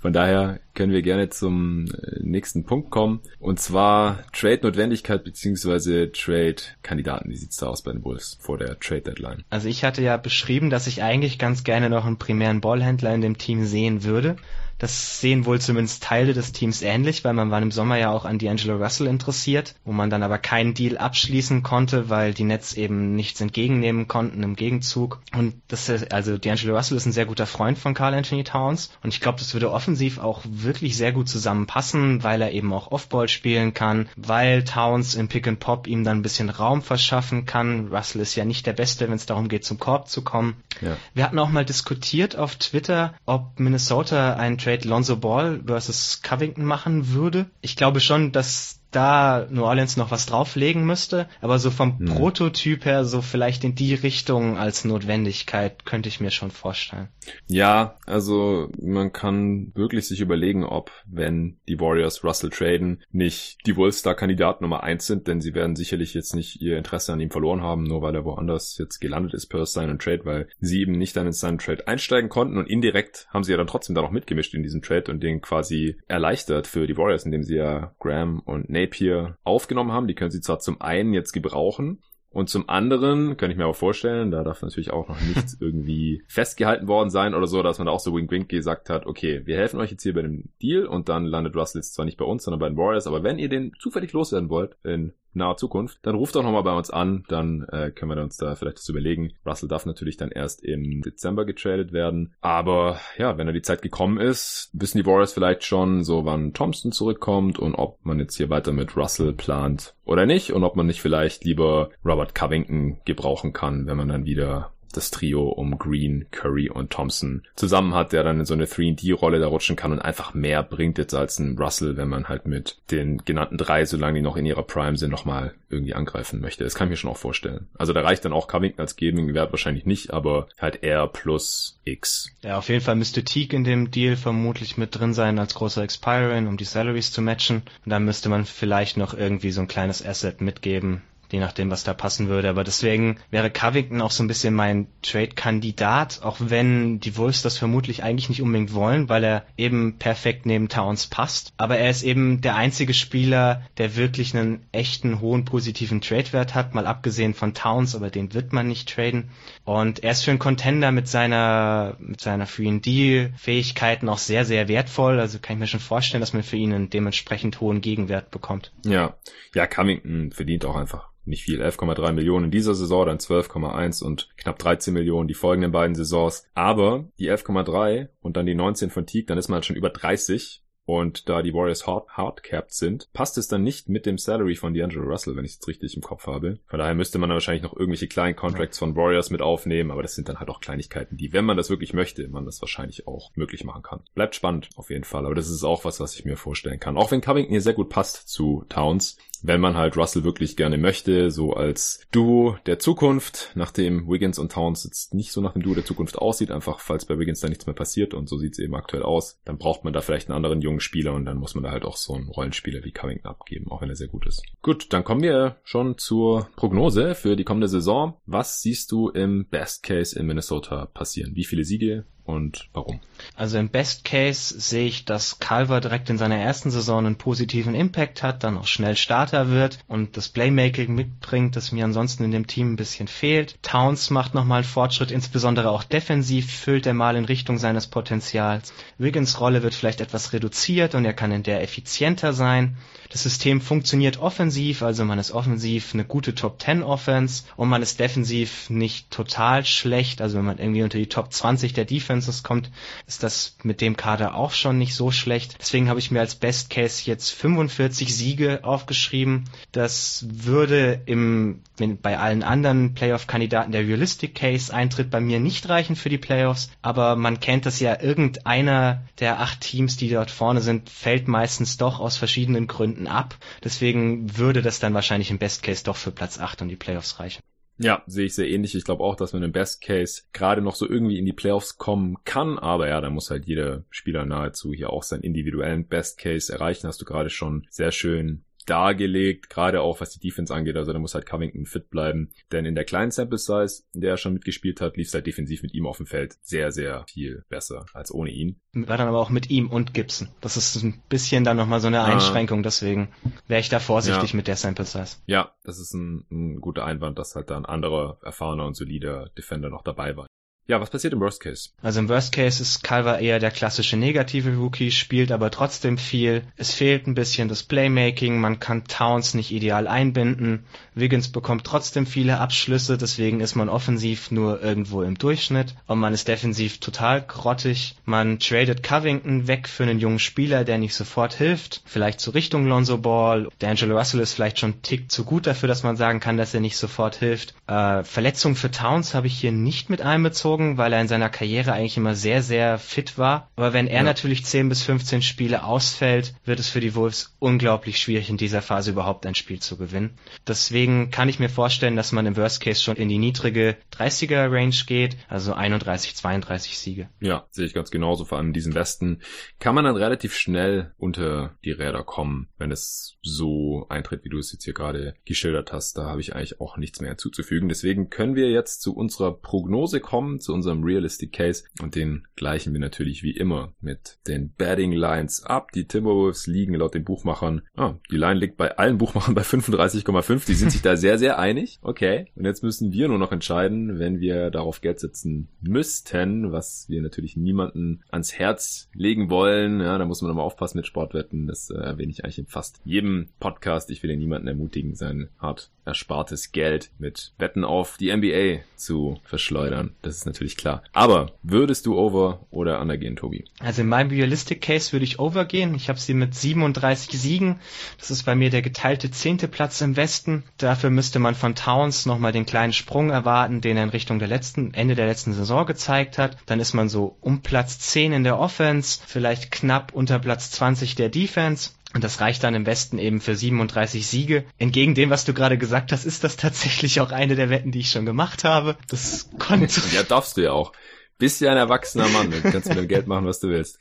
Von 0.01 0.13
daher 0.13 0.61
können 0.75 0.93
wir 0.93 1.03
gerne 1.03 1.29
zum 1.31 1.87
äh, 1.87 2.21
nächsten 2.21 2.65
Punkt 2.65 2.91
kommen. 2.91 3.21
Und 3.41 3.59
zwar 3.59 4.25
Trade-Notwendigkeit 4.33 5.25
beziehungsweise 5.25 6.13
Trade-Kandidaten. 6.13 7.31
Wie 7.31 7.37
sieht's 7.37 7.57
da 7.57 7.67
aus 7.67 7.83
bei 7.83 7.93
den 7.93 8.03
Bulls 8.03 8.39
vor 8.41 8.59
der 8.59 8.79
Trade-Deadline? 8.79 9.45
Also 9.51 9.69
ich 9.69 9.85
hatte 9.85 10.03
ja 10.03 10.17
beschrieben, 10.17 10.71
dass 10.71 10.87
ich 10.87 11.03
eigentlich 11.03 11.39
ganz 11.39 11.65
gerne 11.65 11.91
noch 11.91 12.05
einen 12.05 12.19
primären 12.19 12.61
Ballhändler 12.61 13.15
in 13.15 13.23
dem 13.23 13.39
Team 13.39 13.65
sehen 13.65 14.05
würde. 14.05 14.37
Das 14.79 15.21
sehen 15.21 15.45
wohl 15.45 15.61
zumindest 15.61 16.03
Teile 16.03 16.35
des 16.35 16.53
Teams 16.53 16.83
ähnlich, 16.83 17.25
weil 17.25 17.35
man 17.35 17.51
war 17.51 17.61
im 17.61 17.73
Sommer 17.73 17.97
ja 17.97 18.11
auch 18.11 18.25
an 18.25 18.39
D'Angelo 18.39 18.77
Russell 18.83 19.09
interessiert, 19.09 19.75
wo 19.85 19.93
man 19.93 20.11
dann 20.11 20.23
aber 20.23 20.39
keinen 20.39 20.75
Deal 20.75 20.97
abschließen 20.97 21.63
konnte, 21.63 22.09
weil 22.09 22.33
die 22.33 22.45
Nets 22.45 22.75
eben 22.75 23.15
nichts 23.15 23.41
entgegennehmen 23.41 24.07
konnten 24.07 24.43
im 24.43 24.57
Gegenzug. 24.57 25.21
Und 25.37 25.55
das 25.69 25.89
ist, 25.89 26.13
also 26.13 26.35
D'Angelo 26.35 26.77
Russell 26.77 26.97
ist 26.97 27.07
ein 27.07 27.13
sehr 27.13 27.27
guter 27.27 27.47
Freund 27.47 27.79
von 27.79 27.95
Carl 27.95 28.15
Anthony 28.15 28.45
Towns 28.45 28.91
und 29.03 29.13
ich 29.13 29.21
glaube, 29.21 29.39
das 29.39 29.53
würde 29.53 29.73
offensiv 29.73 30.19
auch 30.19 30.43
wirklich 30.45 30.97
sehr 30.97 31.13
gut 31.13 31.29
zusammenpassen, 31.29 32.23
weil 32.23 32.41
er 32.41 32.53
eben 32.53 32.73
auch 32.73 32.93
Offball 32.93 33.29
spielen 33.29 33.75
kann, 33.75 34.09
weil 34.17 34.65
Towns 34.65 35.15
im 35.15 35.29
Pick 35.29 35.49
and 35.49 35.61
Pop 35.61 35.87
ihm 35.87 36.05
dann 36.05 36.19
ein 36.19 36.23
bisschen 36.23 36.51
Raum 36.51 36.83
verschaffen 36.83 37.47
kann. 37.47 37.89
Russell 37.89 38.23
ist 38.23 38.37
ja 38.37 38.45
nicht 38.45 38.67
der 38.67 38.73
Beste, 38.73 39.09
wenn 39.09 39.17
es 39.17 39.27
darum 39.27 39.49
geht, 39.49 39.65
zum 39.65 39.79
Korb 39.79 40.09
zu 40.09 40.23
kommen. 40.23 40.57
Ja. 40.81 40.97
Wir 41.15 41.25
hatten 41.25 41.39
auch 41.39 41.49
mal 41.49 41.65
diskutiert 41.65 42.37
auf 42.37 42.57
Twitter, 42.57 43.15
ob 43.27 43.59
Minnesota 43.59 44.35
einen 44.35 44.59
Trade 44.69 44.87
Lonzo 44.87 45.17
Ball 45.17 45.63
versus 45.65 46.21
Covington 46.21 46.63
machen 46.63 47.15
würde. 47.15 47.47
Ich 47.63 47.75
glaube 47.75 48.01
schon, 48.01 48.33
dass 48.33 48.78
da 48.91 49.47
New 49.51 49.65
Orleans 49.65 49.97
noch 49.97 50.11
was 50.11 50.27
drauflegen 50.27 50.85
müsste, 50.85 51.29
aber 51.41 51.59
so 51.59 51.71
vom 51.71 51.99
hm. 51.99 52.07
Prototyp 52.07 52.85
her 52.85 53.05
so 53.05 53.21
vielleicht 53.21 53.65
in 53.65 53.75
die 53.75 53.95
Richtung 53.95 54.57
als 54.57 54.85
Notwendigkeit 54.85 55.85
könnte 55.85 56.09
ich 56.09 56.21
mir 56.21 56.31
schon 56.31 56.51
vorstellen. 56.51 57.09
Ja, 57.47 57.99
also 58.07 58.71
man 58.81 59.13
kann 59.13 59.73
wirklich 59.75 60.09
sich 60.09 60.21
überlegen, 60.21 60.65
ob 60.65 60.91
wenn 61.07 61.59
die 61.69 61.81
Warriors 61.81 62.25
Russell 62.25 62.51
traden, 62.51 63.03
nicht 63.11 63.59
die 63.67 63.77
Wolves 63.77 64.03
da 64.03 64.15
Kandidat 64.15 64.61
Nummer 64.61 64.83
eins 64.83 65.07
sind, 65.07 65.29
denn 65.29 65.41
sie 65.41 65.55
werden 65.55 65.77
sicherlich 65.77 66.15
jetzt 66.15 66.35
nicht 66.35 66.61
ihr 66.61 66.79
Interesse 66.79 67.13
an 67.13 67.21
ihm 67.21 67.31
verloren 67.31 67.63
haben, 67.63 67.85
nur 67.85 68.03
weil 68.03 68.15
er 68.15 68.25
woanders 68.25 68.79
jetzt 68.79 69.01
gelandet 69.01 69.35
ist 69.35 69.47
per 69.47 69.67
Sign 69.67 69.91
and 69.91 70.03
Trade, 70.03 70.25
weil 70.25 70.49
sie 70.61 70.81
eben 70.81 70.93
nicht 70.93 71.17
dann 71.17 71.27
in 71.27 71.33
seinen 71.33 71.59
Trade 71.59 71.87
einsteigen 71.87 72.31
konnten 72.31 72.57
und 72.57 72.69
indirekt 72.69 73.29
haben 73.31 73.45
sie 73.45 73.53
ja 73.53 73.59
dann 73.59 73.67
trotzdem 73.67 73.95
da 73.95 74.03
noch 74.03 74.11
mitgemischt 74.11 74.55
in 74.55 74.63
diesem 74.63 74.83
Trade 74.83 75.11
und 75.11 75.23
den 75.23 75.41
quasi 75.41 75.99
erleichtert 76.09 76.67
für 76.67 76.87
die 76.87 76.97
Warriors, 76.97 77.25
indem 77.25 77.43
sie 77.43 77.57
ja 77.57 77.95
Graham 77.99 78.41
und 78.41 78.71
Napier 78.81 79.37
aufgenommen 79.45 79.93
haben. 79.93 80.07
Die 80.07 80.15
können 80.15 80.31
sie 80.31 80.41
zwar 80.41 80.59
zum 80.59 80.81
einen 80.81 81.13
jetzt 81.15 81.33
gebrauchen, 81.33 82.01
und 82.31 82.51
zum 82.51 82.69
anderen 82.69 83.39
kann 83.39 83.51
ich 83.51 83.57
mir 83.57 83.67
auch 83.67 83.77
vorstellen, 83.77 84.31
da 84.31 84.45
darf 84.45 84.61
natürlich 84.61 84.93
auch 84.93 85.09
noch 85.09 85.21
nichts 85.21 85.57
irgendwie 85.61 86.23
festgehalten 86.29 86.87
worden 86.87 87.09
sein 87.11 87.35
oder 87.35 87.47
so, 87.47 87.63
dass 87.63 87.79
man 87.79 87.87
da 87.87 87.93
auch 87.93 88.01
so 88.01 88.15
wink-wink 88.15 88.49
gesagt 88.49 88.91
hat, 88.91 89.07
okay, 89.07 89.43
wir 89.47 89.57
helfen 89.57 89.81
euch 89.81 89.91
jetzt 89.91 90.03
hier 90.03 90.13
bei 90.13 90.23
dem 90.23 90.51
Deal 90.61 90.87
und 90.87 91.09
dann 91.09 91.25
landet 91.25 91.57
Russell 91.57 91.81
jetzt 91.81 91.95
zwar 91.95 92.05
nicht 92.05 92.19
bei 92.19 92.27
uns, 92.27 92.45
sondern 92.45 92.61
bei 92.61 92.69
den 92.69 92.77
Warriors, 92.77 93.07
aber 93.07 93.23
wenn 93.23 93.39
ihr 93.39 93.49
den 93.49 93.73
zufällig 93.79 94.13
loswerden 94.13 94.51
wollt 94.51 94.77
in 94.85 95.15
naher 95.35 95.57
Zukunft, 95.57 95.99
dann 96.03 96.15
ruft 96.15 96.35
doch 96.35 96.43
nochmal 96.43 96.63
bei 96.63 96.77
uns 96.77 96.91
an, 96.91 97.25
dann 97.29 97.67
äh, 97.71 97.91
können 97.91 98.11
wir 98.11 98.23
uns 98.23 98.37
da 98.37 98.55
vielleicht 98.55 98.79
das 98.79 98.89
überlegen. 98.89 99.33
Russell 99.47 99.69
darf 99.69 99.87
natürlich 99.87 100.17
dann 100.17 100.31
erst 100.31 100.65
im 100.65 101.03
Dezember 101.03 101.45
getradet 101.45 101.93
werden, 101.93 102.35
aber 102.41 103.01
ja, 103.17 103.39
wenn 103.39 103.47
er 103.47 103.53
die 103.53 103.63
Zeit 103.63 103.83
gekommen 103.83 104.19
ist, 104.19 104.71
wissen 104.73 104.99
die 104.99 105.07
Warriors 105.07 105.33
vielleicht 105.33 105.65
schon 105.65 106.05
so, 106.05 106.25
wann 106.25 106.53
Thompson 106.53 106.93
zurückkommt 106.93 107.59
und 107.59 107.75
ob 107.75 108.05
man 108.05 108.19
jetzt 108.19 108.37
hier 108.37 108.51
weiter 108.51 108.73
mit 108.73 108.97
Russell 108.97 109.33
plant 109.33 109.95
oder 110.05 110.27
nicht 110.27 110.53
und 110.53 110.65
ob 110.65 110.77
man 110.77 110.87
nicht 110.87 111.01
vielleicht 111.01 111.45
lieber 111.45 111.91
Robert 112.05 112.35
Covington 112.35 113.01
gebrauchen 113.05 113.53
kann, 113.53 113.87
wenn 113.87 113.97
man 113.97 114.09
dann 114.09 114.25
wieder 114.25 114.73
das 114.93 115.11
Trio 115.11 115.49
um 115.49 115.79
Green, 115.79 116.27
Curry 116.31 116.71
und 116.71 116.91
Thompson 116.91 117.43
zusammen 117.57 117.95
hat, 117.95 118.13
der 118.13 118.23
dann 118.23 118.41
in 118.41 118.47
so 118.47 118.55
eine 118.55 118.67
3D-Rolle 118.67 119.39
da 119.39 119.47
rutschen 119.47 119.77
kann 119.77 119.93
und 119.93 120.01
einfach 120.01 120.35
mehr 120.35 120.63
bringt 120.63 120.99
jetzt 120.99 121.15
als 121.15 121.39
ein 121.39 121.59
Russell, 121.59 121.97
wenn 121.97 122.09
man 122.09 122.29
halt 122.29 122.47
mit 122.47 122.79
den 122.91 123.19
genannten 123.25 123.59
drei, 123.59 123.85
solange 123.85 124.19
die 124.19 124.23
noch 124.23 124.37
in 124.37 124.47
ihrer 124.47 124.63
Prime 124.63 124.97
sind, 124.97 125.11
nochmal 125.11 125.55
irgendwie 125.71 125.95
angreifen 125.95 126.41
möchte. 126.41 126.65
Das 126.65 126.75
kann 126.75 126.89
ich 126.89 126.91
mir 126.91 126.97
schon 126.97 127.11
auch 127.11 127.17
vorstellen. 127.17 127.69
Also 127.77 127.93
da 127.93 128.01
reicht 128.01 128.25
dann 128.25 128.33
auch 128.33 128.49
Covington 128.49 128.81
als 128.81 128.97
Gaming-Wert 128.97 129.53
wahrscheinlich 129.53 129.87
nicht, 129.87 130.13
aber 130.13 130.49
halt 130.59 130.83
R 130.83 131.07
plus 131.09 131.79
X. 131.85 132.31
Ja, 132.43 132.59
auf 132.59 132.69
jeden 132.69 132.81
Fall 132.81 132.97
müsste 132.97 133.25
Teague 133.25 133.57
in 133.57 133.65
dem 133.65 133.91
Deal 133.91 134.17
vermutlich 134.17 134.77
mit 134.77 134.99
drin 134.99 135.15
sein 135.15 135.39
als 135.39 135.55
großer 135.55 135.83
Expiring, 135.83 136.47
um 136.47 136.57
die 136.57 136.65
Salaries 136.65 137.13
zu 137.13 137.21
matchen. 137.21 137.63
Und 137.85 137.91
dann 137.91 138.05
müsste 138.05 138.29
man 138.29 138.45
vielleicht 138.45 138.97
noch 138.97 139.15
irgendwie 139.15 139.51
so 139.51 139.61
ein 139.61 139.69
kleines 139.69 140.05
Asset 140.05 140.41
mitgeben, 140.41 141.03
je 141.31 141.41
nachdem, 141.41 141.71
was 141.71 141.85
da 141.85 141.95
passen 141.95 142.29
würde. 142.29 142.49
Aber 142.49 142.65
deswegen 142.65 143.19
wäre 143.31 143.51
Covington 143.51 144.01
auch 144.01 144.11
so 144.11 144.23
ein 144.23 144.29
bisschen 144.29 144.55
mein 144.55 144.87
Trade-Kandidat, 145.03 146.21
auch 146.23 146.37
wenn 146.41 147.01
die 147.01 147.17
Wolves 147.17 147.43
das 147.43 147.59
vermutlich 147.59 148.03
eigentlich 148.03 148.29
nicht 148.29 148.43
unbedingt 148.43 148.75
wollen, 148.75 149.09
weil 149.09 149.25
er 149.25 149.47
eben 149.57 149.99
perfekt 149.99 150.47
neben 150.47 150.69
Towns 150.69 151.07
passt. 151.07 151.53
Aber 151.57 151.79
er 151.79 151.91
ist 151.91 152.03
eben 152.03 152.41
der 152.41 152.57
einzige 152.57 152.95
Spieler, 152.95 153.63
der 153.77 153.97
wirklich 153.97 154.37
einen 154.37 154.67
echten 154.73 155.21
hohen 155.21 155.45
positiven 155.45 156.01
Trade-Wert 156.01 156.55
hat, 156.55 156.75
mal 156.75 156.87
abgesehen 156.87 157.35
von 157.35 157.55
Towns, 157.55 157.95
aber 157.95 158.11
den 158.11 158.35
wird 158.35 158.53
man 158.53 158.69
nicht 158.69 158.95
traden. 158.95 159.31
Und 159.65 160.05
er 160.05 160.13
ist 160.13 160.25
für 160.25 160.31
einen 160.31 160.39
Contender 160.39 160.93
mit 160.93 161.09
seiner, 161.09 161.97
mit 161.99 162.21
seiner 162.21 162.47
Free 162.47 162.69
Deal-Fähigkeiten 162.69 164.09
auch 164.09 164.19
sehr, 164.19 164.45
sehr 164.45 164.69
wertvoll. 164.69 165.21
Also 165.21 165.39
kann 165.39 165.57
ich 165.57 165.61
mir 165.61 165.67
schon 165.67 165.81
vorstellen, 165.81 166.21
dass 166.21 166.33
man 166.33 166.43
für 166.43 166.57
ihn 166.57 166.73
einen 166.73 166.91
dementsprechend 166.91 167.61
hohen 167.61 167.81
Gegenwert 167.81 168.31
bekommt. 168.31 168.73
Ja, 168.85 169.17
ja, 169.55 169.67
Covington 169.67 170.33
verdient 170.33 170.65
auch 170.65 170.77
einfach 170.77 171.09
nicht 171.29 171.45
viel, 171.45 171.63
11,3 171.63 172.13
Millionen 172.13 172.47
in 172.47 172.51
dieser 172.51 172.75
Saison, 172.75 173.07
dann 173.07 173.19
12,1 173.19 174.03
und 174.03 174.31
knapp 174.37 174.59
13 174.59 174.95
Millionen 174.95 175.29
die 175.29 175.35
folgenden 175.35 175.73
beiden 175.73 175.95
Saisons. 175.95 176.47
Aber 176.55 177.09
die 177.19 177.31
11,3 177.31 178.09
und 178.21 178.37
dann 178.37 178.47
die 178.47 178.55
19 178.55 178.91
von 178.91 179.07
Teague, 179.07 179.27
dann 179.27 179.39
ist 179.39 179.49
man 179.49 179.57
halt 179.57 179.67
schon 179.67 179.77
über 179.77 179.91
30 179.91 180.65
und 180.89 181.29
da 181.29 181.43
die 181.43 181.53
Warriors 181.53 181.87
hard, 181.87 182.09
hard 182.09 182.43
capped 182.43 182.73
sind, 182.73 183.13
passt 183.13 183.37
es 183.37 183.47
dann 183.47 183.63
nicht 183.63 183.91
mit 183.91 184.07
dem 184.07 184.17
Salary 184.17 184.57
von 184.57 184.73
D'Angelo 184.73 185.03
Russell, 185.03 185.37
wenn 185.37 185.45
ich 185.45 185.59
es 185.61 185.69
richtig 185.69 185.95
im 185.95 186.01
Kopf 186.01 186.27
habe. 186.27 186.61
Von 186.67 186.79
daher 186.79 186.95
müsste 186.95 187.19
man 187.19 187.29
dann 187.29 187.37
wahrscheinlich 187.37 187.63
noch 187.63 187.77
irgendwelche 187.77 188.09
kleinen 188.09 188.37
Contracts 188.37 188.79
von 188.79 188.97
Warriors 188.97 189.29
mit 189.29 189.43
aufnehmen, 189.43 189.91
aber 189.91 190.01
das 190.01 190.15
sind 190.15 190.31
dann 190.31 190.41
halt 190.41 190.49
auch 190.49 190.61
Kleinigkeiten, 190.61 191.19
die, 191.19 191.35
wenn 191.35 191.45
man 191.45 191.59
das 191.59 191.69
wirklich 191.69 191.93
möchte, 191.93 192.27
man 192.29 192.47
das 192.47 192.63
wahrscheinlich 192.63 193.07
auch 193.07 193.33
möglich 193.37 193.65
machen 193.65 193.83
kann. 193.83 194.01
Bleibt 194.15 194.35
spannend, 194.35 194.71
auf 194.77 194.89
jeden 194.89 195.05
Fall, 195.05 195.27
aber 195.27 195.35
das 195.35 195.51
ist 195.51 195.63
auch 195.63 195.85
was, 195.85 196.01
was 196.01 196.15
ich 196.15 196.25
mir 196.25 196.39
vorstellen 196.39 196.81
kann. 196.81 196.97
Auch 196.97 197.11
wenn 197.11 197.21
Covington 197.21 197.53
hier 197.53 197.61
sehr 197.61 197.75
gut 197.75 197.91
passt 197.91 198.27
zu 198.27 198.65
Towns, 198.71 199.19
wenn 199.43 199.61
man 199.61 199.77
halt 199.77 199.97
Russell 199.97 200.25
wirklich 200.25 200.57
gerne 200.57 200.79
möchte, 200.79 201.31
so 201.31 201.53
als 201.53 202.07
Duo 202.13 202.57
der 202.67 202.79
Zukunft, 202.79 203.53
nachdem 203.55 204.09
Wiggins 204.09 204.39
und 204.39 204.53
Towns 204.53 204.85
jetzt 204.85 205.15
nicht 205.15 205.33
so 205.33 205.41
nach 205.41 205.53
dem 205.53 205.63
Duo 205.63 205.75
der 205.75 205.85
Zukunft 205.85 206.19
aussieht, 206.19 206.51
einfach 206.51 206.81
falls 206.81 207.05
bei 207.05 207.19
Wiggins 207.19 207.41
da 207.41 207.49
nichts 207.49 207.67
mehr 207.67 207.75
passiert 207.75 208.15
und 208.15 208.29
so 208.29 208.37
sieht 208.39 208.53
es 208.53 208.59
eben 208.59 208.75
aktuell 208.75 209.03
aus, 209.03 209.41
dann 209.45 209.59
braucht 209.59 209.85
man 209.85 209.93
da 209.93 210.01
vielleicht 210.01 210.29
einen 210.29 210.37
anderen 210.37 210.61
jungen 210.61 210.81
Spieler 210.81 211.15
und 211.15 211.25
dann 211.25 211.39
muss 211.39 211.55
man 211.55 211.65
da 211.65 211.71
halt 211.71 211.85
auch 211.85 211.97
so 211.97 212.15
einen 212.15 212.29
Rollenspieler 212.29 212.85
wie 212.85 212.93
Covington 212.93 213.31
abgeben, 213.31 213.71
auch 213.71 213.83
wenn 213.83 213.91
er 213.91 213.97
sehr 213.97 214.09
gut 214.09 214.27
ist. 214.27 214.43
Gut, 214.63 214.93
dann 214.93 215.05
kommen 215.05 215.23
wir 215.23 215.57
schon 215.65 215.99
zur 215.99 216.49
Prognose 216.57 217.15
für 217.15 217.37
die 217.37 217.45
kommende 217.45 217.69
Saison. 217.69 218.15
Was 218.27 218.61
siehst 218.63 218.93
du 218.93 219.09
im 219.09 219.47
Best 219.47 219.83
Case 219.83 220.19
in 220.19 220.27
Minnesota 220.27 220.87
passieren? 220.87 221.35
Wie 221.35 221.45
viele 221.45 221.65
Siege 221.65 222.07
und 222.29 222.69
warum? 222.75 223.01
Also 223.37 223.57
im 223.57 223.71
Best 223.71 224.05
Case 224.05 224.61
sehe 224.61 224.87
ich, 224.87 225.07
dass 225.07 225.39
Calver 225.39 225.81
direkt 225.81 226.11
in 226.11 226.19
seiner 226.19 226.37
ersten 226.37 226.71
Saison 226.71 227.07
einen 227.07 227.17
positiven 227.17 227.75
Impact 227.75 228.23
hat, 228.23 228.45
dann 228.45 228.59
auch 228.59 228.67
schnell 228.67 228.97
Starter 228.97 229.49
wird 229.49 229.79
und 229.89 230.19
das 230.19 230.29
Playmaking 230.29 230.95
mitbringt, 230.95 231.57
das 231.57 231.73
mir 231.73 231.87
ansonsten 231.87 232.25
in 232.25 232.31
dem 232.31 232.47
Team 232.47 232.73
ein 232.73 232.77
bisschen 232.77 233.09
fehlt. 233.09 233.63
Towns 233.63 234.11
macht 234.11 234.35
nochmal 234.35 234.59
einen 234.59 234.65
Fortschritt, 234.65 235.11
insbesondere 235.11 235.71
auch 235.71 235.85
defensiv 235.85 236.53
füllt 236.53 236.87
er 236.87 236.93
mal 236.93 237.17
in 237.17 237.25
Richtung 237.25 237.57
seines 237.57 237.87
Potenzials. 237.87 238.75
Wiggins 238.99 239.41
Rolle 239.41 239.63
wird 239.63 239.75
vielleicht 239.75 240.03
etwas 240.03 240.35
reduziert 240.35 240.95
und 240.95 241.07
er 241.07 241.15
kann 241.15 241.33
in 241.33 241.43
der 241.43 241.63
effizienter 241.63 242.35
sein. 242.35 242.77
Das 243.11 243.23
System 243.23 243.61
funktioniert 243.61 244.19
offensiv, 244.19 244.83
also 244.83 245.05
man 245.05 245.19
ist 245.19 245.31
offensiv 245.31 245.95
eine 245.95 246.05
gute 246.05 246.35
Top 246.35 246.61
10 246.61 246.83
Offense 246.83 247.45
und 247.57 247.69
man 247.69 247.81
ist 247.81 248.01
defensiv 248.01 248.69
nicht 248.69 249.11
total 249.11 249.65
schlecht, 249.65 250.21
also 250.21 250.37
wenn 250.37 250.45
man 250.45 250.59
irgendwie 250.59 250.83
unter 250.83 250.99
die 250.99 251.09
Top 251.09 251.33
20 251.33 251.73
der 251.73 251.87
Defenses 251.87 252.43
kommt, 252.43 252.71
ist 253.07 253.23
das 253.23 253.57
mit 253.63 253.81
dem 253.81 253.97
Kader 253.97 254.35
auch 254.35 254.53
schon 254.53 254.77
nicht 254.77 254.95
so 254.95 255.11
schlecht. 255.11 255.57
Deswegen 255.59 255.89
habe 255.89 256.01
ich 256.01 256.11
mir 256.11 256.21
als 256.21 256.35
Best 256.35 256.69
Case 256.69 257.03
jetzt 257.07 257.31
45 257.31 258.15
Siege 258.15 258.61
aufgeschrieben. 258.63 259.45
Das 259.73 260.27
würde 260.31 261.01
im, 261.07 261.63
bei 262.03 262.19
allen 262.19 262.43
anderen 262.43 262.93
Playoff-Kandidaten 262.93 263.73
der 263.73 263.87
Realistic 263.87 264.35
Case 264.35 264.73
Eintritt 264.73 265.11
bei 265.11 265.21
mir 265.21 265.41
nicht 265.41 265.69
reichen 265.69 265.97
für 265.97 266.11
die 266.11 266.19
Playoffs, 266.19 266.71
aber 266.83 267.17
man 267.17 267.41
kennt 267.41 267.65
das 267.65 267.81
ja, 267.81 268.01
irgendeiner 268.01 269.03
der 269.19 269.41
acht 269.41 269.63
Teams, 269.63 269.97
die 269.97 270.11
dort 270.11 270.31
vorne 270.31 270.61
sind, 270.61 270.91
fällt 270.91 271.27
meistens 271.27 271.79
doch 271.79 272.01
aus 272.01 272.19
verschiedenen 272.19 272.67
Gründen 272.67 272.98
ab. 273.07 273.37
Deswegen 273.63 274.37
würde 274.37 274.63
das 274.63 274.81
dann 274.81 274.95
wahrscheinlich 274.95 275.31
im 275.31 275.39
Best 275.39 275.63
Case 275.63 275.85
doch 275.85 275.97
für 275.97 276.11
Platz 276.11 276.39
8 276.39 276.63
und 276.63 276.69
die 276.69 276.77
Playoffs 276.77 277.21
reichen. 277.21 277.43
Ja, 277.81 278.03
sehe 278.07 278.27
ich 278.27 278.35
sehr 278.35 278.49
ähnlich. 278.49 278.75
Ich 278.75 278.85
glaube 278.85 279.05
auch, 279.05 279.15
dass 279.15 279.33
man 279.33 279.43
im 279.45 279.53
Best 279.53 279.81
Case 279.81 280.23
gerade 280.33 280.61
noch 280.61 280.75
so 280.75 280.89
irgendwie 280.89 281.19
in 281.19 281.25
die 281.25 281.33
Playoffs 281.33 281.79
kommen 281.79 282.17
kann. 282.25 282.59
Aber 282.59 282.89
ja, 282.89 283.01
da 283.01 283.09
muss 283.09 283.31
halt 283.31 283.47
jeder 283.47 283.85
Spieler 283.91 284.27
nahezu 284.27 284.75
hier 284.75 284.91
auch 284.91 285.05
seinen 285.05 285.23
individuellen 285.23 285.87
Best 285.87 286.19
Case 286.19 286.53
erreichen. 286.53 286.89
Hast 286.89 287.01
du 287.01 287.05
gerade 287.05 287.31
schon 287.31 287.69
sehr 287.71 287.93
schön 287.93 288.43
dargelegt, 288.69 289.51
gerade 289.51 289.81
auch 289.81 290.01
was 290.01 290.11
die 290.11 290.21
Defense 290.21 290.55
angeht. 290.55 290.77
Also 290.77 290.93
da 290.93 290.99
muss 290.99 291.15
halt 291.15 291.27
Covington 291.27 291.67
fit 291.67 291.91
bleiben. 291.91 292.31
Denn 292.53 292.65
in 292.65 292.75
der 292.75 292.85
kleinen 292.85 293.11
Sample 293.11 293.39
Size, 293.39 293.83
in 293.93 294.01
der 294.01 294.13
er 294.13 294.17
schon 294.17 294.35
mitgespielt 294.35 294.81
hat, 294.81 294.97
lief 294.97 295.09
es 295.09 295.15
halt 295.15 295.27
defensiv 295.27 295.63
mit 295.63 295.75
ihm 295.75 295.87
auf 295.87 295.97
dem 295.97 296.07
Feld 296.07 296.37
sehr, 296.43 296.73
sehr 296.73 297.05
viel 297.09 297.45
besser 297.49 297.87
als 297.95 298.13
ohne 298.13 298.31
ihn. 298.31 298.61
War 298.73 298.97
dann 298.97 299.09
aber 299.09 299.19
auch 299.19 299.31
mit 299.31 299.51
ihm 299.51 299.69
und 299.71 299.95
Gibson. 299.95 300.29
Das 300.41 300.57
ist 300.57 300.83
ein 300.83 301.03
bisschen 301.09 301.45
dann 301.45 301.57
nochmal 301.57 301.81
so 301.81 301.87
eine 301.87 302.01
ah. 302.01 302.05
Einschränkung, 302.05 302.63
deswegen 302.63 303.09
wäre 303.47 303.61
ich 303.61 303.69
da 303.69 303.81
vorsichtig 303.81 304.33
ja. 304.33 304.37
mit 304.37 304.47
der 304.47 304.57
Sample 304.57 304.85
Size. 304.85 305.17
Ja, 305.27 305.53
das 305.65 305.79
ist 305.79 305.95
ein, 305.95 306.27
ein 306.31 306.61
guter 306.61 306.85
Einwand, 306.85 307.19
dass 307.19 307.35
halt 307.35 307.51
da 307.51 307.57
ein 307.57 307.67
anderer, 307.67 308.19
erfahrener 308.23 308.67
und 308.67 308.75
solider 308.75 309.31
Defender 309.37 309.71
noch 309.71 309.83
dabei 309.83 310.17
war. 310.17 310.27
Ja, 310.71 310.83
was 310.83 310.91
passiert 310.91 311.15
im 311.15 311.21
Worst 311.21 311.41
Case? 311.41 311.71
Also 311.81 311.99
im 311.99 312.11
Worst 312.11 312.31
Case 312.31 312.61
ist 312.61 312.85
Calver 312.85 313.21
eher 313.21 313.39
der 313.39 313.51
klassische 313.51 313.97
negative 313.97 314.55
Rookie, 314.55 314.91
spielt 314.91 315.33
aber 315.33 315.51
trotzdem 315.51 315.97
viel. 315.97 316.43
Es 316.59 316.75
fehlt 316.75 317.07
ein 317.07 317.15
bisschen 317.15 317.49
das 317.49 317.63
Playmaking, 317.63 318.39
man 318.39 318.61
kann 318.61 318.85
Towns 318.85 319.33
nicht 319.33 319.51
ideal 319.51 319.87
einbinden. 319.87 320.67
Wiggins 320.95 321.31
bekommt 321.31 321.65
trotzdem 321.65 322.05
viele 322.05 322.39
Abschlüsse, 322.39 322.99
deswegen 322.99 323.41
ist 323.41 323.55
man 323.55 323.71
offensiv 323.71 324.31
nur 324.31 324.63
irgendwo 324.63 325.01
im 325.01 325.17
Durchschnitt 325.17 325.75
und 325.87 326.01
man 326.01 326.13
ist 326.13 326.29
defensiv 326.29 326.81
total 326.81 327.23
grottig. 327.23 327.97
Man 328.05 328.39
tradet 328.39 328.83
Covington 328.83 329.49
weg 329.49 329.69
für 329.69 329.85
einen 329.85 329.99
jungen 329.99 330.19
Spieler, 330.19 330.65
der 330.65 330.77
nicht 330.77 330.95
sofort 330.95 331.33
hilft, 331.33 331.81
vielleicht 331.87 332.21
zur 332.21 332.35
Richtung 332.35 332.67
Lonzo 332.67 332.99
Ball. 332.99 333.49
D'Angelo 333.63 333.97
Russell 333.97 334.21
ist 334.21 334.35
vielleicht 334.35 334.59
schon 334.59 334.73
einen 334.73 334.83
Tick 334.83 335.11
zu 335.11 335.25
gut 335.25 335.47
dafür, 335.47 335.67
dass 335.67 335.83
man 335.83 335.97
sagen 335.97 336.21
kann, 336.21 336.37
dass 336.37 336.53
er 336.53 336.61
nicht 336.61 336.77
sofort 336.77 337.17
hilft. 337.17 337.55
Äh, 337.67 338.05
Verletzung 338.05 338.55
für 338.55 338.71
Towns 338.71 339.15
habe 339.15 339.29
ich 339.29 339.39
hier 339.39 339.53
nicht 339.53 339.89
mit 339.89 340.03
einbezogen 340.03 340.58
gezogen, 340.59 340.79
weil 340.79 340.93
er 340.93 341.01
in 341.01 341.09
seiner 341.09 341.31
Karriere 341.31 341.73
eigentlich 341.73 341.97
immer 341.97 342.15
sehr, 342.15 342.43
sehr 342.43 342.79
fit 342.79 343.19
war. 343.19 343.51
Aber 343.57 343.73
wenn 343.73 343.87
er 343.87 343.99
ja. 343.99 344.03
natürlich 344.03 344.45
10 344.45 344.69
bis 344.69 344.83
15 344.83 345.23
Spiele 345.23 345.65
ausfällt, 345.65 346.35
wird 346.45 346.59
es 346.59 346.69
für 346.69 346.81
die 346.81 346.95
Wolves 346.95 347.37
unglaublich 347.39 347.99
schwierig, 347.99 348.31
in 348.31 348.37
dieser 348.37 348.63
Phase 348.63 348.91
überhaupt 348.91 349.27
ein 349.27 349.35
Spiel 349.35 349.61
zu 349.61 349.77
gewinnen. 349.77 350.19
Deswegen 350.47 351.11
kann 351.11 351.29
ich 351.29 351.39
mir 351.39 351.49
vorstellen, 351.49 351.97
dass 351.97 352.13
man 352.13 352.27
im 352.27 352.37
Worst 352.37 352.61
Case 352.61 352.83
schon 352.83 352.97
in 352.97 353.09
die 353.09 353.19
niedrige 353.19 353.77
30er 353.93 354.51
Range 354.51 354.75
geht, 354.87 355.17
also 355.29 355.55
31, 355.55 356.17
32 356.17 356.79
Siege. 356.79 357.09
Ja, 357.21 357.47
sehe 357.51 357.67
ich 357.67 357.75
ganz 357.75 357.91
genauso. 357.91 358.25
Vor 358.25 358.39
allem 358.39 358.49
in 358.49 358.53
diesem 358.53 358.75
Westen 358.75 359.21
kann 359.59 359.75
man 359.75 359.85
dann 359.85 359.97
relativ 359.97 360.35
schnell 360.35 360.93
unter 360.99 361.57
die 361.65 361.73
Räder 361.73 362.03
kommen, 362.03 362.49
wenn 362.59 362.71
es 362.71 363.17
so 363.23 363.87
eintritt, 363.89 364.25
wie 364.25 364.29
du 364.29 364.39
es 364.39 364.53
jetzt 364.53 364.65
hier 364.65 364.75
gerade 364.75 365.15
geschildert 365.25 365.73
hast. 365.73 365.97
Da 365.97 366.07
habe 366.07 366.21
ich 366.21 366.35
eigentlich 366.35 366.61
auch 366.61 366.77
nichts 366.77 367.01
mehr 367.01 367.11
hinzuzufügen. 367.11 367.69
Deswegen 367.69 368.11
können 368.11 368.35
wir 368.35 368.51
jetzt 368.51 368.83
zu 368.83 368.95
unserer 368.95 369.33
Prognose 369.33 370.01
kommen, 370.01 370.41
zu 370.49 370.55
unserem 370.55 370.83
Realistic 370.83 371.33
Case 371.33 371.65
und 371.83 371.95
den 371.95 372.27
gleichen 372.35 372.73
wir 372.73 372.81
natürlich 372.81 373.23
wie 373.23 373.33
immer 373.33 373.75
mit 373.83 374.17
den 374.27 374.49
Betting 374.49 374.93
Lines 374.93 375.45
ab. 375.45 375.73
Die 375.73 375.87
Timberwolves 375.87 376.47
liegen 376.47 376.73
laut 376.73 376.95
den 376.95 377.05
Buchmachern, 377.05 377.61
ah, 377.77 377.97
die 378.11 378.17
Line 378.17 378.41
liegt 378.41 378.57
bei 378.57 378.79
allen 378.79 378.97
Buchmachern 378.97 379.35
bei 379.35 379.43
35,5. 379.43 380.47
Die 380.47 380.55
sind 380.55 380.73
sich 380.73 380.81
da 380.81 380.97
sehr, 380.97 381.19
sehr 381.19 381.39
einig. 381.39 381.81
Okay. 381.83 382.29
Und 382.35 382.47
jetzt 382.47 382.63
müssen 382.63 382.95
wir 382.95 383.09
nur 383.09 383.19
noch 383.19 383.31
entscheiden, 383.31 383.99
wenn 383.99 384.21
wir 384.21 384.51
darauf 384.51 384.81
Geld 384.81 385.01
setzen 385.01 385.49
müssten, 385.61 386.51
was 386.51 386.87
wir 386.89 387.03
natürlich 387.03 387.37
niemanden 387.37 388.03
ans 388.11 388.33
Herz 388.33 388.89
legen 388.95 389.29
wollen. 389.29 389.81
Ja, 389.81 389.99
da 389.99 390.07
muss 390.07 390.23
man 390.23 390.31
immer 390.31 390.45
aufpassen 390.45 390.79
mit 390.79 390.87
Sportwetten. 390.87 391.47
Das 391.47 391.69
äh, 391.69 391.75
erwähne 391.75 392.11
ich 392.11 392.25
eigentlich 392.25 392.39
in 392.39 392.47
fast 392.47 392.81
jedem 392.87 393.29
Podcast. 393.39 393.91
Ich 393.91 394.03
will 394.03 394.11
ja 394.11 394.17
niemanden 394.17 394.49
ermutigen, 394.49 394.95
sein 394.95 395.29
hart 395.39 395.71
erspartes 395.89 396.53
Geld 396.53 396.91
mit 396.99 397.33
Wetten 397.39 397.65
auf 397.65 397.97
die 397.97 398.15
NBA 398.15 398.63
zu 398.77 399.19
verschleudern. 399.25 399.97
Das 400.03 400.17
ist 400.17 400.27
natürlich 400.27 400.38
natürlich 400.39 400.57
klar. 400.57 400.83
Aber 400.93 401.33
würdest 401.43 401.87
du 401.87 401.99
Over 401.99 402.47
oder 402.51 402.81
Under 402.81 402.97
gehen, 402.97 403.17
Tobi? 403.17 403.45
Also 403.59 403.83
in 403.83 403.89
meinem 403.89 404.11
Realistic 404.11 404.63
Case 404.63 404.93
würde 404.93 405.05
ich 405.05 405.19
Over 405.19 405.45
gehen. 405.45 405.75
Ich 405.75 405.89
habe 405.89 405.99
sie 405.99 406.15
mit 406.15 406.35
37 406.35 407.19
Siegen. 407.19 407.59
Das 407.99 408.13
ist 408.13 408.23
bei 408.23 408.37
mir 408.37 408.51
der 408.51 408.63
geteilte 408.63 409.11
zehnte 409.11 409.49
Platz 409.49 409.81
im 409.81 409.97
Westen. 409.97 410.45
Dafür 410.57 410.91
müsste 410.91 411.19
man 411.19 411.35
von 411.35 411.57
Towns 411.57 412.07
nochmal 412.07 412.31
den 412.31 412.47
kleinen 412.47 412.73
Sprung 412.73 413.11
erwarten, 413.11 413.61
den 413.61 413.77
er 413.77 413.83
in 413.83 413.89
Richtung 413.89 414.21
der 414.21 414.29
letzten, 414.29 414.75
Ende 414.75 414.95
der 414.95 415.07
letzten 415.07 415.33
Saison 415.33 415.67
gezeigt 415.67 416.19
hat. 416.19 416.37
Dann 416.47 416.61
ist 416.61 416.73
man 416.73 416.89
so 416.89 417.17
um 417.21 417.43
Platz 417.43 417.81
10 417.81 418.13
in 418.13 418.23
der 418.23 418.39
Offense, 418.39 419.01
vielleicht 419.07 419.51
knapp 419.51 419.93
unter 419.93 420.21
Platz 420.21 420.53
20 420.53 420.95
der 420.95 421.09
Defense. 421.09 421.71
Und 421.95 422.05
das 422.05 422.21
reicht 422.21 422.45
dann 422.45 422.55
im 422.55 422.67
Westen 422.67 422.99
eben 422.99 423.21
für 423.21 423.35
37 423.35 424.07
Siege. 424.07 424.45
Entgegen 424.59 424.95
dem, 424.95 425.09
was 425.09 425.25
du 425.25 425.33
gerade 425.33 425.57
gesagt 425.57 425.91
hast, 425.91 426.05
ist 426.05 426.23
das 426.23 426.37
tatsächlich 426.37 427.01
auch 427.01 427.13
eine 427.13 427.35
der 427.35 427.49
Wetten, 427.49 427.73
die 427.73 427.81
ich 427.81 427.91
schon 427.91 428.05
gemacht 428.05 428.45
habe. 428.45 428.77
Das 428.89 429.31
konnte. 429.39 429.81
ja, 429.95 430.03
darfst 430.03 430.37
du 430.37 430.43
ja 430.43 430.53
auch. 430.53 430.73
Bist 431.19 431.41
ja 431.41 431.51
ein 431.51 431.57
erwachsener 431.57 432.09
Mann. 432.09 432.31
Du 432.31 432.41
kannst 432.43 432.69
mit 432.69 432.79
dem 432.79 432.89
Geld 432.89 433.07
machen, 433.07 433.27
was 433.27 433.41
du 433.41 433.49
willst. 433.49 433.79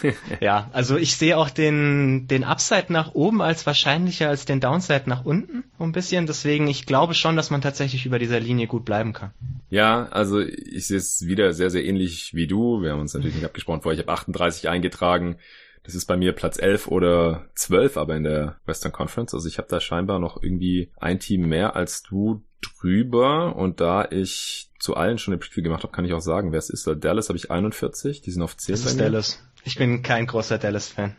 ja, 0.40 0.70
also 0.72 0.96
ich 0.96 1.16
sehe 1.16 1.36
auch 1.36 1.50
den, 1.50 2.26
den 2.28 2.44
Upside 2.44 2.86
nach 2.88 3.14
oben 3.14 3.42
als 3.42 3.66
wahrscheinlicher 3.66 4.28
als 4.28 4.44
den 4.44 4.60
Downside 4.60 5.04
nach 5.06 5.24
unten 5.24 5.64
ein 5.78 5.92
bisschen. 5.92 6.26
Deswegen, 6.26 6.68
ich 6.68 6.86
glaube 6.86 7.14
schon, 7.14 7.36
dass 7.36 7.50
man 7.50 7.60
tatsächlich 7.60 8.06
über 8.06 8.18
dieser 8.18 8.40
Linie 8.40 8.66
gut 8.66 8.84
bleiben 8.84 9.12
kann. 9.12 9.32
Ja, 9.70 10.08
also 10.10 10.40
ich 10.40 10.86
sehe 10.86 10.98
es 10.98 11.26
wieder 11.26 11.52
sehr, 11.52 11.70
sehr 11.70 11.84
ähnlich 11.84 12.34
wie 12.34 12.46
du. 12.46 12.82
Wir 12.82 12.92
haben 12.92 13.00
uns 13.00 13.14
natürlich 13.14 13.36
nicht 13.36 13.44
abgesprochen 13.44 13.82
vorher. 13.82 13.98
Ich 13.98 14.06
habe 14.06 14.12
38 14.12 14.68
eingetragen. 14.68 15.36
Das 15.84 15.94
ist 15.94 16.06
bei 16.06 16.16
mir 16.16 16.32
Platz 16.32 16.58
11 16.58 16.88
oder 16.88 17.48
12, 17.54 17.96
aber 17.96 18.16
in 18.16 18.24
der 18.24 18.56
Western 18.66 18.92
Conference. 18.92 19.34
Also 19.34 19.48
ich 19.48 19.58
habe 19.58 19.68
da 19.68 19.80
scheinbar 19.80 20.20
noch 20.20 20.42
irgendwie 20.42 20.92
ein 20.96 21.18
Team 21.18 21.48
mehr 21.48 21.74
als 21.74 22.02
du 22.02 22.44
drüber. 22.60 23.56
Und 23.56 23.80
da 23.80 24.06
ich 24.10 24.70
zu 24.78 24.94
allen 24.96 25.18
schon 25.18 25.34
eine 25.34 25.40
Preview 25.40 25.62
gemacht 25.62 25.82
habe, 25.82 25.92
kann 25.92 26.04
ich 26.04 26.12
auch 26.12 26.20
sagen, 26.20 26.52
wer 26.52 26.58
es 26.58 26.70
ist. 26.70 26.86
Dallas 26.86 27.28
habe 27.28 27.36
ich 27.36 27.50
41, 27.50 28.20
die 28.20 28.30
sind 28.30 28.42
auf 28.42 28.56
10. 28.56 28.72
Das 28.74 28.86
ist 28.86 29.00
Dallas. 29.00 29.42
Ich 29.64 29.76
bin 29.76 30.02
kein 30.02 30.26
großer 30.26 30.58
Dallas-Fan. 30.58 31.14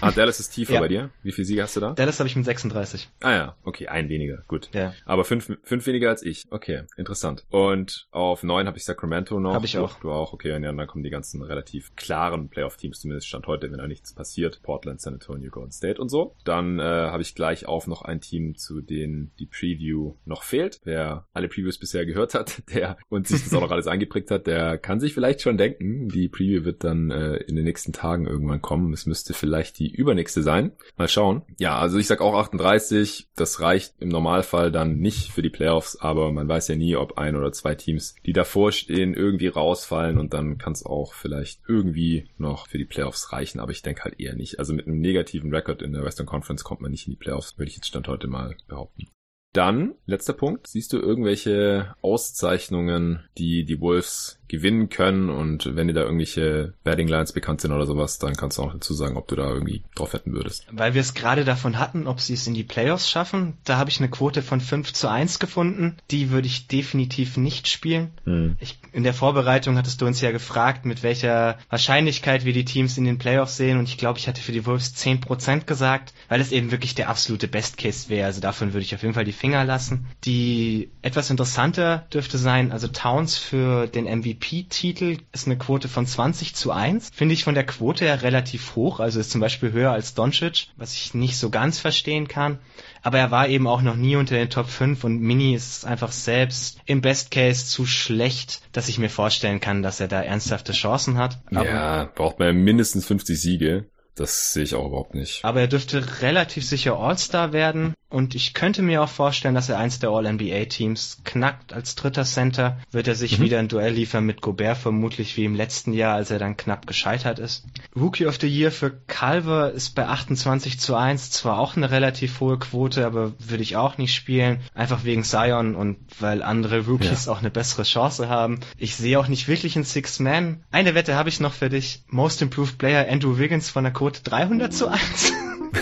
Ah, 0.00 0.12
Dallas 0.12 0.38
ist 0.38 0.50
tiefer 0.50 0.74
ja. 0.74 0.80
bei 0.80 0.88
dir? 0.88 1.10
Wie 1.22 1.32
viel 1.32 1.44
Siege 1.44 1.62
hast 1.62 1.76
du 1.76 1.80
da? 1.80 1.92
Dallas 1.92 2.20
habe 2.20 2.28
ich 2.28 2.36
mit 2.36 2.44
36. 2.44 3.08
Ah 3.20 3.32
ja, 3.32 3.56
okay, 3.64 3.88
ein 3.88 4.08
weniger, 4.08 4.44
gut. 4.46 4.70
Ja. 4.72 4.94
Aber 5.04 5.24
fünf, 5.24 5.50
fünf 5.62 5.86
weniger 5.86 6.08
als 6.08 6.22
ich. 6.22 6.44
Okay, 6.50 6.84
interessant. 6.96 7.44
Und 7.50 8.06
auf 8.10 8.42
neun 8.44 8.66
habe 8.66 8.78
ich 8.78 8.84
Sacramento 8.84 9.40
noch. 9.40 9.52
Habe 9.52 9.66
ich 9.66 9.78
auch. 9.78 9.98
Du 10.00 10.12
auch, 10.12 10.32
okay. 10.32 10.52
Und 10.52 10.62
ja, 10.62 10.72
dann 10.72 10.86
kommen 10.86 11.02
die 11.02 11.10
ganzen 11.10 11.42
relativ 11.42 11.94
klaren 11.96 12.48
Playoff-Teams, 12.48 13.00
zumindest 13.00 13.26
Stand 13.26 13.46
heute, 13.46 13.70
wenn 13.70 13.78
da 13.78 13.88
nichts 13.88 14.14
passiert. 14.14 14.60
Portland, 14.62 15.00
San 15.00 15.14
Antonio, 15.14 15.50
Golden 15.50 15.72
State 15.72 16.00
und 16.00 16.08
so. 16.08 16.36
Dann 16.44 16.78
äh, 16.78 16.82
habe 16.82 17.22
ich 17.22 17.34
gleich 17.34 17.66
auf 17.66 17.86
noch 17.86 18.02
ein 18.02 18.20
Team, 18.20 18.54
zu 18.56 18.80
denen 18.80 19.32
die 19.38 19.46
Preview 19.46 20.14
noch 20.24 20.44
fehlt. 20.44 20.80
Wer 20.84 21.26
alle 21.32 21.48
Previews 21.48 21.78
bisher 21.78 22.06
gehört 22.06 22.34
hat, 22.34 22.62
der 22.74 22.96
und 23.08 23.26
sich 23.26 23.42
das 23.42 23.52
auch 23.54 23.60
noch 23.60 23.72
alles 23.72 23.86
eingeprägt 23.88 24.30
hat, 24.30 24.46
der 24.46 24.78
kann 24.78 25.00
sich 25.00 25.14
vielleicht 25.14 25.42
schon 25.42 25.58
denken, 25.58 26.08
die 26.08 26.28
Preview 26.28 26.64
wird 26.64 26.84
dann 26.84 27.10
äh, 27.10 27.36
in 27.36 27.56
den 27.56 27.64
nächsten 27.64 27.87
Tagen 27.92 28.26
irgendwann 28.26 28.62
kommen. 28.62 28.92
Es 28.92 29.06
müsste 29.06 29.34
vielleicht 29.34 29.78
die 29.78 29.90
übernächste 29.90 30.42
sein. 30.42 30.72
Mal 30.96 31.08
schauen. 31.08 31.42
Ja, 31.58 31.78
also 31.78 31.98
ich 31.98 32.06
sag 32.06 32.20
auch 32.20 32.34
38. 32.34 33.28
Das 33.36 33.60
reicht 33.60 33.94
im 34.00 34.08
Normalfall 34.08 34.70
dann 34.70 34.98
nicht 34.98 35.32
für 35.32 35.42
die 35.42 35.50
Playoffs, 35.50 35.96
aber 36.00 36.32
man 36.32 36.48
weiß 36.48 36.68
ja 36.68 36.76
nie, 36.76 36.96
ob 36.96 37.18
ein 37.18 37.36
oder 37.36 37.52
zwei 37.52 37.74
Teams, 37.74 38.14
die 38.26 38.32
davor 38.32 38.72
stehen, 38.72 39.14
irgendwie 39.14 39.48
rausfallen 39.48 40.18
und 40.18 40.34
dann 40.34 40.58
kann 40.58 40.72
es 40.72 40.84
auch 40.84 41.14
vielleicht 41.14 41.60
irgendwie 41.68 42.28
noch 42.38 42.66
für 42.68 42.78
die 42.78 42.84
Playoffs 42.84 43.32
reichen, 43.32 43.60
aber 43.60 43.72
ich 43.72 43.82
denke 43.82 44.04
halt 44.04 44.20
eher 44.20 44.34
nicht. 44.34 44.58
Also 44.58 44.74
mit 44.74 44.86
einem 44.86 45.00
negativen 45.00 45.54
Rekord 45.54 45.82
in 45.82 45.92
der 45.92 46.04
Western 46.04 46.26
Conference 46.26 46.64
kommt 46.64 46.80
man 46.80 46.90
nicht 46.90 47.06
in 47.06 47.12
die 47.12 47.18
Playoffs, 47.18 47.58
würde 47.58 47.68
ich 47.68 47.76
jetzt 47.76 47.88
Stand 47.88 48.08
heute 48.08 48.28
mal 48.28 48.56
behaupten. 48.66 49.08
Dann, 49.54 49.94
letzter 50.04 50.34
Punkt, 50.34 50.66
siehst 50.66 50.92
du 50.92 50.98
irgendwelche 50.98 51.94
Auszeichnungen, 52.02 53.24
die 53.38 53.64
die 53.64 53.80
Wolves 53.80 54.37
gewinnen 54.48 54.88
können 54.88 55.30
und 55.30 55.76
wenn 55.76 55.88
dir 55.88 55.94
da 55.94 56.02
irgendwelche 56.02 56.72
Betting 56.84 57.08
Lines 57.08 57.32
bekannt 57.32 57.60
sind 57.60 57.72
oder 57.72 57.86
sowas, 57.86 58.18
dann 58.18 58.34
kannst 58.34 58.58
du 58.58 58.62
auch 58.62 58.72
dazu 58.72 58.94
sagen, 58.94 59.16
ob 59.16 59.28
du 59.28 59.36
da 59.36 59.48
irgendwie 59.48 59.82
drauf 59.94 60.14
wetten 60.14 60.32
würdest. 60.32 60.66
Weil 60.72 60.94
wir 60.94 61.00
es 61.00 61.14
gerade 61.14 61.44
davon 61.44 61.78
hatten, 61.78 62.06
ob 62.06 62.20
sie 62.20 62.34
es 62.34 62.46
in 62.46 62.54
die 62.54 62.64
Playoffs 62.64 63.10
schaffen, 63.10 63.58
da 63.64 63.76
habe 63.76 63.90
ich 63.90 64.00
eine 64.00 64.08
Quote 64.08 64.42
von 64.42 64.60
5 64.60 64.92
zu 64.92 65.08
1 65.08 65.38
gefunden. 65.38 65.96
Die 66.10 66.30
würde 66.30 66.46
ich 66.46 66.66
definitiv 66.66 67.36
nicht 67.36 67.68
spielen. 67.68 68.10
Hm. 68.24 68.56
Ich, 68.60 68.78
in 68.92 69.04
der 69.04 69.14
Vorbereitung 69.14 69.76
hattest 69.76 70.00
du 70.00 70.06
uns 70.06 70.20
ja 70.20 70.30
gefragt, 70.30 70.86
mit 70.86 71.02
welcher 71.02 71.58
Wahrscheinlichkeit 71.68 72.44
wir 72.44 72.52
die 72.52 72.64
Teams 72.64 72.96
in 72.96 73.04
den 73.04 73.18
Playoffs 73.18 73.56
sehen 73.56 73.78
und 73.78 73.88
ich 73.88 73.98
glaube, 73.98 74.18
ich 74.18 74.28
hatte 74.28 74.40
für 74.40 74.52
die 74.52 74.64
Wolves 74.64 74.94
10% 74.96 75.64
gesagt, 75.64 76.14
weil 76.28 76.40
es 76.40 76.52
eben 76.52 76.70
wirklich 76.70 76.94
der 76.94 77.08
absolute 77.08 77.48
Best 77.48 77.76
Case 77.76 78.08
wäre. 78.08 78.26
Also 78.26 78.40
davon 78.40 78.72
würde 78.72 78.84
ich 78.84 78.94
auf 78.94 79.02
jeden 79.02 79.14
Fall 79.14 79.24
die 79.24 79.32
Finger 79.32 79.64
lassen. 79.64 80.06
Die 80.24 80.88
etwas 81.02 81.30
interessanter 81.30 82.06
dürfte 82.12 82.38
sein, 82.38 82.72
also 82.72 82.88
Towns 82.88 83.36
für 83.36 83.86
den 83.86 84.04
MVP 84.04 84.37
MVP-Titel 84.38 85.18
ist 85.32 85.46
eine 85.46 85.58
Quote 85.58 85.88
von 85.88 86.06
20 86.06 86.54
zu 86.54 86.70
1. 86.70 87.10
Finde 87.14 87.34
ich 87.34 87.44
von 87.44 87.54
der 87.54 87.66
Quote 87.66 88.04
her 88.04 88.22
relativ 88.22 88.76
hoch, 88.76 89.00
also 89.00 89.20
ist 89.20 89.30
zum 89.30 89.40
Beispiel 89.40 89.72
höher 89.72 89.92
als 89.92 90.14
Doncic, 90.14 90.68
was 90.76 90.94
ich 90.94 91.14
nicht 91.14 91.36
so 91.36 91.50
ganz 91.50 91.78
verstehen 91.78 92.28
kann. 92.28 92.58
Aber 93.02 93.18
er 93.18 93.30
war 93.30 93.48
eben 93.48 93.66
auch 93.66 93.82
noch 93.82 93.96
nie 93.96 94.16
unter 94.16 94.36
den 94.36 94.50
Top 94.50 94.68
5 94.68 95.04
und 95.04 95.20
Mini 95.20 95.54
ist 95.54 95.84
einfach 95.84 96.12
selbst 96.12 96.80
im 96.86 97.00
Best 97.00 97.30
Case 97.30 97.66
zu 97.66 97.86
schlecht, 97.86 98.62
dass 98.72 98.88
ich 98.88 98.98
mir 98.98 99.10
vorstellen 99.10 99.60
kann, 99.60 99.82
dass 99.82 100.00
er 100.00 100.08
da 100.08 100.22
ernsthafte 100.22 100.72
Chancen 100.72 101.18
hat. 101.18 101.38
Aber 101.50 101.66
ja, 101.66 102.04
braucht 102.14 102.38
man 102.38 102.56
mindestens 102.56 103.06
50 103.06 103.40
Siege. 103.40 103.86
Das 104.14 104.52
sehe 104.52 104.64
ich 104.64 104.74
auch 104.74 104.86
überhaupt 104.86 105.14
nicht. 105.14 105.44
Aber 105.44 105.60
er 105.60 105.68
dürfte 105.68 106.22
relativ 106.22 106.66
sicher 106.66 106.98
All-Star 106.98 107.52
werden. 107.52 107.94
Und 108.10 108.34
ich 108.34 108.54
könnte 108.54 108.80
mir 108.80 109.02
auch 109.02 109.08
vorstellen, 109.08 109.54
dass 109.54 109.68
er 109.68 109.78
eins 109.78 109.98
der 109.98 110.10
All-NBA-Teams 110.10 111.18
knackt. 111.24 111.74
Als 111.74 111.94
dritter 111.94 112.24
Center 112.24 112.78
wird 112.90 113.06
er 113.06 113.14
sich 113.14 113.38
mhm. 113.38 113.44
wieder 113.44 113.58
ein 113.58 113.68
Duell 113.68 113.92
liefern 113.92 114.24
mit 114.24 114.40
Gobert, 114.40 114.78
vermutlich 114.78 115.36
wie 115.36 115.44
im 115.44 115.54
letzten 115.54 115.92
Jahr, 115.92 116.14
als 116.14 116.30
er 116.30 116.38
dann 116.38 116.56
knapp 116.56 116.86
gescheitert 116.86 117.38
ist. 117.38 117.66
Rookie 117.94 118.26
of 118.26 118.38
the 118.40 118.48
Year 118.48 118.72
für 118.72 118.90
Calver 119.06 119.72
ist 119.72 119.94
bei 119.94 120.06
28 120.06 120.80
zu 120.80 120.94
1 120.94 121.30
zwar 121.32 121.58
auch 121.58 121.76
eine 121.76 121.90
relativ 121.90 122.40
hohe 122.40 122.58
Quote, 122.58 123.04
aber 123.04 123.34
würde 123.38 123.62
ich 123.62 123.76
auch 123.76 123.98
nicht 123.98 124.14
spielen. 124.14 124.60
Einfach 124.74 125.04
wegen 125.04 125.22
Zion 125.22 125.74
und 125.74 125.98
weil 126.18 126.42
andere 126.42 126.86
Rookies 126.86 127.26
ja. 127.26 127.32
auch 127.32 127.40
eine 127.40 127.50
bessere 127.50 127.82
Chance 127.82 128.30
haben. 128.30 128.60
Ich 128.78 128.96
sehe 128.96 129.20
auch 129.20 129.28
nicht 129.28 129.48
wirklich 129.48 129.76
einen 129.76 129.84
Six-Man. 129.84 130.64
Eine 130.70 130.94
Wette 130.94 131.14
habe 131.14 131.28
ich 131.28 131.40
noch 131.40 131.52
für 131.52 131.68
dich. 131.68 132.04
Most 132.08 132.40
Improved 132.40 132.78
Player 132.78 133.06
Andrew 133.10 133.38
Wiggins 133.38 133.68
von 133.68 133.84
der 133.84 133.92
Quote 133.92 134.22
300 134.22 134.72
zu 134.72 134.88
1. 134.88 135.32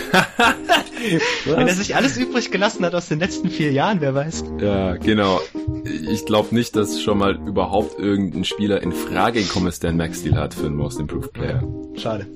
Wenn 1.45 1.67
er 1.67 1.75
sich 1.75 1.95
alles 1.95 2.17
übrig 2.17 2.51
gelassen 2.51 2.85
hat 2.85 2.95
aus 2.95 3.07
den 3.07 3.19
letzten 3.19 3.49
vier 3.49 3.71
Jahren, 3.71 4.01
wer 4.01 4.13
weiß. 4.13 4.43
Ja, 4.59 4.95
genau. 4.95 5.41
Ich 5.85 6.25
glaube 6.25 6.53
nicht, 6.53 6.75
dass 6.75 7.01
schon 7.01 7.17
mal 7.17 7.35
überhaupt 7.35 7.99
irgendein 7.99 8.43
Spieler 8.45 8.81
in 8.81 8.91
Frage 8.91 9.41
gekommen 9.41 9.67
ist, 9.67 9.83
der 9.83 9.89
einen 9.89 9.97
Max-Deal 9.97 10.35
hat 10.35 10.53
für 10.53 10.65
einen 10.65 10.75
Most 10.75 10.99
Improved 10.99 11.33
Player. 11.33 11.63
Schade. 11.95 12.27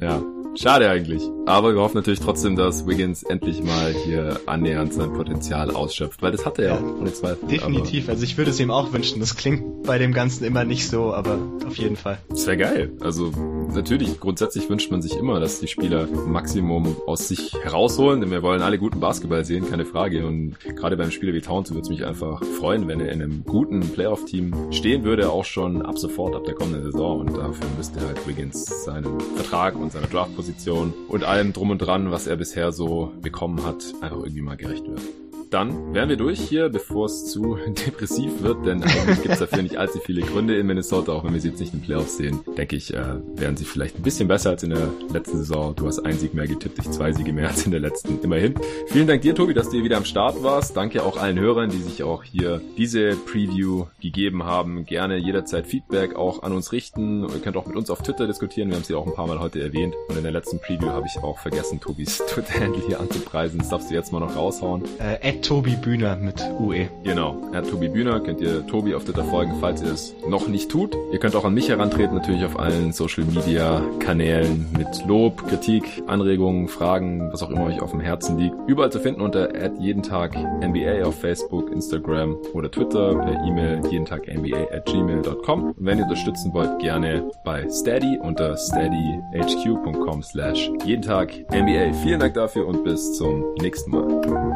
ja. 0.00 0.22
Schade 0.60 0.90
eigentlich. 0.90 1.22
Aber 1.46 1.72
wir 1.72 1.80
hoffen 1.80 1.96
natürlich 1.96 2.18
trotzdem, 2.18 2.56
dass 2.56 2.84
Wiggins 2.86 3.22
endlich 3.22 3.62
mal 3.62 3.94
hier 4.04 4.40
annähernd 4.46 4.92
sein 4.92 5.12
Potenzial 5.12 5.70
ausschöpft, 5.70 6.20
weil 6.20 6.32
das 6.32 6.44
hat 6.44 6.58
er 6.58 6.74
ja, 6.74 6.80
ohne 6.80 7.12
Zweifel. 7.12 7.48
Definitiv. 7.48 8.08
also 8.08 8.24
ich 8.24 8.36
würde 8.36 8.50
es 8.50 8.58
ihm 8.58 8.72
auch 8.72 8.92
wünschen. 8.92 9.20
Das 9.20 9.36
klingt 9.36 9.84
bei 9.84 9.98
dem 9.98 10.12
Ganzen 10.12 10.44
immer 10.44 10.64
nicht 10.64 10.88
so, 10.88 11.14
aber 11.14 11.38
auf 11.66 11.76
jeden 11.76 11.96
Fall. 11.96 12.18
Das 12.28 12.46
wäre 12.46 12.56
geil. 12.56 12.90
Also 13.00 13.30
natürlich, 13.72 14.18
grundsätzlich 14.18 14.68
wünscht 14.68 14.90
man 14.90 15.00
sich 15.00 15.16
immer, 15.16 15.38
dass 15.38 15.60
die 15.60 15.68
Spieler 15.68 16.06
Maximum 16.06 16.96
aus 17.06 17.28
sich 17.28 17.54
herausholen, 17.62 18.20
denn 18.20 18.30
wir 18.32 18.42
wollen 18.42 18.60
alle 18.60 18.78
guten 18.78 18.98
Basketball 18.98 19.44
sehen, 19.44 19.70
keine 19.70 19.84
Frage. 19.86 20.26
Und 20.26 20.58
gerade 20.60 20.96
beim 20.96 21.12
Spieler 21.12 21.34
wie 21.34 21.40
Towns 21.40 21.70
würde 21.70 21.82
es 21.82 21.88
mich 21.88 22.04
einfach 22.04 22.42
freuen, 22.58 22.88
wenn 22.88 23.00
er 23.00 23.12
in 23.12 23.22
einem 23.22 23.44
guten 23.44 23.80
Playoff-Team 23.80 24.72
stehen 24.72 25.04
würde, 25.04 25.30
auch 25.30 25.44
schon 25.44 25.80
ab 25.80 25.98
sofort, 25.98 26.34
ab 26.34 26.44
der 26.44 26.54
kommenden 26.54 26.82
Saison. 26.82 27.20
Und 27.20 27.36
dafür 27.36 27.68
müsste 27.76 28.00
halt 28.00 28.26
Wiggins 28.26 28.84
seinen 28.84 29.20
Vertrag 29.36 29.76
und 29.76 29.92
seine 29.92 30.08
Draft-Position 30.08 30.47
Position 30.48 30.94
und 31.08 31.24
allem 31.24 31.52
drum 31.52 31.68
und 31.68 31.78
dran, 31.78 32.10
was 32.10 32.26
er 32.26 32.36
bisher 32.36 32.72
so 32.72 33.12
bekommen 33.20 33.66
hat, 33.66 33.84
einfach 34.00 34.16
irgendwie 34.16 34.40
mal 34.40 34.56
gerecht 34.56 34.88
wird 34.88 35.02
dann 35.50 35.94
wären 35.94 36.08
wir 36.08 36.16
durch 36.16 36.40
hier, 36.40 36.68
bevor 36.68 37.06
es 37.06 37.26
zu 37.26 37.58
depressiv 37.86 38.42
wird, 38.42 38.66
denn 38.66 38.82
eigentlich 38.82 39.22
gibt 39.22 39.34
es 39.34 39.38
dafür 39.38 39.62
nicht 39.62 39.76
allzu 39.76 39.98
viele 40.00 40.22
Gründe 40.22 40.56
in 40.56 40.66
Minnesota, 40.66 41.12
auch 41.12 41.24
wenn 41.24 41.32
wir 41.32 41.40
sie 41.40 41.48
jetzt 41.48 41.60
nicht 41.60 41.72
in 41.72 41.80
den 41.80 41.86
Playoffs 41.86 42.16
sehen. 42.16 42.40
Denke 42.56 42.76
ich, 42.76 42.92
äh, 42.94 43.16
wären 43.34 43.56
sie 43.56 43.64
vielleicht 43.64 43.96
ein 43.96 44.02
bisschen 44.02 44.28
besser 44.28 44.50
als 44.50 44.62
in 44.62 44.70
der 44.70 44.88
letzten 45.12 45.38
Saison. 45.38 45.74
Du 45.74 45.86
hast 45.86 46.00
einen 46.00 46.18
Sieg 46.18 46.34
mehr 46.34 46.46
getippt, 46.46 46.78
ich 46.78 46.90
zwei 46.90 47.12
Siege 47.12 47.32
mehr 47.32 47.48
als 47.48 47.64
in 47.64 47.70
der 47.70 47.80
letzten. 47.80 48.20
Immerhin. 48.22 48.54
Vielen 48.88 49.06
Dank 49.06 49.22
dir, 49.22 49.34
Tobi, 49.34 49.54
dass 49.54 49.68
du 49.68 49.76
hier 49.76 49.84
wieder 49.84 49.96
am 49.96 50.04
Start 50.04 50.42
warst. 50.42 50.76
Danke 50.76 51.02
auch 51.02 51.16
allen 51.16 51.38
Hörern, 51.38 51.70
die 51.70 51.78
sich 51.78 52.02
auch 52.02 52.24
hier 52.24 52.60
diese 52.76 53.16
Preview 53.16 53.86
gegeben 54.00 54.44
haben. 54.44 54.84
Gerne 54.84 55.16
jederzeit 55.16 55.66
Feedback 55.66 56.16
auch 56.16 56.42
an 56.42 56.52
uns 56.52 56.72
richten. 56.72 57.22
Ihr 57.22 57.40
könnt 57.42 57.56
auch 57.56 57.66
mit 57.66 57.76
uns 57.76 57.90
auf 57.90 58.02
Twitter 58.02 58.26
diskutieren. 58.26 58.68
Wir 58.68 58.76
haben 58.76 58.84
sie 58.84 58.94
auch 58.94 59.06
ein 59.06 59.14
paar 59.14 59.26
Mal 59.26 59.40
heute 59.40 59.62
erwähnt. 59.62 59.94
Und 60.08 60.16
in 60.16 60.22
der 60.22 60.32
letzten 60.32 60.60
Preview 60.60 60.88
habe 60.88 61.06
ich 61.06 61.22
auch 61.22 61.38
vergessen, 61.38 61.80
Tobis 61.80 62.18
Twitter-Handle 62.28 62.82
hier 62.86 63.00
anzupreisen. 63.00 63.58
Das 63.58 63.68
darfst 63.70 63.90
du 63.90 63.94
jetzt 63.94 64.12
mal 64.12 64.20
noch 64.20 64.36
raushauen. 64.36 64.82
Äh, 64.98 65.16
Tobi 65.40 65.76
Bühner 65.76 66.16
mit 66.16 66.40
UE. 66.60 66.88
Genau, 67.04 67.36
at 67.52 67.68
Tobi 67.68 67.88
Bühner 67.88 68.20
könnt 68.20 68.40
ihr 68.40 68.66
Tobi 68.66 68.94
auf 68.94 69.04
Twitter 69.04 69.24
folgen, 69.24 69.54
falls 69.60 69.82
ihr 69.82 69.92
es 69.92 70.14
noch 70.28 70.48
nicht 70.48 70.70
tut. 70.70 70.96
Ihr 71.12 71.18
könnt 71.18 71.34
auch 71.36 71.44
an 71.44 71.54
mich 71.54 71.68
herantreten, 71.68 72.16
natürlich 72.16 72.44
auf 72.44 72.58
allen 72.58 72.92
Social 72.92 73.24
Media 73.24 73.82
Kanälen 73.98 74.66
mit 74.76 75.06
Lob, 75.06 75.46
Kritik, 75.48 76.02
Anregungen, 76.06 76.68
Fragen, 76.68 77.32
was 77.32 77.42
auch 77.42 77.50
immer 77.50 77.66
euch 77.66 77.80
auf 77.80 77.90
dem 77.90 78.00
Herzen 78.00 78.38
liegt. 78.38 78.54
Überall 78.66 78.90
zu 78.90 79.00
finden 79.00 79.20
unter 79.20 79.48
jeden 79.78 80.02
Tag 80.02 80.36
NBA 80.36 81.04
auf 81.04 81.20
Facebook, 81.20 81.70
Instagram 81.72 82.36
oder 82.52 82.70
Twitter 82.70 83.14
per 83.14 83.44
E-Mail 83.44 83.80
jeden 83.90 84.04
Tag 84.04 84.26
NBA 84.28 84.72
at 84.72 84.86
gmail.com. 84.86 85.64
Und 85.70 85.76
wenn 85.78 85.98
ihr 85.98 86.04
unterstützen 86.04 86.52
wollt, 86.52 86.78
gerne 86.80 87.30
bei 87.44 87.68
Steady 87.68 88.18
unter 88.18 88.56
steadyhq.com 88.56 90.22
slash 90.22 90.70
jeden 90.84 91.02
Tag 91.02 91.32
NBA. 91.50 91.92
Vielen 92.02 92.20
Dank 92.20 92.34
dafür 92.34 92.66
und 92.66 92.84
bis 92.84 93.14
zum 93.14 93.44
nächsten 93.60 93.90
Mal. 93.90 94.47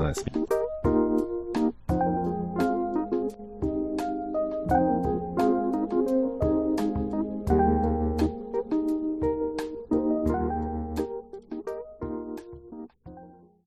Lance. 0.00 0.69